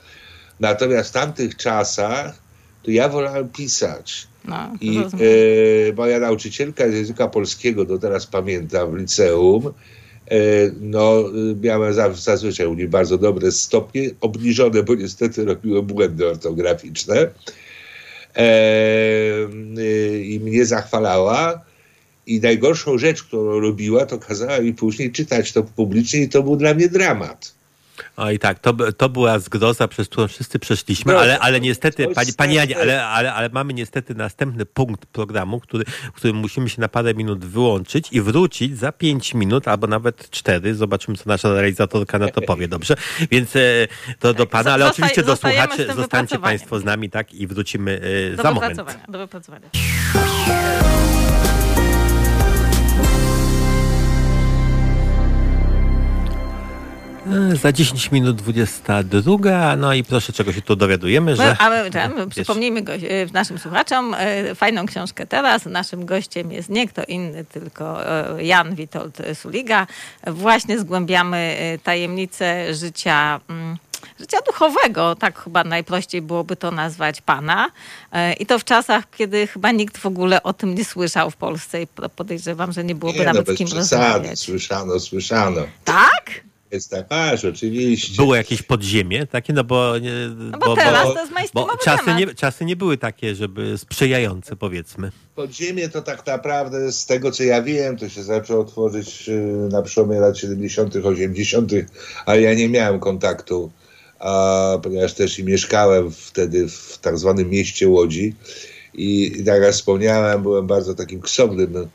Natomiast 0.59 1.09
w 1.09 1.13
tamtych 1.13 1.55
czasach 1.55 2.33
to 2.83 2.91
ja 2.91 3.09
wolałem 3.09 3.49
pisać. 3.49 4.27
No, 4.47 4.73
I 4.81 4.97
e, 4.97 5.93
moja 5.93 6.19
nauczycielka 6.19 6.89
z 6.91 6.93
języka 6.93 7.27
polskiego, 7.27 7.85
do 7.85 7.97
teraz 7.97 8.27
pamiętam, 8.27 8.91
w 8.91 8.97
liceum, 8.97 9.65
e, 9.65 10.39
no, 10.81 11.23
miałem 11.61 11.93
zazwyczaj 12.13 12.67
u 12.67 12.73
niej 12.73 12.87
bardzo 12.87 13.17
dobre 13.17 13.51
stopnie, 13.51 14.09
obniżone, 14.21 14.83
bo 14.83 14.95
niestety 14.95 15.45
robiłem 15.45 15.85
błędy 15.85 16.27
ortograficzne. 16.27 17.29
E, 18.37 18.41
e, 19.77 20.19
I 20.19 20.39
mnie 20.39 20.65
zachwalała. 20.65 21.67
I 22.27 22.39
najgorszą 22.41 22.97
rzecz, 22.97 23.23
którą 23.23 23.59
robiła, 23.59 24.05
to 24.05 24.17
kazała 24.17 24.59
mi 24.59 24.73
później 24.73 25.11
czytać 25.11 25.51
to 25.51 25.63
publicznie 25.63 26.21
i 26.21 26.29
to 26.29 26.43
był 26.43 26.55
dla 26.55 26.73
mnie 26.73 26.89
dramat. 26.89 27.56
Oj 28.17 28.39
tak, 28.39 28.59
to, 28.59 28.73
to 28.97 29.09
była 29.09 29.39
zgroza, 29.39 29.87
przez 29.87 30.07
którą 30.07 30.27
wszyscy 30.27 30.59
przeszliśmy, 30.59 31.13
no, 31.13 31.19
ale, 31.19 31.39
ale 31.39 31.59
niestety, 31.59 32.07
pani, 32.07 32.33
pani 32.33 32.55
Janie, 32.55 32.77
ale, 32.77 33.05
ale, 33.05 33.33
ale 33.33 33.49
mamy 33.49 33.73
niestety 33.73 34.15
następny 34.15 34.65
punkt 34.65 35.05
programu, 35.05 35.59
który, 35.59 35.85
którym 36.13 36.35
musimy 36.35 36.69
się 36.69 36.81
na 36.81 36.87
parę 36.87 37.13
minut 37.13 37.45
wyłączyć 37.45 38.07
i 38.11 38.21
wrócić 38.21 38.77
za 38.77 38.91
pięć 38.91 39.33
minut, 39.33 39.67
albo 39.67 39.87
nawet 39.87 40.29
cztery. 40.29 40.75
Zobaczymy, 40.75 41.17
co 41.17 41.23
nasza 41.25 41.53
realizatorka 41.53 42.19
na 42.19 42.27
to 42.27 42.41
powie, 42.41 42.67
dobrze? 42.67 42.95
Więc 43.31 43.55
e, 43.55 43.59
to 44.19 44.33
do 44.33 44.45
pana, 44.45 44.73
ale 44.73 44.87
oczywiście 44.89 45.23
do 45.23 45.35
słuchaczy 45.35 45.87
zostańcie 45.95 46.39
państwo 46.39 46.79
z 46.79 46.83
nami, 46.83 47.09
tak? 47.09 47.33
I 47.33 47.47
wrócimy 47.47 48.01
e, 48.33 48.35
do 48.35 48.43
za 48.43 48.51
moment. 48.51 48.81
Do 49.07 49.19
wypracowania. 49.19 49.69
Za 57.61 57.71
10 57.71 58.11
minut 58.11 58.35
22, 58.35 59.75
no 59.75 59.93
i 59.93 60.03
proszę, 60.03 60.33
czego 60.33 60.53
się 60.53 60.61
tu 60.61 60.75
dowiadujemy, 60.75 61.35
że... 61.35 61.47
No, 61.49 61.55
ale 61.59 61.91
że, 61.91 62.09
przypomnijmy 62.29 62.81
go, 62.81 62.93
e, 62.93 62.99
naszym 63.33 63.59
słuchaczom 63.59 64.15
e, 64.17 64.55
fajną 64.55 64.85
książkę 64.85 65.27
teraz. 65.27 65.65
Naszym 65.65 66.05
gościem 66.05 66.51
jest 66.51 66.69
nie 66.69 66.87
kto 66.87 67.03
inny, 67.07 67.45
tylko 67.45 68.05
e, 68.37 68.43
Jan 68.43 68.75
Witold 68.75 69.17
Suliga. 69.33 69.87
Właśnie 70.27 70.79
zgłębiamy 70.79 71.37
e, 71.59 71.77
tajemnice 71.77 72.73
życia... 72.75 73.39
mm, 73.49 73.77
Życia 74.19 74.37
duchowego, 74.45 75.15
tak 75.15 75.39
chyba 75.43 75.63
najprościej 75.63 76.21
byłoby 76.21 76.55
to 76.55 76.71
nazwać 76.71 77.21
pana. 77.21 77.69
E, 78.11 78.33
I 78.33 78.45
to 78.45 78.59
w 78.59 78.63
czasach, 78.63 79.03
kiedy 79.17 79.47
chyba 79.47 79.71
nikt 79.71 79.97
w 79.97 80.05
ogóle 80.05 80.43
o 80.43 80.53
tym 80.53 80.75
nie 80.75 80.85
słyszał 80.85 81.31
w 81.31 81.35
Polsce 81.35 81.81
i 81.81 81.87
po- 81.87 82.09
podejrzewam, 82.09 82.71
że 82.71 82.83
nie 82.83 82.95
byłoby 82.95 83.19
Nie, 83.19 83.25
no 83.25 83.31
nawet 83.33 83.45
z 83.45 83.49
bez 83.49 83.57
kim 83.57 83.67
przesady, 83.67 84.03
rozmawiać. 84.13 84.39
słyszano, 84.39 84.99
słyszano. 84.99 85.61
Tak? 85.85 86.31
Jest 86.71 86.91
tak, 86.91 87.05
aż 87.09 87.45
oczywiście. 87.45 88.15
Było 88.15 88.35
jakieś 88.35 88.61
podziemie 88.61 89.27
takie, 89.27 89.53
no 89.53 89.63
bo... 89.63 89.97
Nie, 89.97 90.11
No 90.51 90.57
bo 90.57 90.75
teraz 90.75 91.03
to 91.03 91.19
jest 91.41 91.53
bo 91.53 91.67
czasy 91.83 92.05
temat. 92.05 92.19
nie, 92.19 92.35
czasy 92.35 92.65
nie 92.65 92.75
były 92.75 92.97
takie, 92.97 93.35
żeby 93.35 93.77
sprzyjające, 93.77 94.55
powiedzmy. 94.55 95.11
Podziemie 95.35 95.89
to 95.89 96.01
tak 96.01 96.25
naprawdę, 96.25 96.91
z 96.91 97.05
tego 97.05 97.31
co 97.31 97.43
ja 97.43 97.61
wiem, 97.61 97.97
to 97.97 98.09
się 98.09 98.23
zaczęło 98.23 98.63
tworzyć 98.65 99.29
y, 99.29 99.41
na 99.71 99.81
przełomie 99.81 100.19
lat 100.19 100.37
70., 100.37 100.95
80., 100.95 101.71
ale 102.25 102.41
ja 102.41 102.53
nie 102.53 102.69
miałem 102.69 102.99
kontaktu, 102.99 103.71
a, 104.19 104.77
ponieważ 104.83 105.13
też 105.13 105.39
i 105.39 105.43
mieszkałem 105.43 106.11
wtedy 106.11 106.69
w 106.69 106.97
tak 107.01 107.17
zwanym 107.17 107.49
mieście 107.49 107.87
Łodzi 107.87 108.35
i, 108.93 109.33
i 109.39 109.43
tak 109.43 109.61
jak 109.61 109.73
wspomniałem, 109.73 110.41
byłem 110.43 110.67
bardzo 110.67 110.95
takim 110.95 111.21
ksobnym 111.21 111.87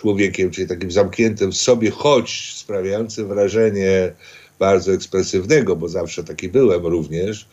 człowiekiem, 0.00 0.50
czyli 0.50 0.68
takim 0.68 0.90
zamkniętym 0.90 1.52
w 1.52 1.56
sobie, 1.56 1.90
choć 1.90 2.52
sprawiającym 2.56 3.28
wrażenie 3.28 4.12
bardzo 4.58 4.92
ekspresywnego, 4.92 5.76
bo 5.76 5.88
zawsze 5.88 6.24
taki 6.24 6.48
byłem 6.48 6.86
również. 6.86 7.48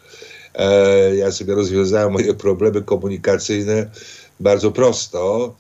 E, 0.56 1.16
ja 1.16 1.32
sobie 1.32 1.56
rozwiązałem 1.56 2.14
moje 2.14 2.34
problemy 2.34 2.82
komunikacyjne 2.82 3.90
bardzo 4.40 4.72
prosto. 4.72 5.56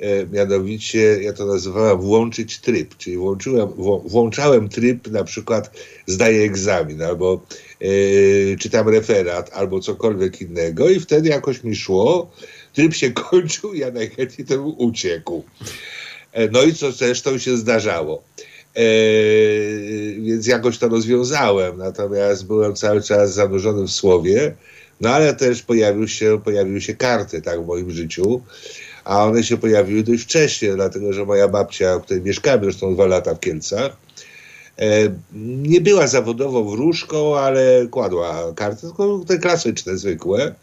E, 0.00 0.26
mianowicie 0.26 1.22
ja 1.22 1.32
to 1.32 1.46
nazywałem 1.46 2.00
włączyć 2.00 2.58
tryb, 2.58 2.96
czyli 2.96 3.16
włączyłem, 3.16 3.68
włączałem 4.04 4.68
tryb 4.68 5.08
na 5.08 5.24
przykład 5.24 5.70
zdaję 6.06 6.44
egzamin 6.44 7.02
albo 7.02 7.40
e, 7.80 8.56
czytam 8.56 8.88
referat 8.88 9.50
albo 9.52 9.80
cokolwiek 9.80 10.40
innego 10.40 10.90
i 10.90 11.00
wtedy 11.00 11.28
jakoś 11.28 11.64
mi 11.64 11.76
szło, 11.76 12.30
tryb 12.72 12.94
się 12.94 13.10
kończył, 13.30 13.74
ja 13.74 13.90
najchętniej 13.90 14.46
temu 14.46 14.74
uciekł. 14.78 15.44
E, 16.32 16.48
No 16.48 16.62
i 16.62 16.74
co 16.74 16.92
zresztą 16.92 17.38
się 17.38 17.56
zdarzało. 17.56 18.22
E, 18.76 18.82
więc 20.20 20.46
jakoś 20.46 20.78
to 20.78 20.88
rozwiązałem, 20.88 21.78
natomiast 21.78 22.46
byłem 22.46 22.74
cały 22.74 23.02
czas 23.02 23.34
zanurzony 23.34 23.86
w 23.86 23.90
słowie, 23.90 24.54
no 25.00 25.10
ale 25.10 25.34
też 25.34 25.62
pojawił 25.62 26.08
się, 26.08 26.40
pojawiły 26.44 26.80
się 26.80 26.94
karty 26.94 27.42
tak 27.42 27.62
w 27.62 27.66
moim 27.66 27.90
życiu, 27.90 28.42
a 29.04 29.24
one 29.24 29.42
się 29.42 29.56
pojawiły 29.56 30.02
dość 30.02 30.22
wcześnie, 30.22 30.74
dlatego 30.74 31.12
że 31.12 31.24
moja 31.24 31.48
babcia, 31.48 31.98
w 31.98 32.02
której 32.02 32.22
mieszkałem 32.22 32.64
zresztą 32.64 32.94
dwa 32.94 33.06
lata 33.06 33.34
w 33.34 33.40
Kielcach, 33.40 33.96
e, 34.78 34.84
nie 35.62 35.80
była 35.80 36.06
zawodowo 36.06 36.64
wróżką, 36.64 37.36
ale 37.38 37.86
kładła 37.90 38.52
karty, 38.56 38.80
tylko 38.80 39.24
te 39.28 39.38
klasyczne, 39.38 39.96
zwykłe. 39.96 40.54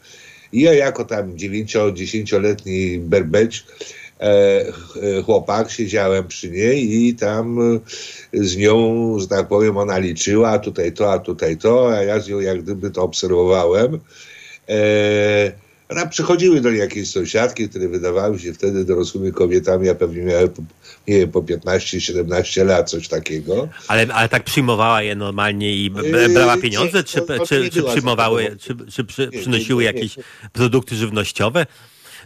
I 0.52 0.62
ja 0.62 0.74
jako 0.74 1.06
tam 1.06 1.36
9-10-letni 1.36 3.00
berbeć, 3.00 3.66
chłopak, 5.26 5.72
siedziałem 5.72 6.28
przy 6.28 6.52
niej 6.52 6.94
i 7.08 7.16
tam 7.16 7.60
e, 7.62 7.80
z 8.34 8.58
nią, 8.58 9.16
że 9.20 9.28
tak 9.28 9.48
powiem, 9.48 9.78
ona 9.78 9.98
liczyła, 9.98 10.60
tutaj 10.60 10.94
to, 10.94 11.12
a 11.14 11.20
tutaj 11.20 11.58
to, 11.58 11.90
a 11.98 12.04
ja 12.04 12.20
z 12.20 12.30
nią 12.30 12.40
jak 12.40 12.64
gdyby 12.64 12.92
to 12.92 13.04
obserwowałem. 13.04 14.00
E, 14.70 15.52
a 15.90 16.06
przychodziły 16.06 16.62
do 16.62 16.70
niej 16.72 16.80
jakieś 16.80 17.10
sąsiadki, 17.10 17.70
które 17.70 17.88
wydawały 17.88 18.40
się 18.40 18.54
wtedy 18.54 18.86
dorosłymi 18.86 19.32
kobietami, 19.34 19.90
a 19.90 19.96
pewnie 19.96 20.22
miały, 20.22 20.48
po, 20.48 20.62
nie 21.08 21.18
wiem, 21.18 21.32
po 21.32 21.42
15-17 21.42 22.66
lat, 22.66 22.90
coś 22.90 23.08
takiego. 23.08 23.68
Ale, 23.88 24.08
ale 24.14 24.30
tak 24.30 24.44
przyjmowała 24.44 25.02
je 25.04 25.16
normalnie 25.16 25.76
i 25.76 25.92
brała 26.34 26.58
pieniądze, 26.58 26.98
nie, 26.98 27.04
czy, 27.04 27.22
to- 27.22 27.38
to 27.38 27.46
czy, 27.46 27.70
przyjmowały, 27.90 28.58
czy, 28.60 28.76
czy 28.94 29.04
przy, 29.04 29.28
przynosiły 29.28 29.84
jakieś 29.84 30.16
produkty 30.54 30.96
żywnościowe? 30.96 31.66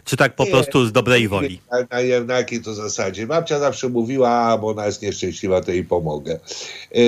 Czy 0.04 0.16
tak 0.16 0.36
po 0.36 0.44
Nie. 0.44 0.50
prostu 0.50 0.86
z 0.86 0.92
dobrej 0.92 1.28
woli? 1.28 1.60
Na, 1.70 2.24
na, 2.26 2.34
jakiej 2.34 2.60
to 2.60 2.74
zasadzie? 2.74 3.26
Babcia 3.26 3.58
zawsze 3.58 3.88
mówiła, 3.88 4.30
a, 4.30 4.58
bo 4.58 4.68
ona 4.68 4.86
jest 4.86 5.02
nieszczęśliwa, 5.02 5.60
to 5.60 5.72
jej 5.72 5.84
pomogę. 5.84 6.38
E, 6.92 7.00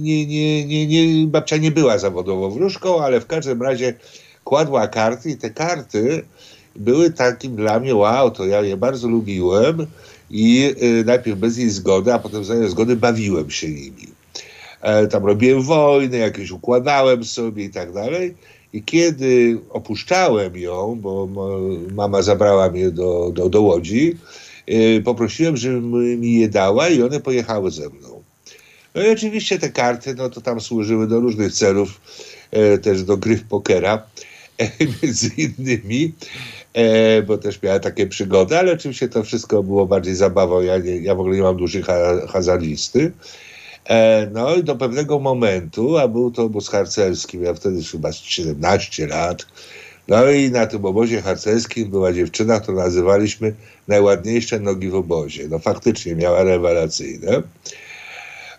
nie, 0.00 0.26
nie, 0.26 0.66
nie, 0.66 0.86
nie, 0.86 1.26
babcia 1.26 1.56
nie 1.56 1.70
była 1.70 1.98
zawodowo 1.98 2.50
wróżką, 2.50 3.00
ale 3.04 3.20
w 3.20 3.26
każdym 3.26 3.62
razie 3.62 3.94
kładła 4.44 4.88
karty 4.88 5.30
i 5.30 5.36
te 5.36 5.50
karty 5.50 6.24
były 6.76 7.10
takim 7.10 7.56
dla 7.56 7.80
mnie, 7.80 7.94
wow, 7.94 8.30
to 8.30 8.46
ja 8.46 8.60
je 8.60 8.76
bardzo 8.76 9.08
lubiłem 9.08 9.86
i 10.30 10.74
e, 10.80 11.04
najpierw 11.04 11.38
bez 11.38 11.58
jej 11.58 11.70
zgody, 11.70 12.12
a 12.12 12.18
potem 12.18 12.44
za 12.44 12.54
jej 12.54 12.70
zgody 12.70 12.96
bawiłem 12.96 13.50
się 13.50 13.68
nimi. 13.68 14.06
E, 14.80 15.06
tam 15.06 15.26
robiłem 15.26 15.62
wojny, 15.62 16.18
jakieś 16.18 16.50
układałem 16.50 17.24
sobie 17.24 17.64
i 17.64 17.70
tak 17.70 17.92
dalej. 17.92 18.34
I 18.72 18.82
kiedy 18.82 19.58
opuszczałem 19.70 20.56
ją, 20.56 20.98
bo 21.00 21.28
mama 21.94 22.22
zabrała 22.22 22.70
mnie 22.70 22.90
do, 22.90 23.30
do, 23.34 23.48
do 23.48 23.62
Łodzi, 23.62 24.16
e, 24.66 25.00
poprosiłem, 25.00 25.56
żeby 25.56 26.16
mi 26.16 26.40
je 26.40 26.48
dała 26.48 26.88
i 26.88 27.02
one 27.02 27.20
pojechały 27.20 27.70
ze 27.70 27.88
mną. 27.88 28.22
No 28.94 29.02
i 29.02 29.10
oczywiście 29.10 29.58
te 29.58 29.70
karty, 29.70 30.14
no 30.14 30.30
to 30.30 30.40
tam 30.40 30.60
służyły 30.60 31.06
do 31.06 31.20
różnych 31.20 31.52
celów, 31.52 32.00
e, 32.50 32.78
też 32.78 33.02
do 33.04 33.16
gry 33.16 33.36
w 33.36 33.44
pokera, 33.44 34.02
e, 34.58 34.70
między 35.02 35.30
innymi, 35.36 36.12
e, 36.74 37.22
bo 37.22 37.38
też 37.38 37.62
miałem 37.62 37.80
takie 37.80 38.06
przygody, 38.06 38.58
ale 38.58 38.72
oczywiście 38.72 39.08
to 39.08 39.22
wszystko 39.22 39.62
było 39.62 39.86
bardziej 39.86 40.14
zabawą. 40.14 40.60
Ja, 40.60 40.78
nie, 40.78 40.96
ja 40.96 41.14
w 41.14 41.20
ogóle 41.20 41.36
nie 41.36 41.42
mam 41.42 41.58
ha, 41.86 42.26
hazardisty. 42.28 43.12
E, 43.88 44.28
no 44.32 44.54
i 44.54 44.64
do 44.64 44.76
pewnego 44.76 45.18
momentu, 45.18 45.98
a 45.98 46.08
był 46.08 46.30
to 46.30 46.42
obóz 46.42 46.68
harcerski, 46.68 47.38
miałem 47.38 47.56
wtedy 47.56 47.84
chyba 47.84 48.12
17 48.12 49.06
lat. 49.06 49.46
No 50.08 50.30
i 50.30 50.50
na 50.50 50.66
tym 50.66 50.84
obozie 50.84 51.22
harcerskim 51.22 51.90
była 51.90 52.12
dziewczyna, 52.12 52.60
którą 52.60 52.78
nazywaliśmy 52.78 53.54
najładniejsze 53.88 54.60
nogi 54.60 54.88
w 54.88 54.94
obozie. 54.94 55.48
No 55.48 55.58
faktycznie 55.58 56.14
miała 56.14 56.44
rewelacyjne. 56.44 57.42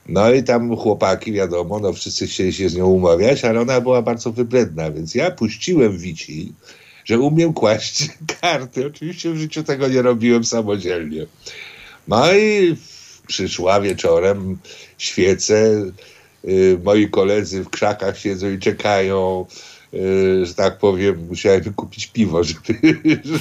No 0.10 0.34
i 0.34 0.44
tam 0.44 0.76
chłopaki, 0.76 1.32
wiadomo, 1.32 1.80
no 1.80 1.94
wszyscy 1.94 2.28
chcieli 2.28 2.54
się 2.54 2.70
z 2.70 2.76
nią 2.76 2.86
umawiać, 2.86 3.46
ale 3.46 3.62
ona 3.62 3.82
była 3.82 4.02
bardzo 4.02 4.32
wybredna, 4.32 4.92
więc 4.92 5.16
ja 5.16 5.32
puściłem 5.32 5.98
Wici, 5.98 6.54
że 7.06 7.20
umiem 7.20 7.54
kłaść 7.54 8.10
karty. 8.42 8.88
Oczywiście 8.88 9.32
w 9.32 9.38
życiu 9.38 9.64
tego 9.64 9.88
nie 9.88 10.02
robiłem 10.02 10.44
samodzielnie. 10.44 11.26
No 12.08 12.34
i 12.34 12.76
przyszła 13.28 13.82
wieczorem, 13.82 14.58
świece, 14.98 15.86
y, 16.46 16.80
moi 16.84 17.10
koledzy 17.10 17.64
w 17.64 17.70
krzakach 17.70 18.18
siedzą 18.18 18.50
i 18.50 18.60
czekają, 18.60 19.46
y, 19.94 20.46
że 20.46 20.54
tak 20.54 20.78
powiem, 20.78 21.28
musiałem 21.30 21.74
kupić 21.74 22.08
piwo, 22.08 22.44
żeby, 22.44 23.00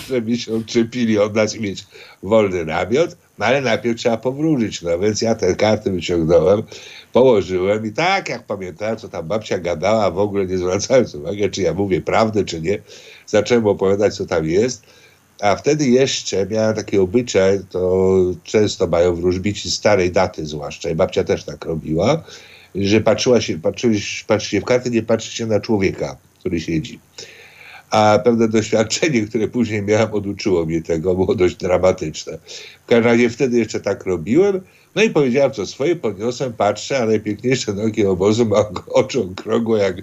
żeby 0.08 0.36
się 0.36 0.54
odczepili 0.54 1.18
od 1.18 1.34
nas 1.34 1.54
i 1.54 1.60
mieć 1.60 1.86
wolny 2.22 2.64
namiot, 2.64 3.16
no 3.38 3.46
ale 3.46 3.60
najpierw 3.60 3.98
trzeba 3.98 4.16
powróżyć, 4.16 4.82
no 4.82 4.98
więc 4.98 5.22
ja 5.22 5.34
te 5.34 5.54
karty 5.54 5.90
wyciągnąłem, 5.90 6.62
położyłem 7.12 7.86
i 7.86 7.92
tak 7.92 8.28
jak 8.28 8.46
pamiętałem, 8.46 8.96
co 8.96 9.08
tam 9.08 9.28
babcia 9.28 9.58
gadała, 9.58 10.10
w 10.10 10.18
ogóle 10.18 10.46
nie 10.46 10.58
zwracając 10.58 11.14
uwagi, 11.14 11.50
czy 11.50 11.62
ja 11.62 11.74
mówię 11.74 12.00
prawdę, 12.00 12.44
czy 12.44 12.60
nie, 12.60 12.78
zacząłem 13.26 13.66
opowiadać, 13.66 14.14
co 14.14 14.26
tam 14.26 14.48
jest, 14.48 14.82
a 15.42 15.56
wtedy 15.56 15.86
jeszcze 15.86 16.46
miałem 16.46 16.76
taki 16.76 16.98
obyczaj, 16.98 17.60
to 17.70 18.16
często 18.44 18.86
mają 18.86 19.14
wróżbici 19.14 19.70
starej 19.70 20.10
daty 20.10 20.46
zwłaszcza 20.46 20.90
i 20.90 20.94
babcia 20.94 21.24
też 21.24 21.44
tak 21.44 21.64
robiła, 21.64 22.22
że 22.74 23.00
patrzyła 23.00 23.40
się, 23.40 23.58
patrzysz, 23.58 24.24
patrzy 24.24 24.50
się 24.50 24.60
w 24.60 24.64
karty, 24.64 24.90
nie 24.90 25.02
patrzy 25.02 25.36
się 25.36 25.46
na 25.46 25.60
człowieka, 25.60 26.16
który 26.40 26.60
siedzi. 26.60 26.98
A 27.90 28.18
pewne 28.24 28.48
doświadczenie, 28.48 29.22
które 29.22 29.48
później 29.48 29.82
miałem, 29.82 30.12
oduczyło 30.12 30.66
mnie 30.66 30.82
tego, 30.82 31.14
było 31.14 31.34
dość 31.34 31.56
dramatyczne. 31.56 32.38
W 32.84 32.86
każdym 32.86 33.04
razie 33.04 33.30
wtedy 33.30 33.58
jeszcze 33.58 33.80
tak 33.80 34.06
robiłem, 34.06 34.60
no 34.94 35.02
i 35.02 35.10
powiedziałem 35.10 35.52
co 35.52 35.66
swoje, 35.66 35.96
podniosłem, 35.96 36.52
patrzę, 36.52 36.98
a 37.02 37.06
najpiękniejsze 37.06 37.72
nogi 37.72 38.06
obozu 38.06 38.46
ma 38.46 38.64
oczy 38.88 39.20
okrągłe 39.20 39.80
jak, 39.80 39.96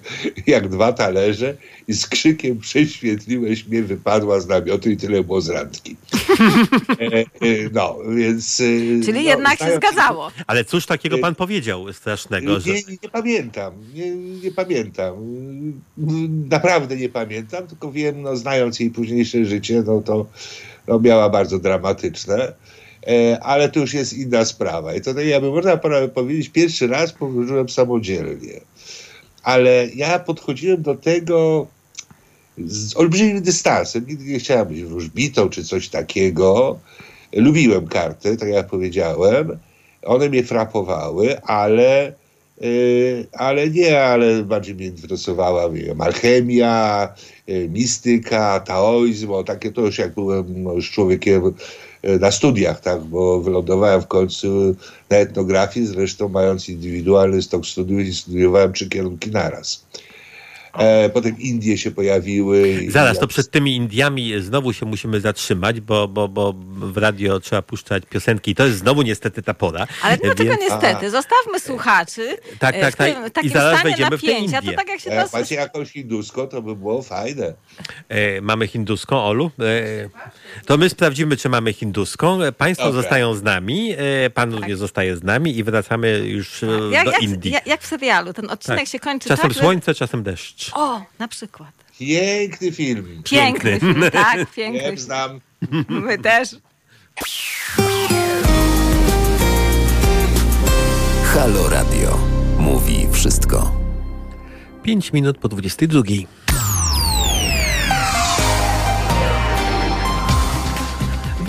jak 0.48 0.70
dwa 0.70 0.94
talerze 0.94 1.58
i 1.88 1.94
z 1.94 2.08
krzykiem 2.08 2.60
prześwietliłeś 2.60 3.68
mnie, 3.68 3.84
wypadła 3.84 4.40
z 4.40 4.48
namiotu 4.48 4.90
i 4.90 4.98
tyle 4.98 5.24
było 5.24 5.42
z 5.42 5.50
randki. 5.50 5.96
E, 7.00 7.20
e, 7.20 7.26
no, 7.74 7.98
więc... 8.16 8.60
e, 8.60 8.64
Czyli 9.06 9.24
no, 9.24 9.30
jednak 9.30 9.60
się 9.60 9.76
zgadzało. 9.76 10.32
Ale 10.48 10.66
cóż 10.66 10.86
takiego 10.86 11.18
Y- 11.18 11.20
pan 11.20 11.36
powiedział 11.36 11.94
strasznego, 11.94 12.60
że... 12.60 12.74
nie 12.74 13.10
pamiętam, 13.12 13.74
nie, 13.94 14.16
nie 14.16 14.52
pamiętam. 14.52 15.16
Naprawdę 16.50 16.96
nie 16.96 17.10
pamiętam, 17.10 17.68
tylko 17.68 17.92
wiem, 17.92 18.22
no, 18.22 18.38
znając 18.38 18.80
jej 18.80 18.92
późniejsze 18.92 19.46
życie, 19.46 19.84
no 19.86 20.02
to 20.02 20.26
no, 20.88 21.00
miała 21.00 21.30
bardzo 21.30 21.60
dramatyczne. 21.60 22.54
E, 23.08 23.40
ale 23.44 23.70
to 23.70 23.80
już 23.80 23.94
jest 23.94 24.14
inna 24.14 24.46
sprawa. 24.46 24.96
I 24.96 25.02
to 25.02 25.14
tak 25.14 25.26
jakby 25.26 25.52
można 25.52 25.78
powiedzieć, 26.14 26.50
pierwszy 26.50 26.88
raz 26.88 27.12
powierzyłem 27.12 27.70
samodzielnie. 27.70 28.62
Ale 29.44 29.88
ja 29.96 30.20
podchodziłem 30.20 30.82
do 30.82 30.96
tego 30.96 31.68
z 32.58 32.98
olbrzymim 32.98 33.42
dystansem. 33.42 34.06
Nigdy 34.08 34.26
nie 34.26 34.40
chciałem 34.40 34.68
być 34.68 34.84
wróżbitą 34.84 35.50
czy 35.50 35.64
coś 35.64 35.90
takiego. 35.90 36.80
Lubiłem 37.34 37.88
karty, 37.88 38.38
tak 38.38 38.50
jak 38.50 38.68
powiedziałem. 38.68 39.58
One 40.04 40.30
mnie 40.30 40.44
frapowały, 40.44 41.42
ale, 41.42 42.14
yy, 42.62 43.28
ale 43.34 43.70
nie, 43.70 44.02
ale 44.04 44.44
bardziej 44.44 44.76
mnie 44.76 44.86
interesowała 44.86 45.70
wiem, 45.70 46.02
alchemia, 46.02 47.08
yy, 47.48 47.70
mistyka, 47.70 48.60
taoizm, 48.60 49.32
o 49.32 49.44
takie 49.44 49.72
to 49.72 49.82
już 49.82 49.98
jak 49.98 50.14
byłem 50.14 50.64
no, 50.64 50.74
już 50.74 50.92
człowiekiem 50.92 51.54
na 52.04 52.32
studiach, 52.32 52.82
tak, 52.82 53.02
bo 53.02 53.42
wylądowałem 53.42 54.02
w 54.02 54.08
końcu 54.08 54.76
na 55.10 55.18
etnografii, 55.18 55.88
zresztą 55.88 56.30
mając 56.30 56.70
indywidualny 56.70 57.42
stok 57.42 57.66
studiów 57.66 58.02
i 58.02 58.14
studiowałem 58.14 58.74
trzy 58.74 58.90
kierunki 58.90 59.32
naraz. 59.32 59.86
E, 60.78 61.10
potem 61.10 61.40
Indie 61.40 61.78
się 61.78 61.92
pojawiły. 61.92 62.86
Zaraz, 62.90 63.20
to 63.20 63.28
przed 63.28 63.52
tymi 63.52 63.76
Indiami 63.76 64.34
znowu 64.42 64.74
się 64.74 64.86
musimy 64.86 65.22
zatrzymać, 65.22 65.82
bo, 65.82 66.08
bo, 66.08 66.28
bo 66.28 66.54
w 66.76 66.98
radio 66.98 67.40
trzeba 67.40 67.62
puszczać 67.62 68.04
piosenki 68.10 68.52
i 68.52 68.56
to 68.56 68.66
jest 68.66 68.78
znowu 68.78 69.02
niestety 69.02 69.42
ta 69.42 69.54
pora. 69.54 69.88
Ale 70.02 70.18
dlaczego 70.18 70.50
Więc... 70.50 70.62
niestety? 70.62 70.88
Aha. 70.88 71.10
Zostawmy 71.10 71.60
słuchaczy 71.60 72.38
tak, 72.60 72.80
tak, 72.80 72.96
tak. 72.96 73.12
w, 73.12 73.14
tym, 73.14 73.32
takim 73.32 73.52
I 73.52 73.54
zaraz 73.54 73.80
stanie 73.80 74.10
napięcia. 74.10 74.62
To 74.62 74.72
tak 74.72 74.90
jak 74.90 75.00
się 75.00 75.10
jak 75.10 75.34
macie 75.34 75.56
jakąś 75.56 75.92
hinduską, 75.92 76.48
to 76.48 76.62
by 76.62 76.76
było 76.76 77.02
fajne. 77.02 77.54
E, 78.10 78.42
mamy 78.42 78.68
hinduską, 78.68 79.24
Olu? 79.24 79.52
E, 79.60 80.10
to 80.66 80.78
my 80.78 80.90
sprawdzimy, 80.90 81.38
czy 81.38 81.50
mamy 81.50 81.74
hinduską. 81.74 82.40
Państwo 82.58 82.88
okay. 82.88 83.02
zostają 83.02 83.36
z 83.36 83.44
nami, 83.44 83.94
e, 83.98 84.30
pan 84.30 84.52
tak. 84.52 84.60
również 84.60 84.78
zostaje 84.78 85.18
z 85.18 85.24
nami 85.24 85.58
i 85.58 85.64
wracamy 85.64 86.20
już 86.20 86.64
e, 86.64 86.68
jak, 86.92 87.06
do 87.06 87.12
jak, 87.12 87.22
Indii. 87.22 87.52
Jak, 87.52 87.68
jak, 87.68 87.82
w 87.82 87.88
serialu. 87.88 88.34
Ten 88.34 88.50
odcinek 88.50 88.80
tak. 88.80 88.88
się 88.88 89.00
kończy 89.00 89.30
Czasem 89.30 89.50
tak, 89.50 89.58
słońce, 89.58 89.92
że... 89.92 89.96
czasem 89.96 90.24
deszcz. 90.24 90.72
O, 90.74 91.02
na 91.20 91.28
przykład. 91.28 91.72
Piękny 92.00 92.72
film. 92.72 93.22
Piękny, 93.24 93.72
piękny. 93.72 93.90
film, 94.00 94.12
tak, 94.12 94.52
piękny. 94.52 94.92
Nie 94.92 94.98
znam. 94.98 95.42
My 95.90 96.18
też. 96.18 96.50
Halo 101.24 101.70
Radio. 101.70 102.20
Mówi 102.60 103.08
wszystko. 103.12 103.72
5 104.84 105.14
minut 105.14 105.38
po 105.38 105.50
22. 105.50 106.02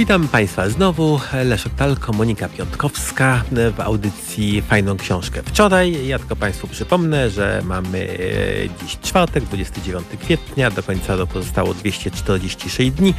Witam 0.01 0.29
Państwa 0.29 0.69
znowu. 0.69 1.21
Leszek 1.45 1.75
Talko, 1.75 2.13
Monika 2.13 2.49
Piątkowska 2.49 3.45
w 3.77 3.81
audycji 3.81 4.63
Fajną 4.63 4.97
Książkę. 4.97 5.43
Wczoraj, 5.43 6.07
ja 6.07 6.19
tylko 6.19 6.37
Państwu 6.37 6.69
przypomnę, 6.69 7.31
że 7.31 7.63
mamy 7.65 7.99
e, 7.99 8.85
dziś 8.85 8.99
czwartek, 8.99 9.45
29 9.45 10.07
kwietnia, 10.21 10.71
do 10.71 10.83
końca 10.83 11.17
roku 11.17 11.43
zostało 11.43 11.75
246 11.75 12.91
dni. 12.91 13.15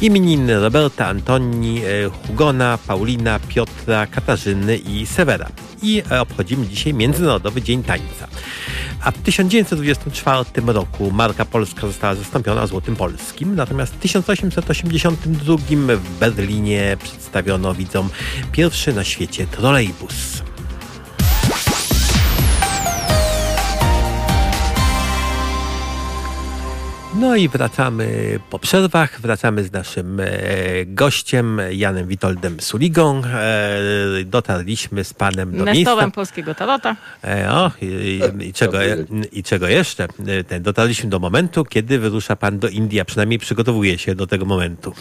Imieniny 0.00 0.60
Roberta, 0.60 1.06
Antoni, 1.06 1.80
e, 1.84 2.10
Hugona, 2.26 2.78
Paulina, 2.86 3.40
Piotra, 3.48 4.06
Katarzyny 4.06 4.76
i 4.76 5.06
Severa. 5.06 5.48
I 5.82 6.02
obchodzimy 6.20 6.66
dzisiaj 6.66 6.94
Międzynarodowy 6.94 7.62
Dzień 7.62 7.82
Tańca. 7.82 8.28
A 9.04 9.10
w 9.10 9.18
1924 9.18 10.72
roku 10.72 11.10
marka 11.10 11.44
polska 11.44 11.86
została 11.86 12.14
zastąpiona 12.14 12.66
złotym 12.66 12.96
polskim, 12.96 13.54
natomiast 13.54 13.94
w 13.94 13.98
1882 13.98 15.56
w 15.96 16.18
Berlinie 16.18 16.96
przedstawiono 17.02 17.74
widzom 17.74 18.10
pierwszy 18.52 18.92
na 18.92 19.04
świecie 19.04 19.46
trolejbus. 19.46 20.42
No 27.14 27.36
i 27.36 27.48
wracamy 27.48 28.38
po 28.50 28.58
przerwach, 28.58 29.20
wracamy 29.20 29.64
z 29.64 29.72
naszym 29.72 30.20
e, 30.20 30.26
gościem 30.86 31.60
Janem 31.72 32.06
Witoldem 32.06 32.60
Suligą. 32.60 33.22
E, 33.24 33.78
dotarliśmy 34.24 35.04
z 35.04 35.14
panem 35.14 35.56
do 35.56 35.64
Nestorem 35.64 35.74
miejsca. 35.76 36.10
polskiego 36.10 36.54
tarota. 36.54 36.96
E, 37.24 37.50
o, 37.50 37.70
i, 37.82 38.20
i, 38.40 38.52
czego, 38.52 38.78
I 39.32 39.42
czego 39.42 39.68
jeszcze? 39.68 40.08
Dotarliśmy 40.60 41.10
do 41.10 41.18
momentu, 41.18 41.64
kiedy 41.64 41.98
wyrusza 41.98 42.36
pan 42.36 42.58
do 42.58 42.68
Indii, 42.68 43.00
a 43.00 43.04
przynajmniej 43.04 43.38
przygotowuje 43.38 43.98
się 43.98 44.14
do 44.14 44.26
tego 44.26 44.44
momentu. 44.44 44.92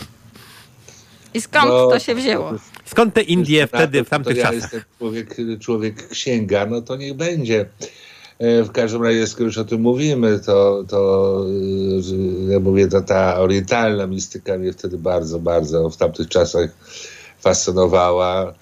I 1.34 1.42
skąd 1.42 1.66
no, 1.66 1.88
to 1.88 2.00
się 2.00 2.16
wzięło? 2.16 2.54
Skąd 2.86 3.14
te 3.14 3.22
Indie 3.22 3.68
wtedy, 3.68 4.04
w 4.04 4.10
tamtych 4.10 4.38
ja 4.38 4.44
czasach? 4.44 4.74
Jestem 4.74 4.82
człowiek, 4.98 5.36
człowiek 5.60 6.10
księga, 6.10 6.66
no 6.66 6.82
to 6.82 6.96
niech 6.96 7.14
będzie. 7.14 7.66
E, 8.40 8.64
w 8.64 8.72
każdym 8.72 9.04
razie, 9.04 9.28
skoro 9.28 9.46
już 9.46 9.58
o 9.58 9.66
tym 9.66 9.82
mówimy, 9.82 10.40
to, 10.40 10.84
to 10.88 11.46
e, 12.48 12.52
ja 12.52 12.60
mówię, 12.60 12.88
to 12.88 13.02
ta 13.02 13.40
orientalna 13.40 14.08
mistyka 14.08 14.58
mnie 14.58 14.74
wtedy 14.74 14.98
bardzo, 14.98 15.40
bardzo 15.40 15.90
w 15.90 15.98
tamtych 15.98 16.28
czasach 16.30 16.70
fascynowała 17.40 18.54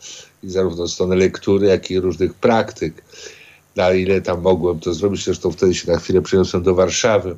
i 0.44 0.50
zarówno 0.50 0.88
strony 0.88 1.16
lektury, 1.16 1.68
jak 1.68 1.92
i 1.92 2.00
różnych 2.00 2.34
praktyk. 2.34 3.04
Na 3.76 3.92
ile 3.92 4.22
tam 4.22 4.42
mogłem 4.42 4.80
to 4.80 4.94
zrobić, 4.94 5.26
zresztą 5.26 5.52
wtedy 5.52 5.76
się 5.76 5.92
na 5.92 6.00
chwilę 6.00 6.22
przeniosłem 6.22 6.64
do 6.64 6.76
Warszawy. 6.76 7.38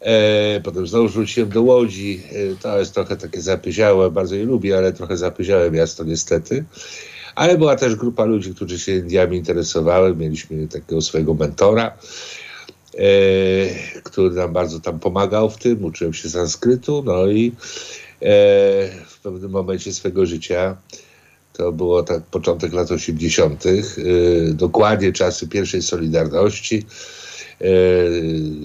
E, 0.00 0.60
potem 0.60 0.86
znowu 0.86 1.08
wróciłem 1.08 1.50
do 1.50 1.62
Łodzi. 1.62 2.22
E, 2.32 2.56
to 2.62 2.78
jest 2.78 2.94
trochę 2.94 3.16
takie 3.16 3.42
zapyziałe, 3.42 4.10
bardzo 4.10 4.34
je 4.34 4.44
lubię, 4.44 4.76
ale 4.76 4.92
trochę 4.92 5.16
zapyziałe 5.16 5.70
miasto 5.70 6.04
niestety. 6.04 6.64
Ale 7.34 7.58
była 7.58 7.76
też 7.76 7.96
grupa 7.96 8.24
ludzi, 8.24 8.54
którzy 8.54 8.78
się 8.78 8.96
Indiami 8.96 9.36
interesowały. 9.36 10.16
Mieliśmy 10.16 10.68
takiego 10.68 11.02
swojego 11.02 11.34
mentora, 11.34 11.98
e, 12.94 13.00
który 14.02 14.30
nam 14.30 14.52
bardzo 14.52 14.80
tam 14.80 15.00
pomagał 15.00 15.50
w 15.50 15.56
tym. 15.56 15.84
Uczyłem 15.84 16.14
się 16.14 16.30
sanskrytu, 16.30 17.02
no 17.06 17.26
i 17.26 17.48
e, 17.48 17.52
w 19.06 19.18
pewnym 19.22 19.50
momencie 19.50 19.92
swojego 19.92 20.26
życia 20.26 20.76
to 21.52 21.72
było 21.72 22.02
tak 22.02 22.22
początek 22.22 22.72
lat 22.72 22.90
80., 22.90 23.64
e, 23.66 23.72
dokładnie 24.52 25.12
czasy 25.12 25.48
pierwszej 25.48 25.82
Solidarności. 25.82 26.86
E, 27.60 27.66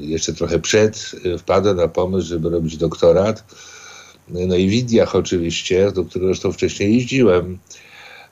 jeszcze 0.02 0.34
trochę 0.34 0.60
przed 0.60 1.12
e, 1.26 1.38
wpadłem 1.38 1.78
na 1.78 1.88
pomysł, 1.88 2.28
żeby 2.28 2.50
robić 2.50 2.78
doktorat. 2.78 3.44
No 4.30 4.56
i 4.56 4.70
w 4.70 4.74
Indiach 4.74 5.16
oczywiście, 5.16 5.92
do 5.92 6.06
którego 6.06 6.28
zresztą 6.28 6.52
wcześniej 6.52 6.94
jeździłem. 6.94 7.58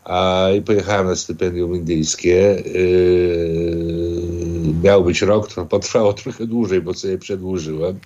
A, 0.07 0.49
I 0.57 0.61
pojechałem 0.61 1.07
na 1.07 1.15
stypendium 1.15 1.75
indyjskie. 1.75 2.63
Yy, 2.65 3.97
miał 4.83 5.03
być 5.03 5.21
rok, 5.21 5.53
to 5.53 5.65
potrwało 5.65 6.13
trochę 6.13 6.47
dłużej, 6.47 6.81
bo 6.81 6.93
sobie 6.93 7.17
przedłużyłem. 7.17 7.99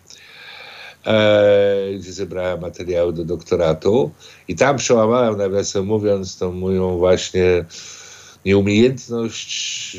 Gdzie 2.00 2.14
zebrałem 2.14 2.62
materiały 2.62 3.14
do 3.14 3.26
doktoratu. 3.26 4.12
I 4.48 4.56
tam 4.56 4.78
przełamałem, 4.78 5.38
nawiasem 5.38 5.86
mówiąc, 5.86 6.38
tą 6.38 6.52
moją 6.52 6.98
właśnie 6.98 7.66
nieumiejętność 8.46 9.98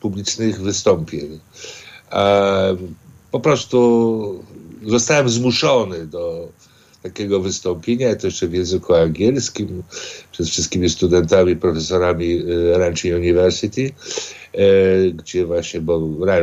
publicznych 0.00 0.60
wystąpień. 0.60 1.40
E, 2.12 2.76
po 3.30 3.40
prostu 3.40 4.44
zostałem 4.86 5.28
zmuszony 5.28 6.06
do 6.06 6.48
takiego 7.02 7.40
wystąpienia, 7.40 8.16
to 8.16 8.26
jeszcze 8.26 8.48
w 8.48 8.54
języku 8.54 8.94
angielskim, 8.94 9.82
przez 10.32 10.50
wszystkimi 10.50 10.90
studentami, 10.90 11.56
profesorami 11.56 12.42
e, 12.74 12.78
Ranchi 12.78 13.14
University, 13.14 13.92
e, 14.52 15.10
gdzie 15.10 15.46
właśnie, 15.46 15.80
bo 15.80 16.00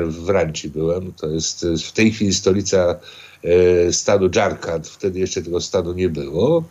w 0.08 0.30
Ranchi 0.30 0.70
byłem, 0.70 1.14
to 1.14 1.30
jest 1.30 1.66
w 1.86 1.92
tej 1.92 2.12
chwili 2.12 2.34
stolica 2.34 3.00
stanu 3.92 4.30
Jharkhand, 4.36 4.88
wtedy 4.88 5.20
jeszcze 5.20 5.42
tego 5.42 5.62
stanu 5.62 5.94
nie 5.94 6.10
było. 6.10 6.64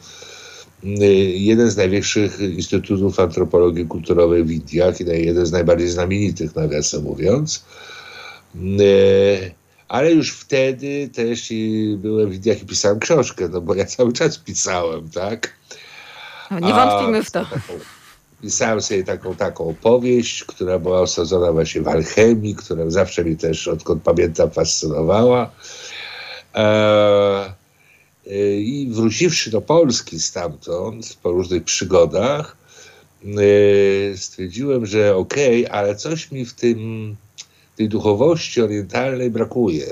Jeden 1.35 1.71
z 1.71 1.77
największych 1.77 2.41
instytutów 2.41 3.21
antropologii 3.21 3.87
kulturowej 3.87 4.45
w 4.45 4.51
Indiach 4.51 5.01
i 5.01 5.05
jeden 5.05 5.47
z 5.47 5.53
najbardziej 5.53 5.89
znamienitych, 5.89 6.57
nawiasem 6.57 7.03
mówiąc. 7.03 7.65
E, 9.89 9.93
ale 9.93 10.13
już 10.13 10.33
wtedy 10.33 11.09
też 11.09 11.53
byłem 11.97 12.31
w 12.31 12.35
Indiach 12.35 12.63
i 12.63 12.67
pisałem 12.67 12.99
książkę, 12.99 13.49
no 13.49 13.61
bo 13.61 13.75
ja 13.75 13.85
cały 13.97 14.13
czas 14.13 14.39
pisałem, 14.39 15.11
tak? 15.11 15.57
No, 16.51 16.61
nie 16.61 16.75
wątpimy 16.75 17.23
w 17.23 17.31
to. 17.31 17.47
pisałem 18.43 18.83
sobie 18.83 19.05
taką, 19.05 19.35
taką 19.35 19.69
opowieść, 19.69 20.45
która 20.45 20.79
była 20.79 21.01
osadzona 21.01 21.53
właśnie 21.53 21.83
w 21.83 21.89
alchemii, 21.89 22.55
która 22.55 22.91
zawsze 22.91 23.25
mnie 23.25 23.37
też, 23.37 23.69
odkąd 23.69 24.03
pamiętam, 24.03 24.51
fascynowała. 24.51 25.51
E, 26.55 27.55
e, 28.27 28.57
I 28.57 28.89
wróciwszy 28.91 29.51
do 29.51 29.61
Polski 29.61 30.21
stamtąd, 30.21 31.19
po 31.23 31.31
różnych 31.31 31.65
przygodach, 31.65 32.57
stwierdziłem, 34.17 34.87
że 34.87 35.17
okej, 35.17 35.67
okay, 35.67 35.79
ale 35.79 35.97
coś 35.97 36.31
mi 36.31 36.45
w 36.45 36.55
tym 36.55 37.17
tej 37.77 37.89
duchowości 37.89 38.63
orientalnej 38.63 39.31
brakuje. 39.31 39.87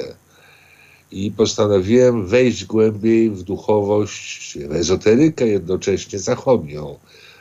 I 1.12 1.30
postanowiłem 1.30 2.26
wejść 2.26 2.64
głębiej 2.64 3.30
w 3.30 3.42
duchowość, 3.42 4.58
w 4.58 4.72
ezoterykę 4.72 5.46
jednocześnie 5.46 6.18
zachodnią. 6.18 6.98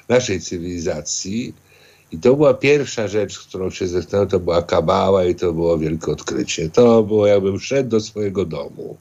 naszej 0.10 0.41
cywilizacji. 0.41 1.54
I 2.12 2.18
to 2.18 2.36
była 2.36 2.54
pierwsza 2.54 3.08
rzecz, 3.08 3.39
którą 3.39 3.70
się 3.70 3.88
zetknąłem, 3.88 4.28
to 4.28 4.39
była 4.39 4.62
kabała 4.62 5.26
i 5.26 5.36
to 5.36 5.54
było 5.54 5.78
wielkie 5.78 6.12
odkrycie. 6.12 6.70
To 6.70 7.04
było 7.04 7.28
jakbym 7.28 7.60
szedł 7.60 7.89
do 7.89 8.00
swojego 8.00 8.46
domu. 8.46 8.98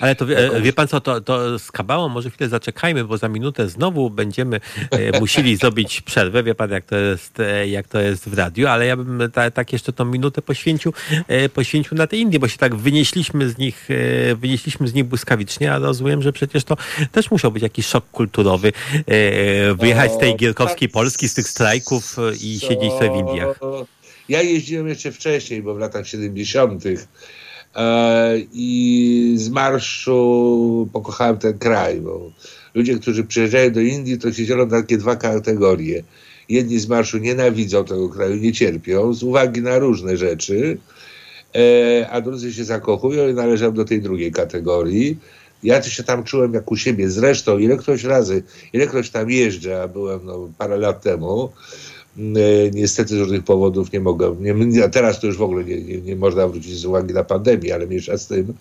Ale 0.00 0.14
to 0.14 0.26
wie, 0.26 0.50
wie 0.62 0.72
pan 0.72 0.88
co, 0.88 1.00
to, 1.00 1.20
to 1.20 1.58
z 1.58 1.72
kabałą 1.72 2.08
może 2.08 2.30
chwilę 2.30 2.48
zaczekajmy, 2.48 3.04
bo 3.04 3.18
za 3.18 3.28
minutę 3.28 3.68
znowu 3.68 4.10
będziemy 4.10 4.60
e, 4.90 5.20
musieli 5.20 5.56
zrobić 5.56 6.00
przerwę. 6.00 6.42
Wie 6.42 6.54
pan, 6.54 6.70
jak 6.70 6.84
to 6.84 6.96
jest, 6.96 7.40
e, 7.40 7.68
jak 7.68 7.88
to 7.88 8.00
jest 8.00 8.28
w 8.28 8.34
radiu, 8.34 8.66
ale 8.66 8.86
ja 8.86 8.96
bym 8.96 9.30
ta, 9.30 9.50
tak 9.50 9.72
jeszcze 9.72 9.92
tą 9.92 10.04
minutę 10.04 10.42
poświęcił, 10.42 10.92
e, 11.28 11.48
poświęcił 11.48 11.96
na 11.96 12.06
te 12.06 12.16
Indie, 12.16 12.38
bo 12.38 12.48
się 12.48 12.58
tak 12.58 12.74
wynieśliśmy 12.74 13.48
z 13.48 13.58
nich, 13.58 13.88
wynieśliśmy 14.36 14.88
z 14.88 14.94
nich 14.94 15.04
błyskawicznie, 15.04 15.72
a 15.72 15.78
rozumiem, 15.78 16.22
że 16.22 16.32
przecież 16.32 16.64
to 16.64 16.76
też 17.12 17.30
musiał 17.30 17.52
być 17.52 17.62
jakiś 17.62 17.86
szok 17.86 18.10
kulturowy, 18.10 18.72
wyjechać 19.78 20.12
z 20.12 20.18
tej 20.18 20.36
gierkowskiej 20.36 20.88
tak, 20.88 20.92
Polski, 20.92 21.28
z 21.28 21.34
tych 21.34 21.48
strajków 21.48 22.16
i 22.40 22.60
siedzieć 22.60 22.92
sobie 22.92 23.10
w 23.10 23.16
Indiach. 23.16 23.60
Ja 24.28 24.42
jeździłem 24.42 24.88
jeszcze 24.88 25.12
wcześniej, 25.12 25.62
bo 25.62 25.74
w 25.74 25.78
latach 25.78 26.08
70. 26.08 26.84
E, 27.76 28.38
i 28.52 29.34
z 29.36 29.48
marszu 29.48 30.88
pokochałem 30.92 31.38
ten 31.38 31.58
kraj, 31.58 32.00
bo 32.00 32.30
ludzie, 32.74 32.98
którzy 32.98 33.24
przyjeżdżają 33.24 33.72
do 33.72 33.80
Indii, 33.80 34.18
to 34.18 34.32
się 34.32 34.46
dzielą 34.46 34.66
na 34.66 34.80
takie 34.80 34.98
dwa 34.98 35.16
kategorie. 35.16 36.02
Jedni 36.48 36.78
z 36.78 36.88
marszu 36.88 37.18
nienawidzą 37.18 37.84
tego 37.84 38.08
kraju, 38.08 38.36
nie 38.36 38.52
cierpią 38.52 39.14
z 39.14 39.22
uwagi 39.22 39.62
na 39.62 39.78
różne 39.78 40.16
rzeczy, 40.16 40.78
e, 41.54 42.10
a 42.10 42.20
drudzy 42.20 42.52
się 42.52 42.64
zakochują 42.64 43.28
i 43.28 43.34
należą 43.34 43.72
do 43.72 43.84
tej 43.84 44.02
drugiej 44.02 44.32
kategorii. 44.32 45.18
Ja 45.62 45.82
się 45.82 46.02
tam 46.02 46.24
czułem 46.24 46.54
jak 46.54 46.72
u 46.72 46.76
siebie. 46.76 47.10
Zresztą, 47.10 47.58
ilekroć 47.58 48.04
razy, 48.04 48.42
ilekroć 48.72 49.10
tam 49.10 49.30
jeżdżę, 49.30 49.82
a 49.82 49.88
byłem 49.88 50.20
no, 50.24 50.48
parę 50.58 50.76
lat 50.76 51.02
temu, 51.02 51.52
niestety 52.72 53.16
z 53.16 53.18
różnych 53.18 53.44
powodów 53.44 53.92
nie 53.92 54.00
mogę, 54.00 54.36
nie, 54.40 54.84
a 54.84 54.88
teraz 54.88 55.20
to 55.20 55.26
już 55.26 55.36
w 55.36 55.42
ogóle 55.42 55.64
nie, 55.64 55.82
nie, 55.82 56.00
nie, 56.00 56.16
można 56.16 56.48
wrócić 56.48 56.78
z 56.78 56.84
uwagi 56.84 57.14
na 57.14 57.24
pandemię, 57.24 57.74
ale 57.74 57.86
mniejsza 57.86 58.18
z 58.18 58.26
tym, 58.26 58.54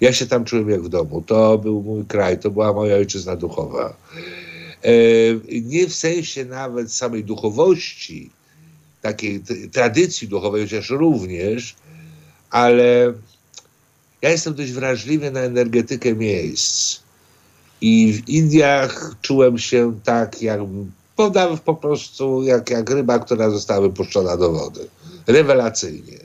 ja 0.00 0.12
się 0.12 0.26
tam 0.26 0.44
czułem 0.44 0.70
jak 0.70 0.82
w 0.82 0.88
domu. 0.88 1.22
To 1.26 1.58
był 1.58 1.82
mój 1.82 2.04
kraj, 2.04 2.38
to 2.38 2.50
była 2.50 2.72
moja 2.72 2.96
ojczyzna 2.96 3.36
duchowa. 3.36 3.96
E, 4.82 4.90
nie 5.62 5.86
w 5.86 5.94
sensie 5.94 6.44
nawet 6.44 6.92
samej 6.92 7.24
duchowości, 7.24 8.30
takiej 9.02 9.42
tradycji 9.72 10.28
duchowej, 10.28 10.62
chociaż 10.62 10.90
również, 10.90 11.74
ale 12.50 13.14
ja 14.22 14.30
jestem 14.30 14.54
dość 14.54 14.72
wrażliwy 14.72 15.30
na 15.30 15.40
energetykę 15.40 16.14
miejsc. 16.14 17.00
I 17.80 18.12
w 18.12 18.28
Indiach 18.28 19.14
czułem 19.22 19.58
się 19.58 20.00
tak, 20.04 20.42
jakbym 20.42 20.92
podam 21.18 21.58
po 21.58 21.74
prostu 21.74 22.42
jak, 22.42 22.70
jak 22.70 22.90
ryba, 22.90 23.18
która 23.18 23.50
została 23.50 23.80
wypuszczona 23.80 24.36
do 24.36 24.52
wody. 24.52 24.88
Rewelacyjnie. 25.26 26.18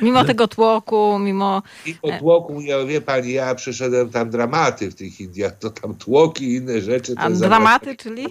Mimo 0.00 0.24
tego 0.24 0.48
tłoku, 0.48 1.18
mimo... 1.18 1.62
Mimo 1.86 2.18
tłoku, 2.18 2.60
ja, 2.60 2.84
wie 2.84 3.00
pani, 3.00 3.32
ja 3.32 3.54
przyszedłem 3.54 4.10
tam 4.10 4.30
dramaty 4.30 4.90
w 4.90 4.94
tych 4.94 5.20
Indiach, 5.20 5.58
to 5.58 5.70
tam 5.70 5.94
tłoki 5.94 6.44
i 6.44 6.54
inne 6.54 6.80
rzeczy. 6.80 7.14
A 7.16 7.30
dramaty, 7.30 7.96
czyli? 7.96 8.26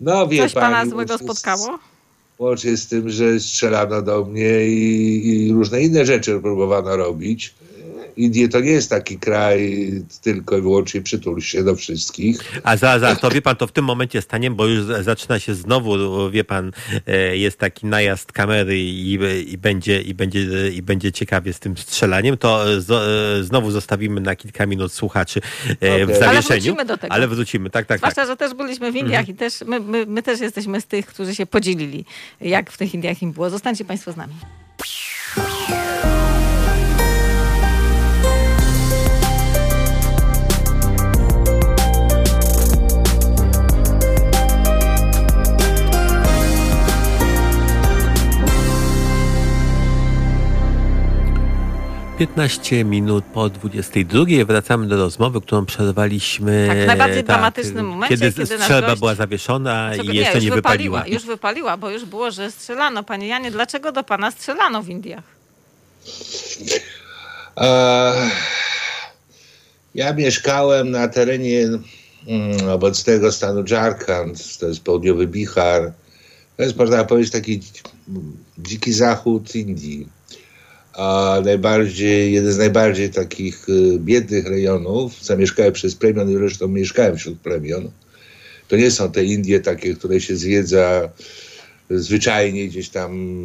No 0.00 0.26
wie 0.26 0.38
Coś 0.38 0.52
pani, 0.52 0.74
pana 0.74 0.90
złego 0.90 1.18
spotkało? 1.18 1.78
Łącznie 2.38 2.76
z 2.76 2.88
tym, 2.88 3.10
że 3.10 3.40
strzelano 3.40 4.02
do 4.02 4.24
mnie 4.24 4.66
i, 4.66 5.28
i 5.28 5.52
różne 5.52 5.82
inne 5.82 6.06
rzeczy 6.06 6.40
próbowano 6.40 6.96
robić. 6.96 7.54
Indie 8.18 8.48
to 8.48 8.60
nie 8.60 8.70
jest 8.70 8.90
taki 8.90 9.18
kraj 9.18 9.90
tylko 10.22 10.58
i 10.58 10.62
wyłącznie 10.62 11.02
przytul 11.02 11.40
się 11.40 11.64
do 11.64 11.76
wszystkich. 11.76 12.60
A 12.62 12.76
za, 12.76 12.98
za 12.98 13.16
to 13.16 13.30
wie 13.30 13.42
pan, 13.42 13.56
to 13.56 13.66
w 13.66 13.72
tym 13.72 13.84
momencie 13.84 14.22
stanie, 14.22 14.50
bo 14.50 14.66
już 14.66 14.84
zaczyna 15.00 15.38
się 15.38 15.54
znowu, 15.54 16.30
wie 16.30 16.44
pan, 16.44 16.72
e, 17.06 17.36
jest 17.36 17.58
taki 17.58 17.86
najazd 17.86 18.32
kamery 18.32 18.78
i, 18.78 19.12
i, 19.48 19.58
będzie, 19.58 20.02
i, 20.02 20.14
będzie, 20.14 20.68
i 20.68 20.82
będzie 20.82 21.12
ciekawie 21.12 21.52
z 21.52 21.60
tym 21.60 21.76
strzelaniem, 21.76 22.36
to 22.36 22.80
z, 22.80 22.90
e, 22.90 23.44
znowu 23.44 23.70
zostawimy 23.70 24.20
na 24.20 24.36
kilka 24.36 24.66
minut 24.66 24.92
słuchaczy 24.92 25.40
okay. 25.64 26.06
w 26.06 26.18
zawieszeniu. 26.18 26.30
Ale 26.30 26.42
wrócimy 26.42 26.84
do 26.84 26.98
tego. 26.98 27.14
Ale 27.14 27.28
wrócimy, 27.28 27.70
tak, 27.70 27.86
tak. 27.86 27.98
Zwłaszcza, 27.98 28.20
tak. 28.20 28.28
że 28.28 28.36
też 28.36 28.54
byliśmy 28.54 28.92
w 28.92 28.96
Indiach 28.96 29.20
mhm. 29.20 29.36
i 29.36 29.38
też 29.38 29.60
my, 29.66 29.80
my, 29.80 30.06
my 30.06 30.22
też 30.22 30.40
jesteśmy 30.40 30.80
z 30.80 30.86
tych, 30.86 31.06
którzy 31.06 31.34
się 31.34 31.46
podzielili, 31.46 32.04
jak 32.40 32.70
w 32.70 32.78
tych 32.78 32.94
Indiach 32.94 33.22
im 33.22 33.32
było. 33.32 33.50
Zostańcie 33.50 33.84
państwo 33.84 34.12
z 34.12 34.16
nami. 34.16 34.34
Piętnaście 52.18 52.84
minut 52.84 53.24
po 53.24 53.48
22 53.48 54.24
wracamy 54.46 54.86
do 54.86 54.96
rozmowy, 54.96 55.40
którą 55.40 55.66
przerwaliśmy. 55.66 56.66
Tak, 56.68 56.78
w 56.78 56.86
najbardziej 56.86 57.24
tak, 57.24 57.26
dramatycznym 57.26 57.86
momencie, 57.86 58.16
kiedy, 58.16 58.32
kiedy 58.32 58.46
strzelba 58.46 58.88
gość... 58.88 59.00
była 59.00 59.14
zawieszona 59.14 59.96
i 59.96 60.16
jeszcze 60.16 60.38
nie, 60.38 60.44
nie 60.44 60.50
wypaliła. 60.50 61.06
Już 61.06 61.26
wypaliła, 61.26 61.76
bo 61.76 61.90
już 61.90 62.04
było, 62.04 62.30
że 62.30 62.50
strzelano. 62.50 63.04
Panie 63.04 63.28
Janie, 63.28 63.50
dlaczego 63.50 63.92
do 63.92 64.04
pana 64.04 64.30
strzelano 64.30 64.82
w 64.82 64.88
Indiach? 64.88 65.24
ja 69.94 70.12
mieszkałem 70.12 70.90
na 70.90 71.08
terenie 71.08 71.68
mm, 72.26 72.68
obecnego 72.68 73.32
stanu 73.32 73.64
Jharkhand, 73.70 74.58
to 74.58 74.68
jest 74.68 74.80
południowy 74.80 75.26
Bihar. 75.26 75.92
To 76.56 76.62
jest, 76.62 76.76
można 76.76 77.04
powiedzieć, 77.04 77.32
taki 77.32 77.60
dziki 78.58 78.92
zachód 78.92 79.54
Indii 79.54 80.17
a 80.98 81.40
najbardziej, 81.44 82.32
jeden 82.32 82.52
z 82.52 82.58
najbardziej 82.58 83.10
takich 83.10 83.68
y, 83.68 83.98
biednych 83.98 84.46
rejonów, 84.46 85.24
zamieszkałem 85.24 85.72
przez 85.72 85.94
plemion 85.94 86.30
i 86.30 86.34
zresztą 86.34 86.68
mieszkałem 86.68 87.16
wśród 87.16 87.40
plemion. 87.40 87.90
To 88.68 88.76
nie 88.76 88.90
są 88.90 89.12
te 89.12 89.24
Indie 89.24 89.60
takie, 89.60 89.94
które 89.94 90.20
się 90.20 90.36
zwiedza 90.36 91.08
zwyczajnie 91.90 92.68
gdzieś 92.68 92.88
tam 92.88 93.38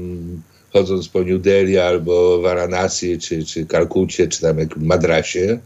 chodząc 0.74 1.08
po 1.08 1.22
New 1.22 1.42
Delhi 1.42 1.78
albo 1.78 2.42
Varanasi, 2.42 3.20
czy, 3.20 3.46
czy 3.46 3.66
Kalkucie, 3.66 4.28
czy 4.28 4.42
tam 4.42 4.60
jak 4.60 4.78
Madrasie. 4.78 5.60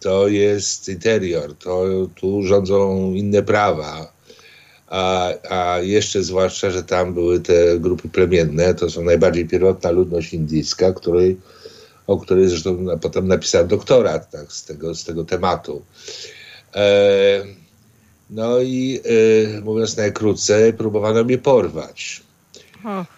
To 0.00 0.28
jest 0.28 0.88
interior, 0.88 1.56
to 1.58 1.84
tu 2.14 2.42
rządzą 2.42 3.12
inne 3.14 3.42
prawa 3.42 4.12
a, 4.92 5.32
a 5.50 5.78
jeszcze 5.78 6.22
zwłaszcza, 6.22 6.70
że 6.70 6.82
tam 6.82 7.14
były 7.14 7.40
te 7.40 7.78
grupy 7.78 8.08
plemienne, 8.08 8.74
to 8.74 8.90
są 8.90 9.04
najbardziej 9.04 9.48
pierwotna 9.48 9.90
ludność 9.90 10.34
indyjska, 10.34 10.92
której, 10.92 11.36
o 12.06 12.18
której 12.18 12.48
zresztą 12.48 12.86
potem 13.00 13.28
napisałem 13.28 13.68
doktorat 13.68 14.30
tak, 14.30 14.52
z, 14.52 14.64
tego, 14.64 14.94
z 14.94 15.04
tego 15.04 15.24
tematu. 15.24 15.82
E, 16.74 17.44
no 18.30 18.60
i 18.60 19.00
e, 19.56 19.60
mówiąc 19.60 19.96
najkrócej, 19.96 20.72
próbowano 20.72 21.24
mnie 21.24 21.38
porwać. 21.38 22.22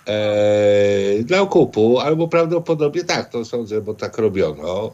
E, 0.06 1.22
dla 1.22 1.40
okupu, 1.40 1.98
albo 1.98 2.28
prawdopodobnie 2.28 3.04
tak, 3.04 3.30
to 3.30 3.44
sądzę, 3.44 3.80
bo 3.80 3.94
tak 3.94 4.18
robiono. 4.18 4.92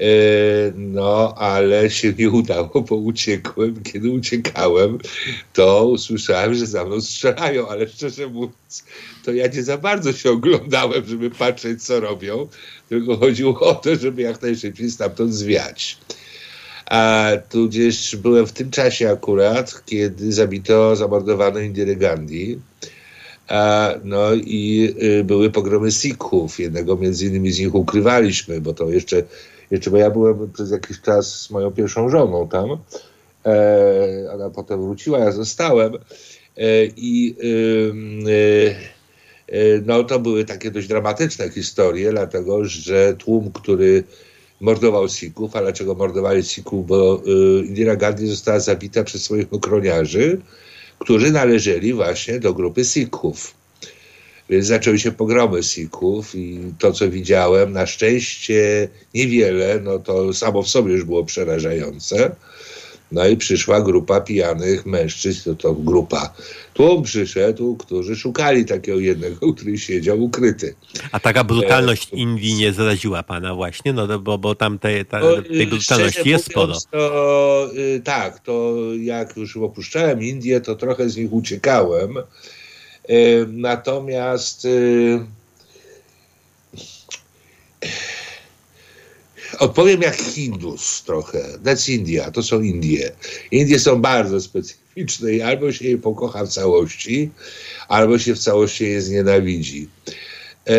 E, 0.00 0.72
no, 0.76 1.34
ale 1.36 1.90
się 1.90 2.12
nie 2.18 2.30
udało, 2.30 2.80
bo 2.88 2.96
uciekłem. 2.96 3.82
Kiedy 3.82 4.10
uciekałem, 4.10 4.98
to 5.52 5.86
usłyszałem, 5.86 6.54
że 6.54 6.66
za 6.66 6.84
mną 6.84 7.00
strzelają, 7.00 7.68
ale 7.68 7.88
szczerze 7.88 8.26
mówiąc, 8.26 8.84
to 9.24 9.32
ja 9.32 9.46
nie 9.46 9.62
za 9.62 9.78
bardzo 9.78 10.12
się 10.12 10.30
oglądałem, 10.30 11.06
żeby 11.06 11.30
patrzeć, 11.30 11.82
co 11.82 12.00
robią, 12.00 12.48
tylko 12.88 13.16
chodziło 13.16 13.60
o 13.60 13.74
to, 13.74 13.96
żeby 13.96 14.22
jak 14.22 14.42
najszybciej 14.42 14.90
stamtąd 14.90 15.34
zwiać. 15.34 15.98
A 16.86 17.30
tudzież 17.50 18.16
byłem 18.16 18.46
w 18.46 18.52
tym 18.52 18.70
czasie 18.70 19.10
akurat, 19.10 19.84
kiedy 19.86 20.32
zabito, 20.32 20.96
zamordowano 20.96 21.60
Indirę 21.60 21.96
Gandhi. 21.96 22.58
A, 23.48 23.94
no 24.04 24.34
i 24.34 24.94
y, 25.02 25.24
były 25.24 25.50
pogromy 25.50 25.92
Sikhów. 25.92 26.60
Jednego 26.60 26.96
między 26.96 27.26
innymi 27.26 27.52
z 27.52 27.58
nich 27.58 27.74
ukrywaliśmy, 27.74 28.60
bo 28.60 28.74
to 28.74 28.90
jeszcze 28.90 29.22
jeszcze, 29.70 29.90
bo 29.90 29.96
ja 29.96 30.10
byłem 30.10 30.52
przez 30.52 30.70
jakiś 30.70 31.00
czas 31.00 31.40
z 31.42 31.50
moją 31.50 31.70
pierwszą 31.70 32.08
żoną 32.08 32.48
tam, 32.48 32.78
e, 33.46 34.30
ona 34.34 34.50
potem 34.50 34.82
wróciła, 34.82 35.18
ja 35.18 35.32
zostałem 35.32 35.94
e, 35.94 35.98
i 36.96 37.36
e, 39.52 39.80
no 39.86 40.04
to 40.04 40.18
były 40.18 40.44
takie 40.44 40.70
dość 40.70 40.88
dramatyczne 40.88 41.50
historie, 41.50 42.10
dlatego, 42.10 42.64
że 42.64 43.14
tłum, 43.14 43.52
który 43.52 44.04
mordował 44.60 45.08
Sikhów, 45.08 45.56
a 45.56 45.60
dlaczego 45.60 45.94
mordowali 45.94 46.42
Sikhów? 46.42 46.86
Bo 46.86 47.22
Indira 47.66 47.96
Gandhi 47.96 48.26
została 48.26 48.60
zabita 48.60 49.04
przez 49.04 49.24
swoich 49.24 49.52
ochroniarzy, 49.54 50.40
którzy 50.98 51.30
należeli 51.30 51.92
właśnie 51.92 52.40
do 52.40 52.54
grupy 52.54 52.84
Sikhów. 52.84 53.54
Więc 54.50 54.66
zaczęły 54.66 54.98
się 54.98 55.12
pogromy 55.12 55.62
Sikhów 55.62 56.34
i 56.34 56.60
to, 56.78 56.92
co 56.92 57.10
widziałem, 57.10 57.72
na 57.72 57.86
szczęście 57.86 58.88
niewiele, 59.14 59.80
no 59.80 59.98
to 59.98 60.34
samo 60.34 60.62
w 60.62 60.68
sobie 60.68 60.92
już 60.92 61.04
było 61.04 61.24
przerażające. 61.24 62.36
No 63.12 63.26
i 63.26 63.36
przyszła 63.36 63.80
grupa 63.80 64.20
pijanych 64.20 64.86
mężczyzn, 64.86 65.42
to, 65.44 65.54
to 65.54 65.74
grupa. 65.74 66.34
Tłum 66.74 67.02
przyszedł, 67.02 67.76
którzy 67.76 68.16
szukali 68.16 68.64
takiego 68.64 68.98
jednego, 68.98 69.52
który 69.54 69.78
siedział 69.78 70.22
ukryty. 70.22 70.74
A 71.12 71.20
taka 71.20 71.44
brutalność 71.44 72.12
e, 72.12 72.16
Indii 72.16 72.54
nie 72.54 72.72
zaraziła 72.72 73.22
pana 73.22 73.54
właśnie? 73.54 73.92
No 73.92 74.18
bo, 74.18 74.38
bo 74.38 74.54
tam 74.54 74.78
te, 74.78 75.04
ta, 75.04 75.20
no, 75.20 75.42
tej 75.42 75.66
brutalności 75.66 76.28
jest 76.28 76.44
sporo. 76.50 76.74
To, 76.90 77.70
y, 77.76 78.00
tak, 78.04 78.40
to 78.40 78.74
jak 79.00 79.36
już 79.36 79.56
opuszczałem 79.56 80.22
Indię, 80.22 80.60
to 80.60 80.74
trochę 80.74 81.08
z 81.08 81.16
nich 81.16 81.32
uciekałem. 81.32 82.14
Y, 83.10 83.46
natomiast 83.48 84.64
y, 84.64 85.26
Odpowiem 89.58 90.02
jak 90.02 90.16
Hindus 90.16 91.02
trochę. 91.02 91.58
That's 91.64 91.92
India, 91.92 92.30
to 92.30 92.42
są 92.42 92.60
Indie. 92.60 93.12
Indie 93.50 93.80
są 93.80 94.00
bardzo 94.00 94.40
specyficzne 94.40 95.32
i 95.32 95.42
albo 95.42 95.72
się 95.72 95.88
je 95.88 95.98
pokocha 95.98 96.44
w 96.44 96.48
całości, 96.48 97.30
albo 97.88 98.18
się 98.18 98.34
w 98.34 98.38
całości 98.38 98.84
je 98.84 99.02
znienawidzi. 99.02 99.88
E, 100.66 100.76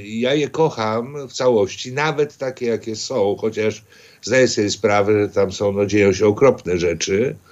ja 0.00 0.34
je 0.34 0.48
kocham 0.48 1.28
w 1.28 1.32
całości, 1.32 1.92
nawet 1.92 2.36
takie 2.36 2.66
jakie 2.66 2.96
są, 2.96 3.36
chociaż 3.40 3.84
zdaję 4.22 4.48
sobie 4.48 4.70
sprawę, 4.70 5.22
że 5.22 5.28
tam 5.28 5.52
są, 5.52 5.72
no 5.72 5.86
dzieją 5.86 6.12
się 6.12 6.26
okropne 6.26 6.78
rzeczy, 6.78 7.36
e, 7.46 7.49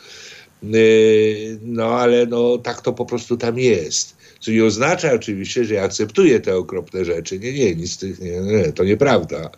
no 1.62 1.84
ale 1.84 2.26
no 2.26 2.58
tak 2.58 2.80
to 2.80 2.92
po 2.92 3.06
prostu 3.06 3.36
tam 3.36 3.58
jest. 3.58 4.16
Co 4.40 4.50
nie 4.50 4.64
oznacza 4.64 5.12
oczywiście, 5.12 5.64
że 5.64 5.74
ja 5.74 5.82
akceptuję 5.82 6.40
te 6.40 6.56
okropne 6.56 7.04
rzeczy. 7.04 7.38
Nie, 7.38 7.52
nie, 7.52 7.74
nic 7.74 7.98
tych, 7.98 8.20
nie, 8.20 8.40
nie 8.40 8.72
to 8.72 8.84
nieprawda. 8.84 9.50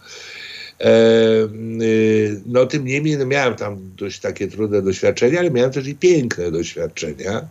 Y, 0.80 2.40
no 2.46 2.66
tym 2.66 2.84
niemniej 2.84 3.18
no, 3.18 3.26
miałem 3.26 3.54
tam 3.54 3.78
dość 3.96 4.20
takie 4.20 4.48
trudne 4.48 4.82
doświadczenia, 4.82 5.38
ale 5.38 5.50
miałem 5.50 5.70
też 5.70 5.86
i 5.86 5.94
piękne 5.94 6.50
doświadczenia. 6.50 7.48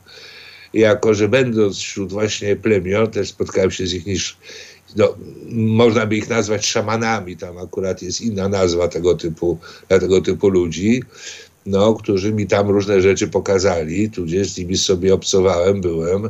Jako, 0.73 1.13
że 1.13 1.29
będąc 1.29 1.77
wśród 1.77 2.11
właśnie 2.11 2.55
plemion, 2.55 3.11
też 3.11 3.29
spotkałem 3.29 3.71
się 3.71 3.87
z 3.87 3.93
ich 3.93 4.05
niż, 4.05 4.37
no, 4.95 5.15
można 5.49 6.05
by 6.05 6.17
ich 6.17 6.29
nazwać 6.29 6.65
szamanami, 6.65 7.37
tam 7.37 7.57
akurat 7.57 8.01
jest 8.01 8.21
inna 8.21 8.49
nazwa 8.49 8.87
tego 8.87 9.15
typu, 9.15 9.57
dla 9.87 9.99
tego 9.99 10.21
typu 10.21 10.49
ludzi, 10.49 11.03
no, 11.65 11.93
którzy 11.93 12.33
mi 12.33 12.47
tam 12.47 12.69
różne 12.69 13.01
rzeczy 13.01 13.27
pokazali, 13.27 14.09
tudzież 14.09 14.49
z 14.49 14.57
nimi 14.57 14.77
sobie 14.77 15.13
obcowałem, 15.13 15.81
byłem, 15.81 16.29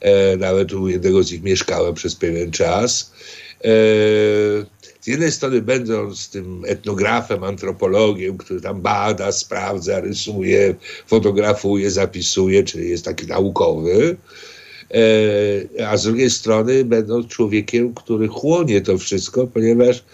e, 0.00 0.36
nawet 0.36 0.72
u 0.72 0.88
jednego 0.88 1.22
z 1.22 1.32
nich 1.32 1.42
mieszkałem 1.42 1.94
przez 1.94 2.14
pewien 2.14 2.50
czas. 2.50 3.12
E, 3.64 3.68
z 5.00 5.06
jednej 5.06 5.32
strony 5.32 5.62
będąc 5.62 6.30
tym 6.30 6.62
etnografem, 6.66 7.44
antropologiem, 7.44 8.38
który 8.38 8.60
tam 8.60 8.80
bada, 8.80 9.32
sprawdza, 9.32 10.00
rysuje, 10.00 10.74
fotografuje, 11.06 11.90
zapisuje, 11.90 12.64
czyli 12.64 12.90
jest 12.90 13.04
taki 13.04 13.26
naukowy, 13.26 14.16
e, 15.78 15.88
a 15.88 15.96
z 15.96 16.04
drugiej 16.04 16.30
strony 16.30 16.84
będąc 16.84 17.26
człowiekiem, 17.26 17.94
który 17.94 18.28
chłonie 18.28 18.80
to 18.80 18.98
wszystko, 18.98 19.46
ponieważ 19.46 20.04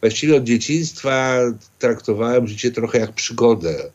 właściwie 0.00 0.36
od 0.36 0.44
dzieciństwa 0.44 1.40
traktowałem 1.78 2.48
życie 2.48 2.70
trochę 2.70 2.98
jak 2.98 3.12
przygodę. 3.12 3.90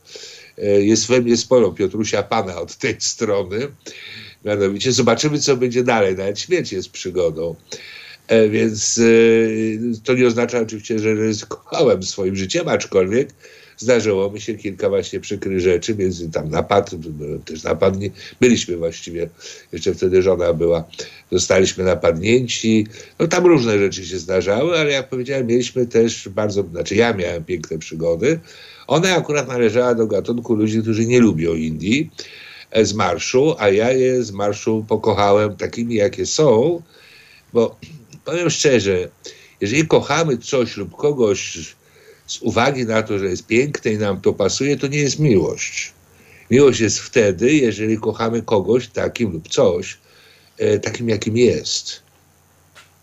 E, 0.57 0.81
jest 0.81 1.07
we 1.07 1.21
mnie 1.21 1.37
sporo 1.37 1.71
Piotrusia 1.71 2.23
Pana 2.23 2.61
od 2.61 2.75
tej 2.75 2.95
strony. 2.99 3.67
Mianowicie 4.45 4.91
zobaczymy, 4.91 5.39
co 5.39 5.57
będzie 5.57 5.83
dalej. 5.83 6.15
Nawet 6.15 6.39
śmierć 6.39 6.71
jest 6.71 6.89
przygodą. 6.89 7.55
E, 8.27 8.49
więc 8.49 8.97
e, 8.97 10.01
to 10.03 10.13
nie 10.13 10.27
oznacza 10.27 10.59
oczywiście, 10.59 10.99
że 10.99 11.13
ryzykowałem 11.13 12.03
swoim 12.03 12.35
życiem, 12.35 12.67
aczkolwiek 12.67 13.29
zdarzyło 13.77 14.31
mi 14.31 14.41
się 14.41 14.55
kilka 14.55 14.89
właśnie 14.89 15.19
przykrych 15.19 15.59
rzeczy, 15.59 15.95
między 15.95 16.31
tam 16.31 16.49
napad, 16.49 16.91
też 17.45 17.63
napadni, 17.63 18.11
byliśmy 18.41 18.77
właściwie, 18.77 19.29
jeszcze 19.71 19.93
wtedy 19.93 20.21
żona 20.21 20.53
była, 20.53 20.83
zostaliśmy 21.31 21.83
napadnięci, 21.83 22.87
no 23.19 23.27
tam 23.27 23.45
różne 23.45 23.79
rzeczy 23.79 24.05
się 24.05 24.19
zdarzały, 24.19 24.79
ale 24.79 24.91
jak 24.91 25.09
powiedziałem, 25.09 25.47
mieliśmy 25.47 25.87
też 25.87 26.29
bardzo, 26.29 26.63
znaczy 26.71 26.95
ja 26.95 27.13
miałem 27.13 27.43
piękne 27.43 27.77
przygody, 27.77 28.39
one 28.87 29.15
akurat 29.15 29.47
należały 29.47 29.95
do 29.95 30.07
gatunku 30.07 30.55
ludzi, 30.55 30.81
którzy 30.81 31.05
nie 31.05 31.19
lubią 31.19 31.53
Indii 31.53 32.11
e, 32.71 32.85
z 32.85 32.93
marszu, 32.93 33.55
a 33.59 33.69
ja 33.69 33.91
je 33.91 34.23
z 34.23 34.31
marszu 34.31 34.85
pokochałem 34.87 35.55
takimi, 35.55 35.95
jakie 35.95 36.25
są, 36.25 36.81
bo 37.53 37.75
powiem 38.25 38.49
szczerze, 38.49 39.09
jeżeli 39.61 39.87
kochamy 39.87 40.37
coś 40.37 40.77
lub 40.77 40.95
kogoś 40.95 41.75
z 42.27 42.41
uwagi 42.41 42.85
na 42.85 43.03
to, 43.03 43.19
że 43.19 43.25
jest 43.25 43.47
piękne 43.47 43.91
i 43.91 43.97
nam 43.97 44.21
to 44.21 44.33
pasuje, 44.33 44.77
to 44.77 44.87
nie 44.87 44.97
jest 44.97 45.19
miłość. 45.19 45.93
Miłość 46.51 46.79
jest 46.79 46.99
wtedy, 46.99 47.53
jeżeli 47.53 47.97
kochamy 47.97 48.41
kogoś 48.41 48.87
takim 48.87 49.31
lub 49.31 49.47
coś, 49.47 49.97
e, 50.57 50.79
takim 50.79 51.09
jakim 51.09 51.37
jest. 51.37 52.01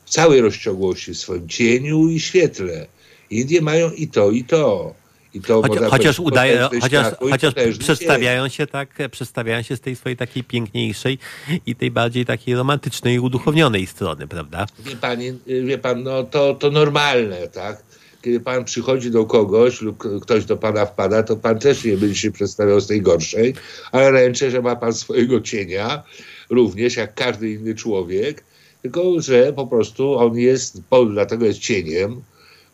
W 0.05 0.11
całej 0.11 0.41
rozciągłości, 0.41 1.15
w 1.15 1.19
swoim 1.19 1.49
cieniu 1.49 2.09
i 2.09 2.21
świetle. 2.21 2.87
Indie 3.31 3.61
mają 3.61 3.91
i 3.91 4.09
to, 4.09 4.31
i 4.31 4.45
to. 4.45 4.95
I 5.35 5.41
to 5.41 5.63
Choć, 5.63 5.79
chociaż 5.91 6.21
udaje, 6.21 6.69
chociaż, 6.81 7.07
chociaż 7.31 7.55
przedstawiają 7.79 8.49
się 8.49 8.67
tak, 8.67 8.99
przedstawiają 9.11 9.63
się 9.63 9.77
z 9.77 9.81
tej 9.81 9.97
swojej 9.97 10.17
takiej 10.17 10.45
piękniejszej 10.45 11.19
i 11.67 11.75
tej 11.75 11.91
bardziej 11.91 12.27
takiej 12.27 12.55
romantycznej 12.55 13.15
i 13.15 13.19
uduchownionej 13.19 13.87
strony, 13.87 14.29
prawda? 14.29 14.67
Wie, 14.79 14.97
pani, 14.97 15.33
wie 15.47 15.79
pan, 15.79 16.03
no 16.03 16.25
to, 16.25 16.55
to 16.55 16.71
normalne, 16.71 17.49
tak? 17.49 17.83
Kiedy 18.23 18.41
pan 18.41 18.65
przychodzi 18.65 19.11
do 19.11 19.25
kogoś 19.25 19.83
lub 19.83 20.21
ktoś 20.23 20.45
do 20.45 20.57
pana 20.57 20.87
wpada, 20.87 21.23
to 21.23 21.37
pan 21.37 21.59
też 21.59 21.85
nie 21.85 21.97
będzie 21.97 22.17
się 22.17 22.33
przedstawiał 22.33 22.81
z 22.81 22.87
tej 22.87 23.03
gorszej, 23.03 23.55
ale 23.93 24.11
ręczę, 24.11 24.51
że 24.51 24.63
ma 24.63 24.77
pan 24.77 24.93
swojego 24.93 25.41
cienia, 25.41 26.03
również 26.51 26.97
jak 26.97 27.15
każdy 27.15 27.51
inny 27.51 27.75
człowiek, 27.75 28.45
tylko 28.83 29.21
że 29.21 29.53
po 29.53 29.67
prostu 29.67 30.15
on 30.15 30.39
jest, 30.39 30.83
dlatego 31.13 31.47
jest 31.47 31.59
cieniem, 31.59 32.23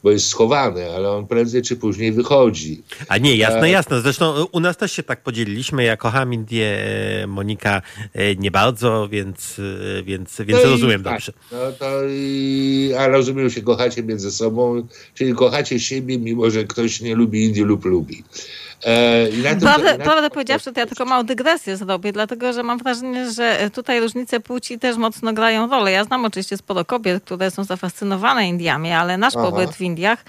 bo 0.02 0.10
jest 0.10 0.28
schowany, 0.28 0.90
ale 0.90 1.10
on 1.10 1.26
prędzej 1.26 1.62
czy 1.62 1.76
później 1.76 2.12
wychodzi. 2.12 2.82
A 3.08 3.18
nie, 3.18 3.36
jasne, 3.36 3.62
e, 3.62 3.70
jasne. 3.70 4.00
Zresztą 4.00 4.44
u 4.52 4.60
nas 4.60 4.76
też 4.76 4.92
się 4.92 5.02
tak 5.02 5.22
podzieliliśmy. 5.22 5.84
Ja 5.84 5.96
kocham 5.96 6.34
Indię, 6.34 6.78
e, 7.22 7.26
Monika 7.26 7.82
e, 8.14 8.36
nie 8.36 8.50
bardzo, 8.50 9.08
więc, 9.08 9.60
więc, 10.04 10.40
więc 10.40 10.64
no 10.64 10.70
rozumiem 10.70 11.02
tak, 11.02 11.12
dobrze. 11.12 11.32
No 11.52 11.72
to 11.78 11.86
i, 12.08 12.92
a 12.98 13.08
rozumiem, 13.08 13.48
że 13.48 13.60
kochacie 13.60 14.02
między 14.02 14.32
sobą, 14.32 14.86
czyli 15.14 15.34
kochacie 15.34 15.80
siebie, 15.80 16.18
mimo 16.18 16.50
że 16.50 16.64
ktoś 16.64 17.00
nie 17.00 17.14
lubi 17.14 17.44
Indii 17.44 17.62
lub 17.62 17.84
lubi. 17.84 18.24
E, 18.84 19.56
prawdę, 19.60 19.98
prawdę 19.98 20.30
powiedziawszy, 20.30 20.72
to 20.72 20.80
ja 20.80 20.86
tylko 20.86 21.04
małą 21.04 21.22
dygresję 21.22 21.76
zrobię, 21.76 22.12
dlatego 22.12 22.52
że 22.52 22.62
mam 22.62 22.78
wrażenie, 22.78 23.30
że 23.30 23.70
tutaj 23.74 24.00
różnice 24.00 24.40
płci 24.40 24.78
też 24.78 24.96
mocno 24.96 25.32
grają 25.32 25.70
rolę. 25.70 25.92
Ja 25.92 26.04
znam 26.04 26.24
oczywiście 26.24 26.56
sporo 26.56 26.84
kobiet, 26.84 27.24
które 27.24 27.50
są 27.50 27.64
zafascynowane 27.64 28.48
Indiami, 28.48 28.92
ale 28.92 29.16
nasz 29.16 29.36
Aha. 29.36 29.50
pobyt 29.50 29.70
w 29.74 29.80
Indiach 29.80 30.24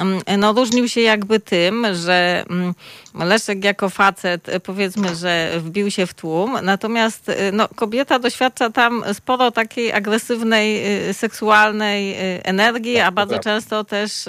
Mm, 0.00 0.20
no, 0.38 0.52
różnił 0.52 0.88
się 0.88 1.00
jakby 1.00 1.40
tym, 1.40 1.86
że 1.92 2.44
mm, 2.50 2.74
Leszek 3.14 3.64
jako 3.64 3.90
facet 3.90 4.48
e, 4.48 4.60
powiedzmy, 4.60 5.16
że 5.16 5.50
wbił 5.58 5.90
się 5.90 6.06
w 6.06 6.14
tłum, 6.14 6.58
natomiast 6.62 7.28
e, 7.28 7.52
no, 7.52 7.68
kobieta 7.68 8.18
doświadcza 8.18 8.70
tam 8.70 9.04
sporo 9.12 9.50
takiej 9.50 9.92
agresywnej, 9.92 10.84
seksualnej 11.12 12.16
energii, 12.44 12.98
a 12.98 13.12
bardzo 13.12 13.38
często 13.38 13.84
też 13.84 14.28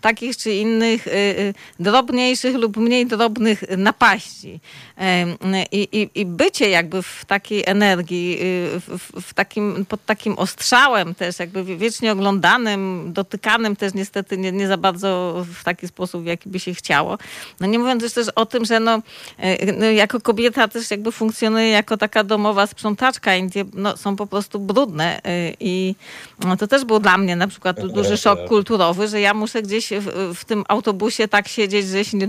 takich 0.00 0.36
czy 0.36 0.52
innych 0.52 1.06
drobniejszych 1.80 2.56
lub 2.66 2.76
mniej 2.76 3.06
drobnych 3.06 3.64
napaści. 3.76 4.60
I, 5.72 5.88
i, 5.92 6.10
i 6.14 6.26
bycie 6.26 6.70
jakby 6.70 7.02
w 7.02 7.24
takiej 7.24 7.62
energii, 7.66 8.38
w, 8.80 9.20
w 9.22 9.34
takim, 9.34 9.86
pod 9.88 10.04
takim 10.04 10.38
ostrzałem 10.38 11.14
też, 11.14 11.38
jakby 11.38 11.76
wiecznie 11.76 12.12
oglądanym, 12.12 13.12
dotykanym 13.12 13.76
też 13.76 13.94
niestety 13.94 14.38
nie, 14.38 14.52
nie 14.52 14.68
za 14.68 14.76
bardzo 14.76 15.44
w 15.60 15.64
taki 15.64 15.88
sposób, 15.88 16.22
w 16.22 16.26
jaki 16.26 16.48
by 16.48 16.60
się 16.60 16.74
chciało. 16.74 17.18
No 17.60 17.66
nie 17.66 17.78
mówiąc 17.78 18.02
już 18.02 18.12
też 18.12 18.28
o 18.28 18.46
tym, 18.46 18.64
że 18.64 18.80
no, 18.80 19.02
e, 19.38 19.72
no 19.72 19.86
jako 19.86 20.20
kobieta 20.20 20.68
też 20.68 20.90
jakby 20.90 21.12
funkcjonuje 21.12 21.68
jako 21.68 21.96
taka 21.96 22.24
domowa 22.24 22.66
sprzątaczka. 22.66 23.36
Indie 23.36 23.64
no, 23.74 23.96
są 23.96 24.16
po 24.16 24.26
prostu 24.26 24.58
brudne 24.58 25.20
e, 25.24 25.52
i 25.60 25.94
no, 26.44 26.56
to 26.56 26.66
też 26.66 26.84
był 26.84 26.98
dla 26.98 27.18
mnie 27.18 27.36
na 27.36 27.48
przykład 27.48 27.86
duży 27.86 28.16
szok 28.16 28.38
kulturowy, 28.48 29.08
że 29.08 29.20
ja 29.20 29.34
muszę 29.34 29.62
gdzieś 29.62 29.88
w, 29.88 30.34
w 30.34 30.44
tym 30.44 30.64
autobusie 30.68 31.28
tak 31.28 31.48
siedzieć, 31.48 31.86
że 31.86 32.04
się 32.04 32.16
nie 32.16 32.28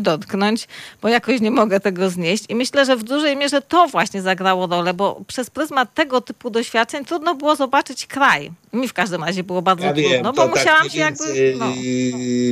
bo 1.01 1.09
jakoś 1.09 1.41
nie 1.41 1.51
mogę 1.51 1.79
tego 1.79 2.09
znieść. 2.09 2.43
I 2.49 2.55
myślę, 2.55 2.85
że 2.85 2.95
w 2.95 3.03
dużej 3.03 3.37
mierze 3.37 3.61
to 3.61 3.87
właśnie 3.87 4.21
zagrało 4.21 4.67
rolę, 4.67 4.93
bo 4.93 5.21
przez 5.27 5.49
pryzmat 5.49 5.93
tego 5.93 6.21
typu 6.21 6.49
doświadczeń 6.49 7.05
trudno 7.05 7.35
było 7.35 7.55
zobaczyć 7.55 8.07
kraj. 8.07 8.51
Mi 8.73 8.87
w 8.87 8.93
każdym 8.93 9.23
razie 9.23 9.43
było 9.43 9.61
bardzo 9.61 9.85
ja 9.85 9.93
trudno, 9.93 10.09
wiem, 10.09 10.23
bo 10.23 10.33
tak 10.33 10.49
musiałam 10.49 10.89
się 10.89 10.99
jakby... 10.99 11.55
No, 11.59 11.65
no. 11.65 11.71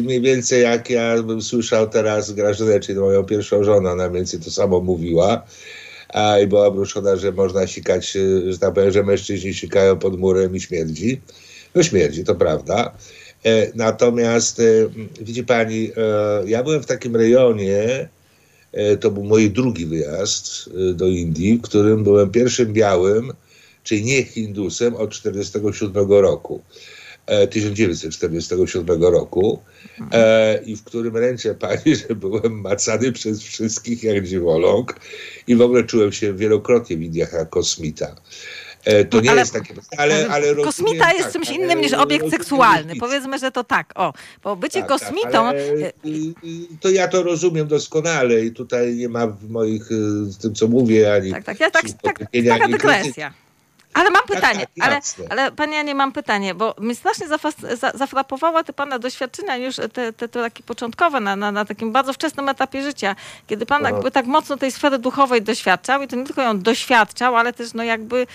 Mniej 0.04 0.22
więcej 0.22 0.64
jak 0.64 0.90
ja 0.90 1.24
bym 1.24 1.42
słyszał 1.42 1.90
teraz 1.90 2.32
Grażynę, 2.32 2.80
czyli 2.80 3.00
moją 3.00 3.24
pierwszą 3.24 3.64
żonę, 3.64 3.92
ona 3.92 4.04
mniej 4.10 4.16
więcej 4.16 4.40
to 4.40 4.52
samo 4.52 4.80
mówiła. 4.80 5.44
A, 6.10 6.40
I 6.40 6.48
była 6.48 6.72
bruszona, 6.72 7.16
że 7.16 7.32
można 7.32 7.68
sikać, 7.68 8.18
że 8.48 8.60
tak 8.60 8.74
powiem, 8.74 8.92
że 8.92 9.04
mężczyźni 9.04 9.54
sikają 9.54 10.00
pod 10.00 10.20
murem 10.20 10.56
i 10.56 10.62
śmierdzi. 10.62 11.22
No 11.76 11.84
śmierdzi, 11.84 12.24
to 12.24 12.36
prawda. 12.36 12.92
E, 13.46 13.72
natomiast 13.76 14.60
e, 14.60 14.64
widzi 15.22 15.44
pani, 15.44 15.92
e, 15.98 16.50
ja 16.50 16.64
byłem 16.64 16.84
w 16.84 16.86
takim 16.86 17.16
rejonie, 17.16 18.10
to 19.00 19.12
był 19.12 19.24
mój 19.24 19.52
drugi 19.52 19.86
wyjazd 19.86 20.70
do 20.94 21.08
Indii, 21.08 21.58
w 21.58 21.62
którym 21.62 22.04
byłem 22.04 22.32
pierwszym 22.32 22.74
białym, 22.74 23.34
czyli 23.84 24.04
nie 24.04 24.24
Hindusem 24.24 24.96
od 24.96 25.10
1947 25.10 26.12
roku. 26.12 26.62
1947 27.50 29.04
roku 29.04 29.60
e, 30.12 30.64
i 30.66 30.76
w 30.76 30.84
którym 30.84 31.18
ręczę 31.18 31.56
pani, 31.56 31.96
że 31.96 32.16
byłem 32.16 32.62
macany 32.62 33.12
przez 33.12 33.44
wszystkich 33.44 34.04
jak 34.04 34.28
dziwoląg 34.28 35.00
i 35.48 35.56
w 35.56 35.62
ogóle 35.62 35.84
czułem 35.84 36.12
się 36.12 36.34
wielokrotnie 36.34 36.98
w 36.98 37.02
Indiach 37.02 37.34
jak 37.34 37.50
kosmita. 37.50 38.16
E, 38.86 39.06
to 39.06 39.22
nie 39.22 39.32
ale, 39.32 39.40
jest 39.40 39.54
takie 39.54 39.74
ale, 39.98 40.28
ale 40.28 40.56
Kosmita 40.56 41.12
jest 41.12 41.24
tak, 41.24 41.34
czymś 41.34 41.50
innym 41.50 41.82
niż 41.82 41.94
obiekt 41.94 42.30
seksualny. 42.30 42.94
Powiedzmy, 43.00 43.40
że 43.40 43.52
to 43.52 43.64
tak. 43.64 43.92
O, 43.96 44.14
bo 44.44 44.56
bycie 44.56 44.80
tak, 44.82 44.90
tak 44.90 45.00
kosmitą... 45.00 45.32
Tak, 45.32 45.56
to 46.82 46.90
ja 46.90 47.08
to 47.08 47.24
rozumiem 47.24 47.68
doskonale 47.68 48.46
i 48.46 48.52
tutaj 48.52 48.96
nie 48.96 49.10
ma 49.10 49.28
w 49.28 49.50
moich, 49.50 49.84
w 49.90 50.38
tym 50.38 50.56
co 50.56 50.68
mówię, 50.68 51.14
ani... 51.14 51.32
Tak, 51.32 51.44
tak, 51.44 51.60
ja 51.60 51.72
tak, 51.72 51.86
tak 52.02 52.20
taka 52.48 52.68
dygresja. 52.68 53.34
Ale 53.96 54.10
mam 54.10 54.24
tak, 54.28 54.36
pytanie, 54.36 54.68
tak, 54.80 54.88
ale, 54.88 55.00
ale 55.30 55.52
panie 55.52 55.84
nie 55.84 55.96
mam 55.96 56.12
pytanie, 56.12 56.56
bo 56.56 56.76
mnie 56.80 56.96
strasznie 56.96 57.28
zafrapowała 57.94 58.64
te 58.64 58.74
pana 58.74 59.00
doświadczenia 59.00 59.58
już 59.58 59.76
te, 59.76 59.90
te, 59.90 60.14
te 60.14 60.28
takie 60.28 60.64
początkowe 60.64 61.20
na, 61.20 61.36
na, 61.36 61.52
na, 61.52 61.66
takim 61.66 61.92
bardzo 61.92 62.14
wczesnym 62.14 62.50
etapie 62.50 62.84
życia, 62.84 63.16
kiedy 63.48 63.66
pan 63.66 63.84
jakby 63.84 64.12
tak 64.12 64.26
mocno 64.26 64.58
tej 64.58 64.72
sfery 64.72 65.00
duchowej 65.00 65.42
doświadczał 65.42 66.02
i 66.02 66.08
to 66.08 66.16
nie 66.16 66.26
tylko 66.26 66.42
ją 66.42 66.60
doświadczał, 66.60 67.36
ale 67.36 67.54
też 67.54 67.74
no 67.74 67.84
jakby 67.84 68.28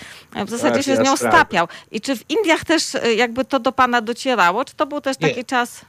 w 0.45 0.49
zasadzie 0.49 0.75
tak, 0.75 0.83
się 0.83 0.95
z 0.95 0.99
nią 0.99 1.17
stapiał. 1.17 1.67
I 1.91 2.01
czy 2.01 2.15
w 2.17 2.29
Indiach 2.29 2.65
też 2.65 2.95
e, 2.95 3.13
jakby 3.13 3.45
to 3.45 3.59
do 3.59 3.71
pana 3.71 4.01
docierało, 4.01 4.65
czy 4.65 4.75
to 4.75 4.85
był 4.85 5.01
też 5.01 5.17
taki 5.17 5.37
nie. 5.37 5.43
czas... 5.43 5.81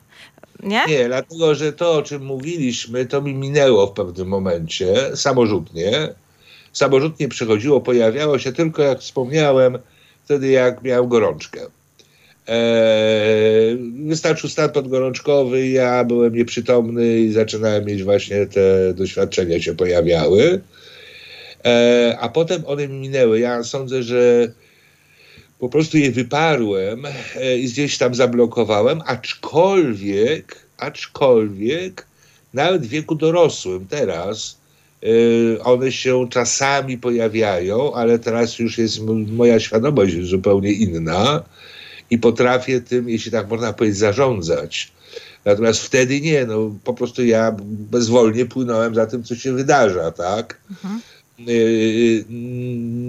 Nie? 0.63 0.83
Nie, 0.89 1.07
dlatego 1.07 1.55
że 1.55 1.73
to, 1.73 1.93
o 1.93 2.03
czym 2.03 2.25
mówiliśmy, 2.25 3.07
to 3.07 3.23
mi 3.23 3.35
minęło 3.35 3.87
w 3.87 3.93
pewnym 3.93 4.29
momencie, 4.29 5.17
samorzutnie 5.17 6.15
samorzutnie 6.73 7.29
przychodziło, 7.29 7.81
pojawiało 7.81 8.39
się 8.39 8.53
tylko, 8.53 8.83
jak 8.83 9.01
wspomniałem, 9.01 9.79
wtedy 10.25 10.49
jak 10.49 10.83
miałem 10.83 11.09
gorączkę. 11.09 11.61
Eee, 12.47 13.93
wystarczył 14.07 14.51
stan 14.51 14.71
podgorączkowy, 14.71 15.69
ja 15.69 16.05
byłem 16.05 16.35
nieprzytomny 16.35 17.19
i 17.19 17.33
zaczynałem 17.33 17.85
mieć 17.85 18.05
właśnie 18.05 18.47
te 18.47 18.95
doświadczenia 18.95 19.61
się 19.61 19.75
pojawiały. 19.75 20.61
Eee, 21.65 22.17
a 22.21 22.29
potem 22.29 22.63
one 22.67 22.89
mi 22.89 22.99
minęły. 22.99 23.41
Ja 23.41 23.65
sądzę, 23.65 24.03
że 24.03 24.53
po 25.59 25.69
prostu 25.69 25.99
je 25.99 26.13
wyparłem 26.13 27.07
e, 27.37 27.59
i 27.59 27.65
gdzieś 27.65 27.99
tam 27.99 28.15
zablokowałem, 28.15 29.03
aczkolwiek, 29.07 30.59
aczkolwiek 30.79 32.07
nawet 32.55 32.83
w 32.83 32.89
wieku 32.89 33.15
dorosłym 33.15 33.87
teraz 33.87 34.62
one 35.65 35.93
się 35.93 36.29
czasami 36.31 36.99
pojawiają, 36.99 37.95
ale 37.95 38.19
teraz 38.19 38.59
już 38.59 38.79
jest 38.79 39.01
moja 39.33 39.61
świadomość 39.61 40.15
zupełnie 40.23 40.73
inna 40.73 41.43
i 42.11 42.19
potrafię 42.19 42.81
tym, 42.81 43.09
jeśli 43.09 43.33
tak 43.33 43.49
można 43.49 43.73
powiedzieć, 43.73 43.99
zarządzać. 43.99 44.93
Natomiast 45.45 45.81
wtedy 45.81 46.21
nie, 46.21 46.47
no 46.47 46.75
po 46.85 46.95
prostu 46.95 47.25
ja 47.25 47.57
bezwolnie 47.67 48.47
płynąłem 48.47 48.95
za 48.95 49.07
tym, 49.07 49.25
co 49.25 49.37
się 49.37 49.53
wydarza, 49.53 50.11
tak? 50.11 50.61
Mhm. 50.71 51.01
Y, 51.49 52.25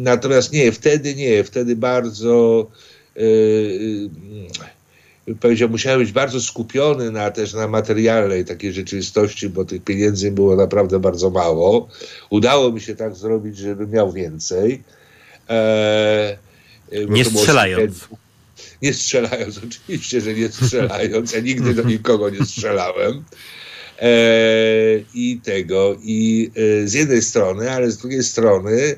natomiast 0.03 0.53
nie, 0.53 0.71
wtedy 0.71 1.15
nie, 1.15 1.43
wtedy 1.43 1.75
bardzo 1.75 2.67
y, 3.17 4.09
powiedział, 5.39 5.69
musiałem 5.69 5.99
być 5.99 6.11
bardzo 6.11 6.41
skupiony 6.41 7.11
na, 7.11 7.31
też 7.31 7.53
na 7.53 7.67
materialnej 7.67 8.45
takiej 8.45 8.73
rzeczywistości, 8.73 9.49
bo 9.49 9.65
tych 9.65 9.83
pieniędzy 9.83 10.31
było 10.31 10.55
naprawdę 10.55 10.99
bardzo 10.99 11.29
mało. 11.29 11.89
Udało 12.29 12.71
mi 12.71 12.81
się 12.81 12.95
tak 12.95 13.15
zrobić, 13.15 13.57
żebym 13.57 13.91
miał 13.91 14.11
więcej. 14.11 14.83
E, 15.49 16.37
nie 17.09 17.25
strzelając. 17.25 18.07
Nie 18.81 18.93
strzelając, 18.93 19.57
oczywiście, 19.67 20.21
że 20.21 20.33
nie 20.33 20.49
strzelając. 20.49 21.33
Ja 21.33 21.39
nigdy 21.39 21.73
do 21.73 21.83
nikogo 21.83 22.29
nie 22.29 22.45
strzelałem. 22.45 23.23
E, 23.99 24.11
I 25.13 25.39
tego, 25.43 25.97
i 26.03 26.51
e, 26.55 26.87
z 26.87 26.93
jednej 26.93 27.21
strony, 27.21 27.71
ale 27.71 27.91
z 27.91 27.97
drugiej 27.97 28.23
strony 28.23 28.95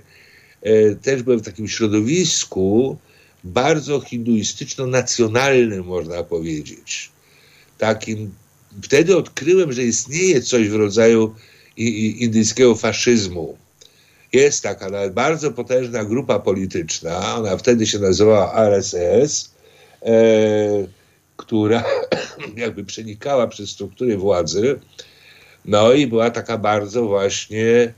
e, 0.62 0.96
też 0.96 1.24
byłem 1.24 1.40
w 1.40 1.46
takim 1.46 1.68
środowisku, 1.68 2.98
bardzo 3.46 4.00
hinduistyczno-nacjonalnym, 4.00 5.86
można 5.86 6.24
powiedzieć. 6.24 7.12
Takim, 7.78 8.32
wtedy 8.84 9.18
odkryłem, 9.18 9.74
że 9.74 9.84
istnieje 9.84 10.42
coś 10.42 10.70
w 10.70 10.76
rodzaju 10.76 11.36
indyjskiego 11.78 12.76
faszyzmu. 12.76 13.58
Jest 14.34 14.64
taka 14.64 14.90
nawet 14.90 15.14
bardzo 15.14 15.52
potężna 15.52 16.06
grupa 16.06 16.40
polityczna, 16.40 17.36
ona 17.36 17.58
wtedy 17.58 17.88
się 17.88 18.00
nazywała 18.00 18.54
RSS, 18.54 19.54
e, 20.02 20.16
która 21.38 21.84
jakby 22.58 22.84
przenikała 22.84 23.48
przez 23.48 23.70
struktury 23.70 24.18
władzy, 24.18 24.80
no 25.66 25.94
i 25.94 26.08
była 26.08 26.32
taka 26.32 26.58
bardzo 26.58 27.06
właśnie, 27.06 27.94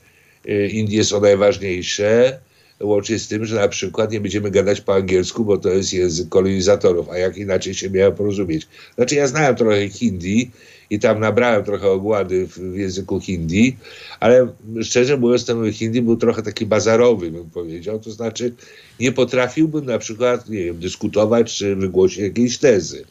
e, 0.47 0.67
Indie 0.67 1.03
są 1.03 1.21
najważniejsze, 1.21 2.39
łącznie 2.79 3.19
z 3.19 3.27
tym, 3.27 3.45
że 3.45 3.55
na 3.55 3.67
przykład 3.67 4.11
nie 4.11 4.21
będziemy 4.21 4.51
gadać 4.51 4.81
po 4.81 4.95
angielsku, 4.95 5.45
bo 5.45 5.57
to 5.57 5.69
jest 5.69 5.93
język 5.93 6.29
kolonizatorów, 6.29 7.09
a 7.09 7.17
jak 7.17 7.37
inaczej 7.37 7.73
się 7.73 7.89
miałem 7.89 8.15
porozumieć. 8.15 8.67
Znaczy 8.95 9.15
ja 9.15 9.27
znałem 9.27 9.55
trochę 9.55 9.89
hindi 9.89 10.51
i 10.89 10.99
tam 10.99 11.19
nabrałem 11.19 11.63
trochę 11.63 11.87
ogłady 11.87 12.47
w, 12.47 12.75
języku 12.75 13.19
hindi, 13.19 13.77
ale 14.19 14.47
szczerze 14.81 15.17
mówiąc 15.17 15.45
ten 15.45 15.71
hindi 15.73 16.01
był 16.01 16.17
trochę 16.17 16.41
taki 16.41 16.65
bazarowy, 16.65 17.31
bym 17.31 17.49
powiedział, 17.49 17.99
to 17.99 18.11
znaczy 18.11 18.53
nie 18.99 19.11
potrafiłbym 19.11 19.85
na 19.85 19.97
przykład, 19.97 20.49
nie 20.49 20.63
wiem, 20.65 20.79
dyskutować 20.79 21.57
czy 21.57 21.75
wygłosić 21.75 22.17
jakiejś 22.17 22.57
tezy 22.57 23.05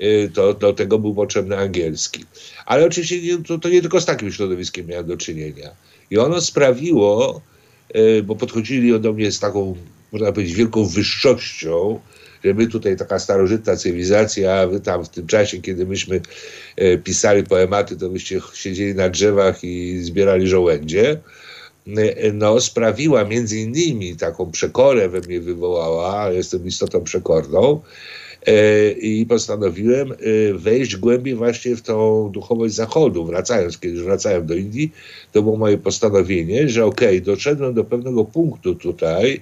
y, 0.00 0.30
to 0.34 0.54
do 0.54 0.72
tego 0.72 0.98
był 0.98 1.14
potrzebny 1.14 1.58
angielski. 1.58 2.24
Ale 2.66 2.86
oczywiście 2.86 3.38
to, 3.48 3.58
to 3.58 3.68
nie 3.68 3.80
tylko 3.80 4.00
z 4.00 4.06
takim 4.06 4.32
środowiskiem 4.32 4.86
miałem 4.86 5.06
do 5.06 5.16
czynienia. 5.16 5.70
I 6.10 6.18
ono 6.18 6.40
sprawiło, 6.40 7.40
bo 8.24 8.36
podchodzili 8.36 9.00
do 9.00 9.12
mnie 9.12 9.32
z 9.32 9.40
taką, 9.40 9.76
można 10.12 10.32
powiedzieć, 10.32 10.54
wielką 10.54 10.84
wyższością, 10.84 12.00
że 12.44 12.54
my 12.54 12.66
tutaj 12.66 12.96
taka 12.96 13.18
starożytna 13.18 13.76
cywilizacja, 13.76 14.54
a 14.54 14.66
wy 14.66 14.80
tam 14.80 15.04
w 15.04 15.08
tym 15.08 15.26
czasie, 15.26 15.58
kiedy 15.58 15.86
myśmy 15.86 16.20
e, 16.76 16.98
pisali 16.98 17.44
poematy, 17.44 17.96
to 17.96 18.08
byście 18.08 18.40
siedzieli 18.54 18.94
na 18.94 19.08
drzewach 19.08 19.64
i 19.64 19.98
zbierali 20.02 20.48
żołędzie, 20.48 21.20
e, 21.96 22.32
no, 22.32 22.60
sprawiła 22.60 23.24
między 23.24 23.58
innymi 23.58 24.16
taką 24.16 24.50
przekorę 24.50 25.08
we 25.08 25.20
mnie 25.20 25.40
wywołała, 25.40 26.30
jestem 26.30 26.66
istotą 26.66 27.04
przekorną, 27.04 27.80
E, 28.27 28.27
i 29.00 29.26
postanowiłem 29.28 30.12
e, 30.12 30.16
wejść 30.54 30.96
głębiej 30.96 31.34
właśnie 31.34 31.76
w 31.76 31.82
tą 31.82 32.30
duchowość 32.32 32.74
Zachodu. 32.74 33.24
Wracając, 33.24 33.78
kiedy 33.78 34.02
wracałem 34.02 34.46
do 34.46 34.54
Indii, 34.54 34.92
to 35.32 35.42
było 35.42 35.56
moje 35.56 35.78
postanowienie, 35.78 36.68
że 36.68 36.84
okej, 36.84 37.08
okay, 37.08 37.20
doszedłem 37.20 37.74
do 37.74 37.84
pewnego 37.84 38.24
punktu 38.24 38.74
tutaj, 38.74 39.40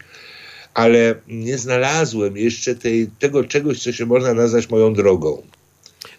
ale 0.75 1.15
nie 1.29 1.59
znalazłem 1.59 2.37
jeszcze 2.37 2.75
tej, 2.75 3.11
tego 3.19 3.45
czegoś, 3.45 3.83
co 3.83 3.93
się 3.93 4.07
można 4.07 4.35
nazwać 4.35 4.71
moją 4.71 4.95
drogą. 4.95 5.43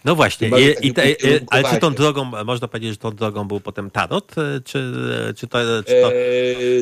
No 0.04 0.14
właśnie, 0.14 0.50
I, 0.82 0.86
i 0.86 0.94
te, 0.94 1.02
ale 1.50 1.64
czy 1.64 1.80
tą 1.80 1.94
drogą, 1.94 2.24
można 2.44 2.68
powiedzieć, 2.68 2.90
że 2.90 2.96
tą 2.96 3.10
drogą 3.10 3.44
był 3.48 3.60
potem 3.60 3.90
tarot, 3.90 4.34
czy, 4.64 4.92
czy, 5.36 5.46
to, 5.46 5.58
czy 5.86 6.02
to... 6.02 6.12
E, 6.12 6.14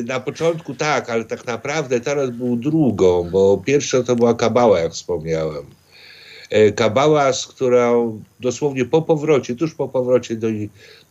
na 0.05 0.19
początku 0.19 0.75
tak, 0.75 1.09
ale 1.09 1.25
tak 1.25 1.47
naprawdę 1.47 1.99
tarot 1.99 2.31
był 2.31 2.55
drugą, 2.55 3.29
bo 3.31 3.57
pierwsza 3.65 4.03
to 4.03 4.15
była 4.15 4.33
kabała, 4.33 4.79
jak 4.79 4.93
wspomniałem. 4.93 5.65
E, 6.49 6.71
kabała, 6.71 7.33
z 7.33 7.47
którą 7.47 8.21
dosłownie 8.39 8.85
po 8.85 9.01
powrocie, 9.01 9.55
tuż 9.55 9.73
po 9.73 9.87
powrocie 9.87 10.35
do, 10.35 10.47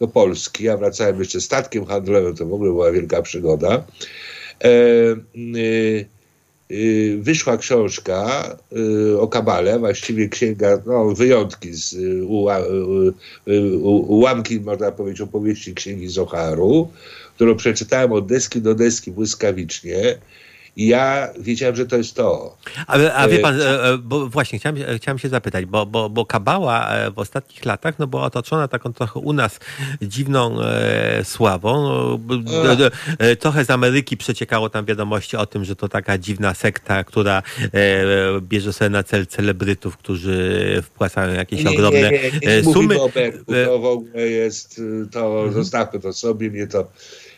do 0.00 0.08
Polski, 0.08 0.64
ja 0.64 0.76
wracałem 0.76 1.18
jeszcze 1.18 1.40
statkiem 1.40 1.84
handlowym, 1.84 2.36
to 2.36 2.46
w 2.46 2.54
ogóle 2.54 2.70
była 2.70 2.92
wielka 2.92 3.22
przygoda, 3.22 3.84
e, 4.64 4.68
y, 5.56 6.06
y, 6.70 7.18
wyszła 7.20 7.56
książka 7.56 8.56
o 9.18 9.28
kabale, 9.28 9.78
właściwie 9.78 10.28
księga, 10.28 10.82
no, 10.86 11.04
wyjątki 11.14 11.74
z 11.74 11.96
ułamki, 14.08 14.60
można 14.60 14.92
powiedzieć, 14.92 15.20
opowieści 15.20 15.74
księgi 15.74 16.08
Zoharu, 16.08 16.88
którą 17.34 17.56
przeczytałem 17.56 18.12
od 18.12 18.26
deski 18.26 18.60
do 18.60 18.74
deski 18.74 19.12
błyskawicznie 19.12 20.18
ja 20.76 21.28
wiedziałem, 21.38 21.76
że 21.76 21.86
to 21.86 21.96
jest 21.96 22.14
to. 22.14 22.56
A, 22.86 22.92
a 22.92 23.28
wie 23.28 23.38
pan, 23.38 23.58
bo 23.98 24.26
właśnie 24.26 24.58
chciałem, 24.58 24.76
chciałem 24.96 25.18
się 25.18 25.28
zapytać, 25.28 25.66
bo, 25.66 25.86
bo, 25.86 26.10
bo 26.10 26.26
Kabała 26.26 26.88
w 27.14 27.18
ostatnich 27.18 27.64
latach 27.64 27.98
no, 27.98 28.06
była 28.06 28.22
otoczona 28.22 28.68
taką 28.68 28.92
trochę 28.92 29.20
u 29.20 29.32
nas 29.32 29.60
dziwną 30.02 30.62
e, 30.62 31.24
sławą. 31.24 31.88
No, 32.44 32.76
trochę 33.38 33.64
z 33.64 33.70
Ameryki 33.70 34.16
przeciekało 34.16 34.70
tam 34.70 34.84
wiadomości 34.84 35.36
o 35.36 35.46
tym, 35.46 35.64
że 35.64 35.76
to 35.76 35.88
taka 35.88 36.18
dziwna 36.18 36.54
sekta, 36.54 37.04
która 37.04 37.42
e, 37.62 37.70
bierze 38.40 38.72
sobie 38.72 38.90
na 38.90 39.02
cel 39.02 39.26
celebrytów, 39.26 39.96
którzy 39.96 40.82
wpłacają 40.82 41.34
jakieś 41.34 41.64
nie, 41.64 41.70
ogromne 41.70 42.10
nie, 42.10 42.10
nie, 42.10 42.56
nie 42.56 42.72
sumy. 42.72 43.00
O 43.00 43.08
Berku, 43.08 43.52
to 43.66 43.78
w 43.78 43.84
ogóle 43.84 44.28
jest, 44.28 44.80
to 45.12 45.26
mhm. 45.26 45.52
zostawmy 45.52 46.00
to 46.00 46.12
sobie, 46.12 46.50
mnie 46.50 46.66
to 46.66 46.90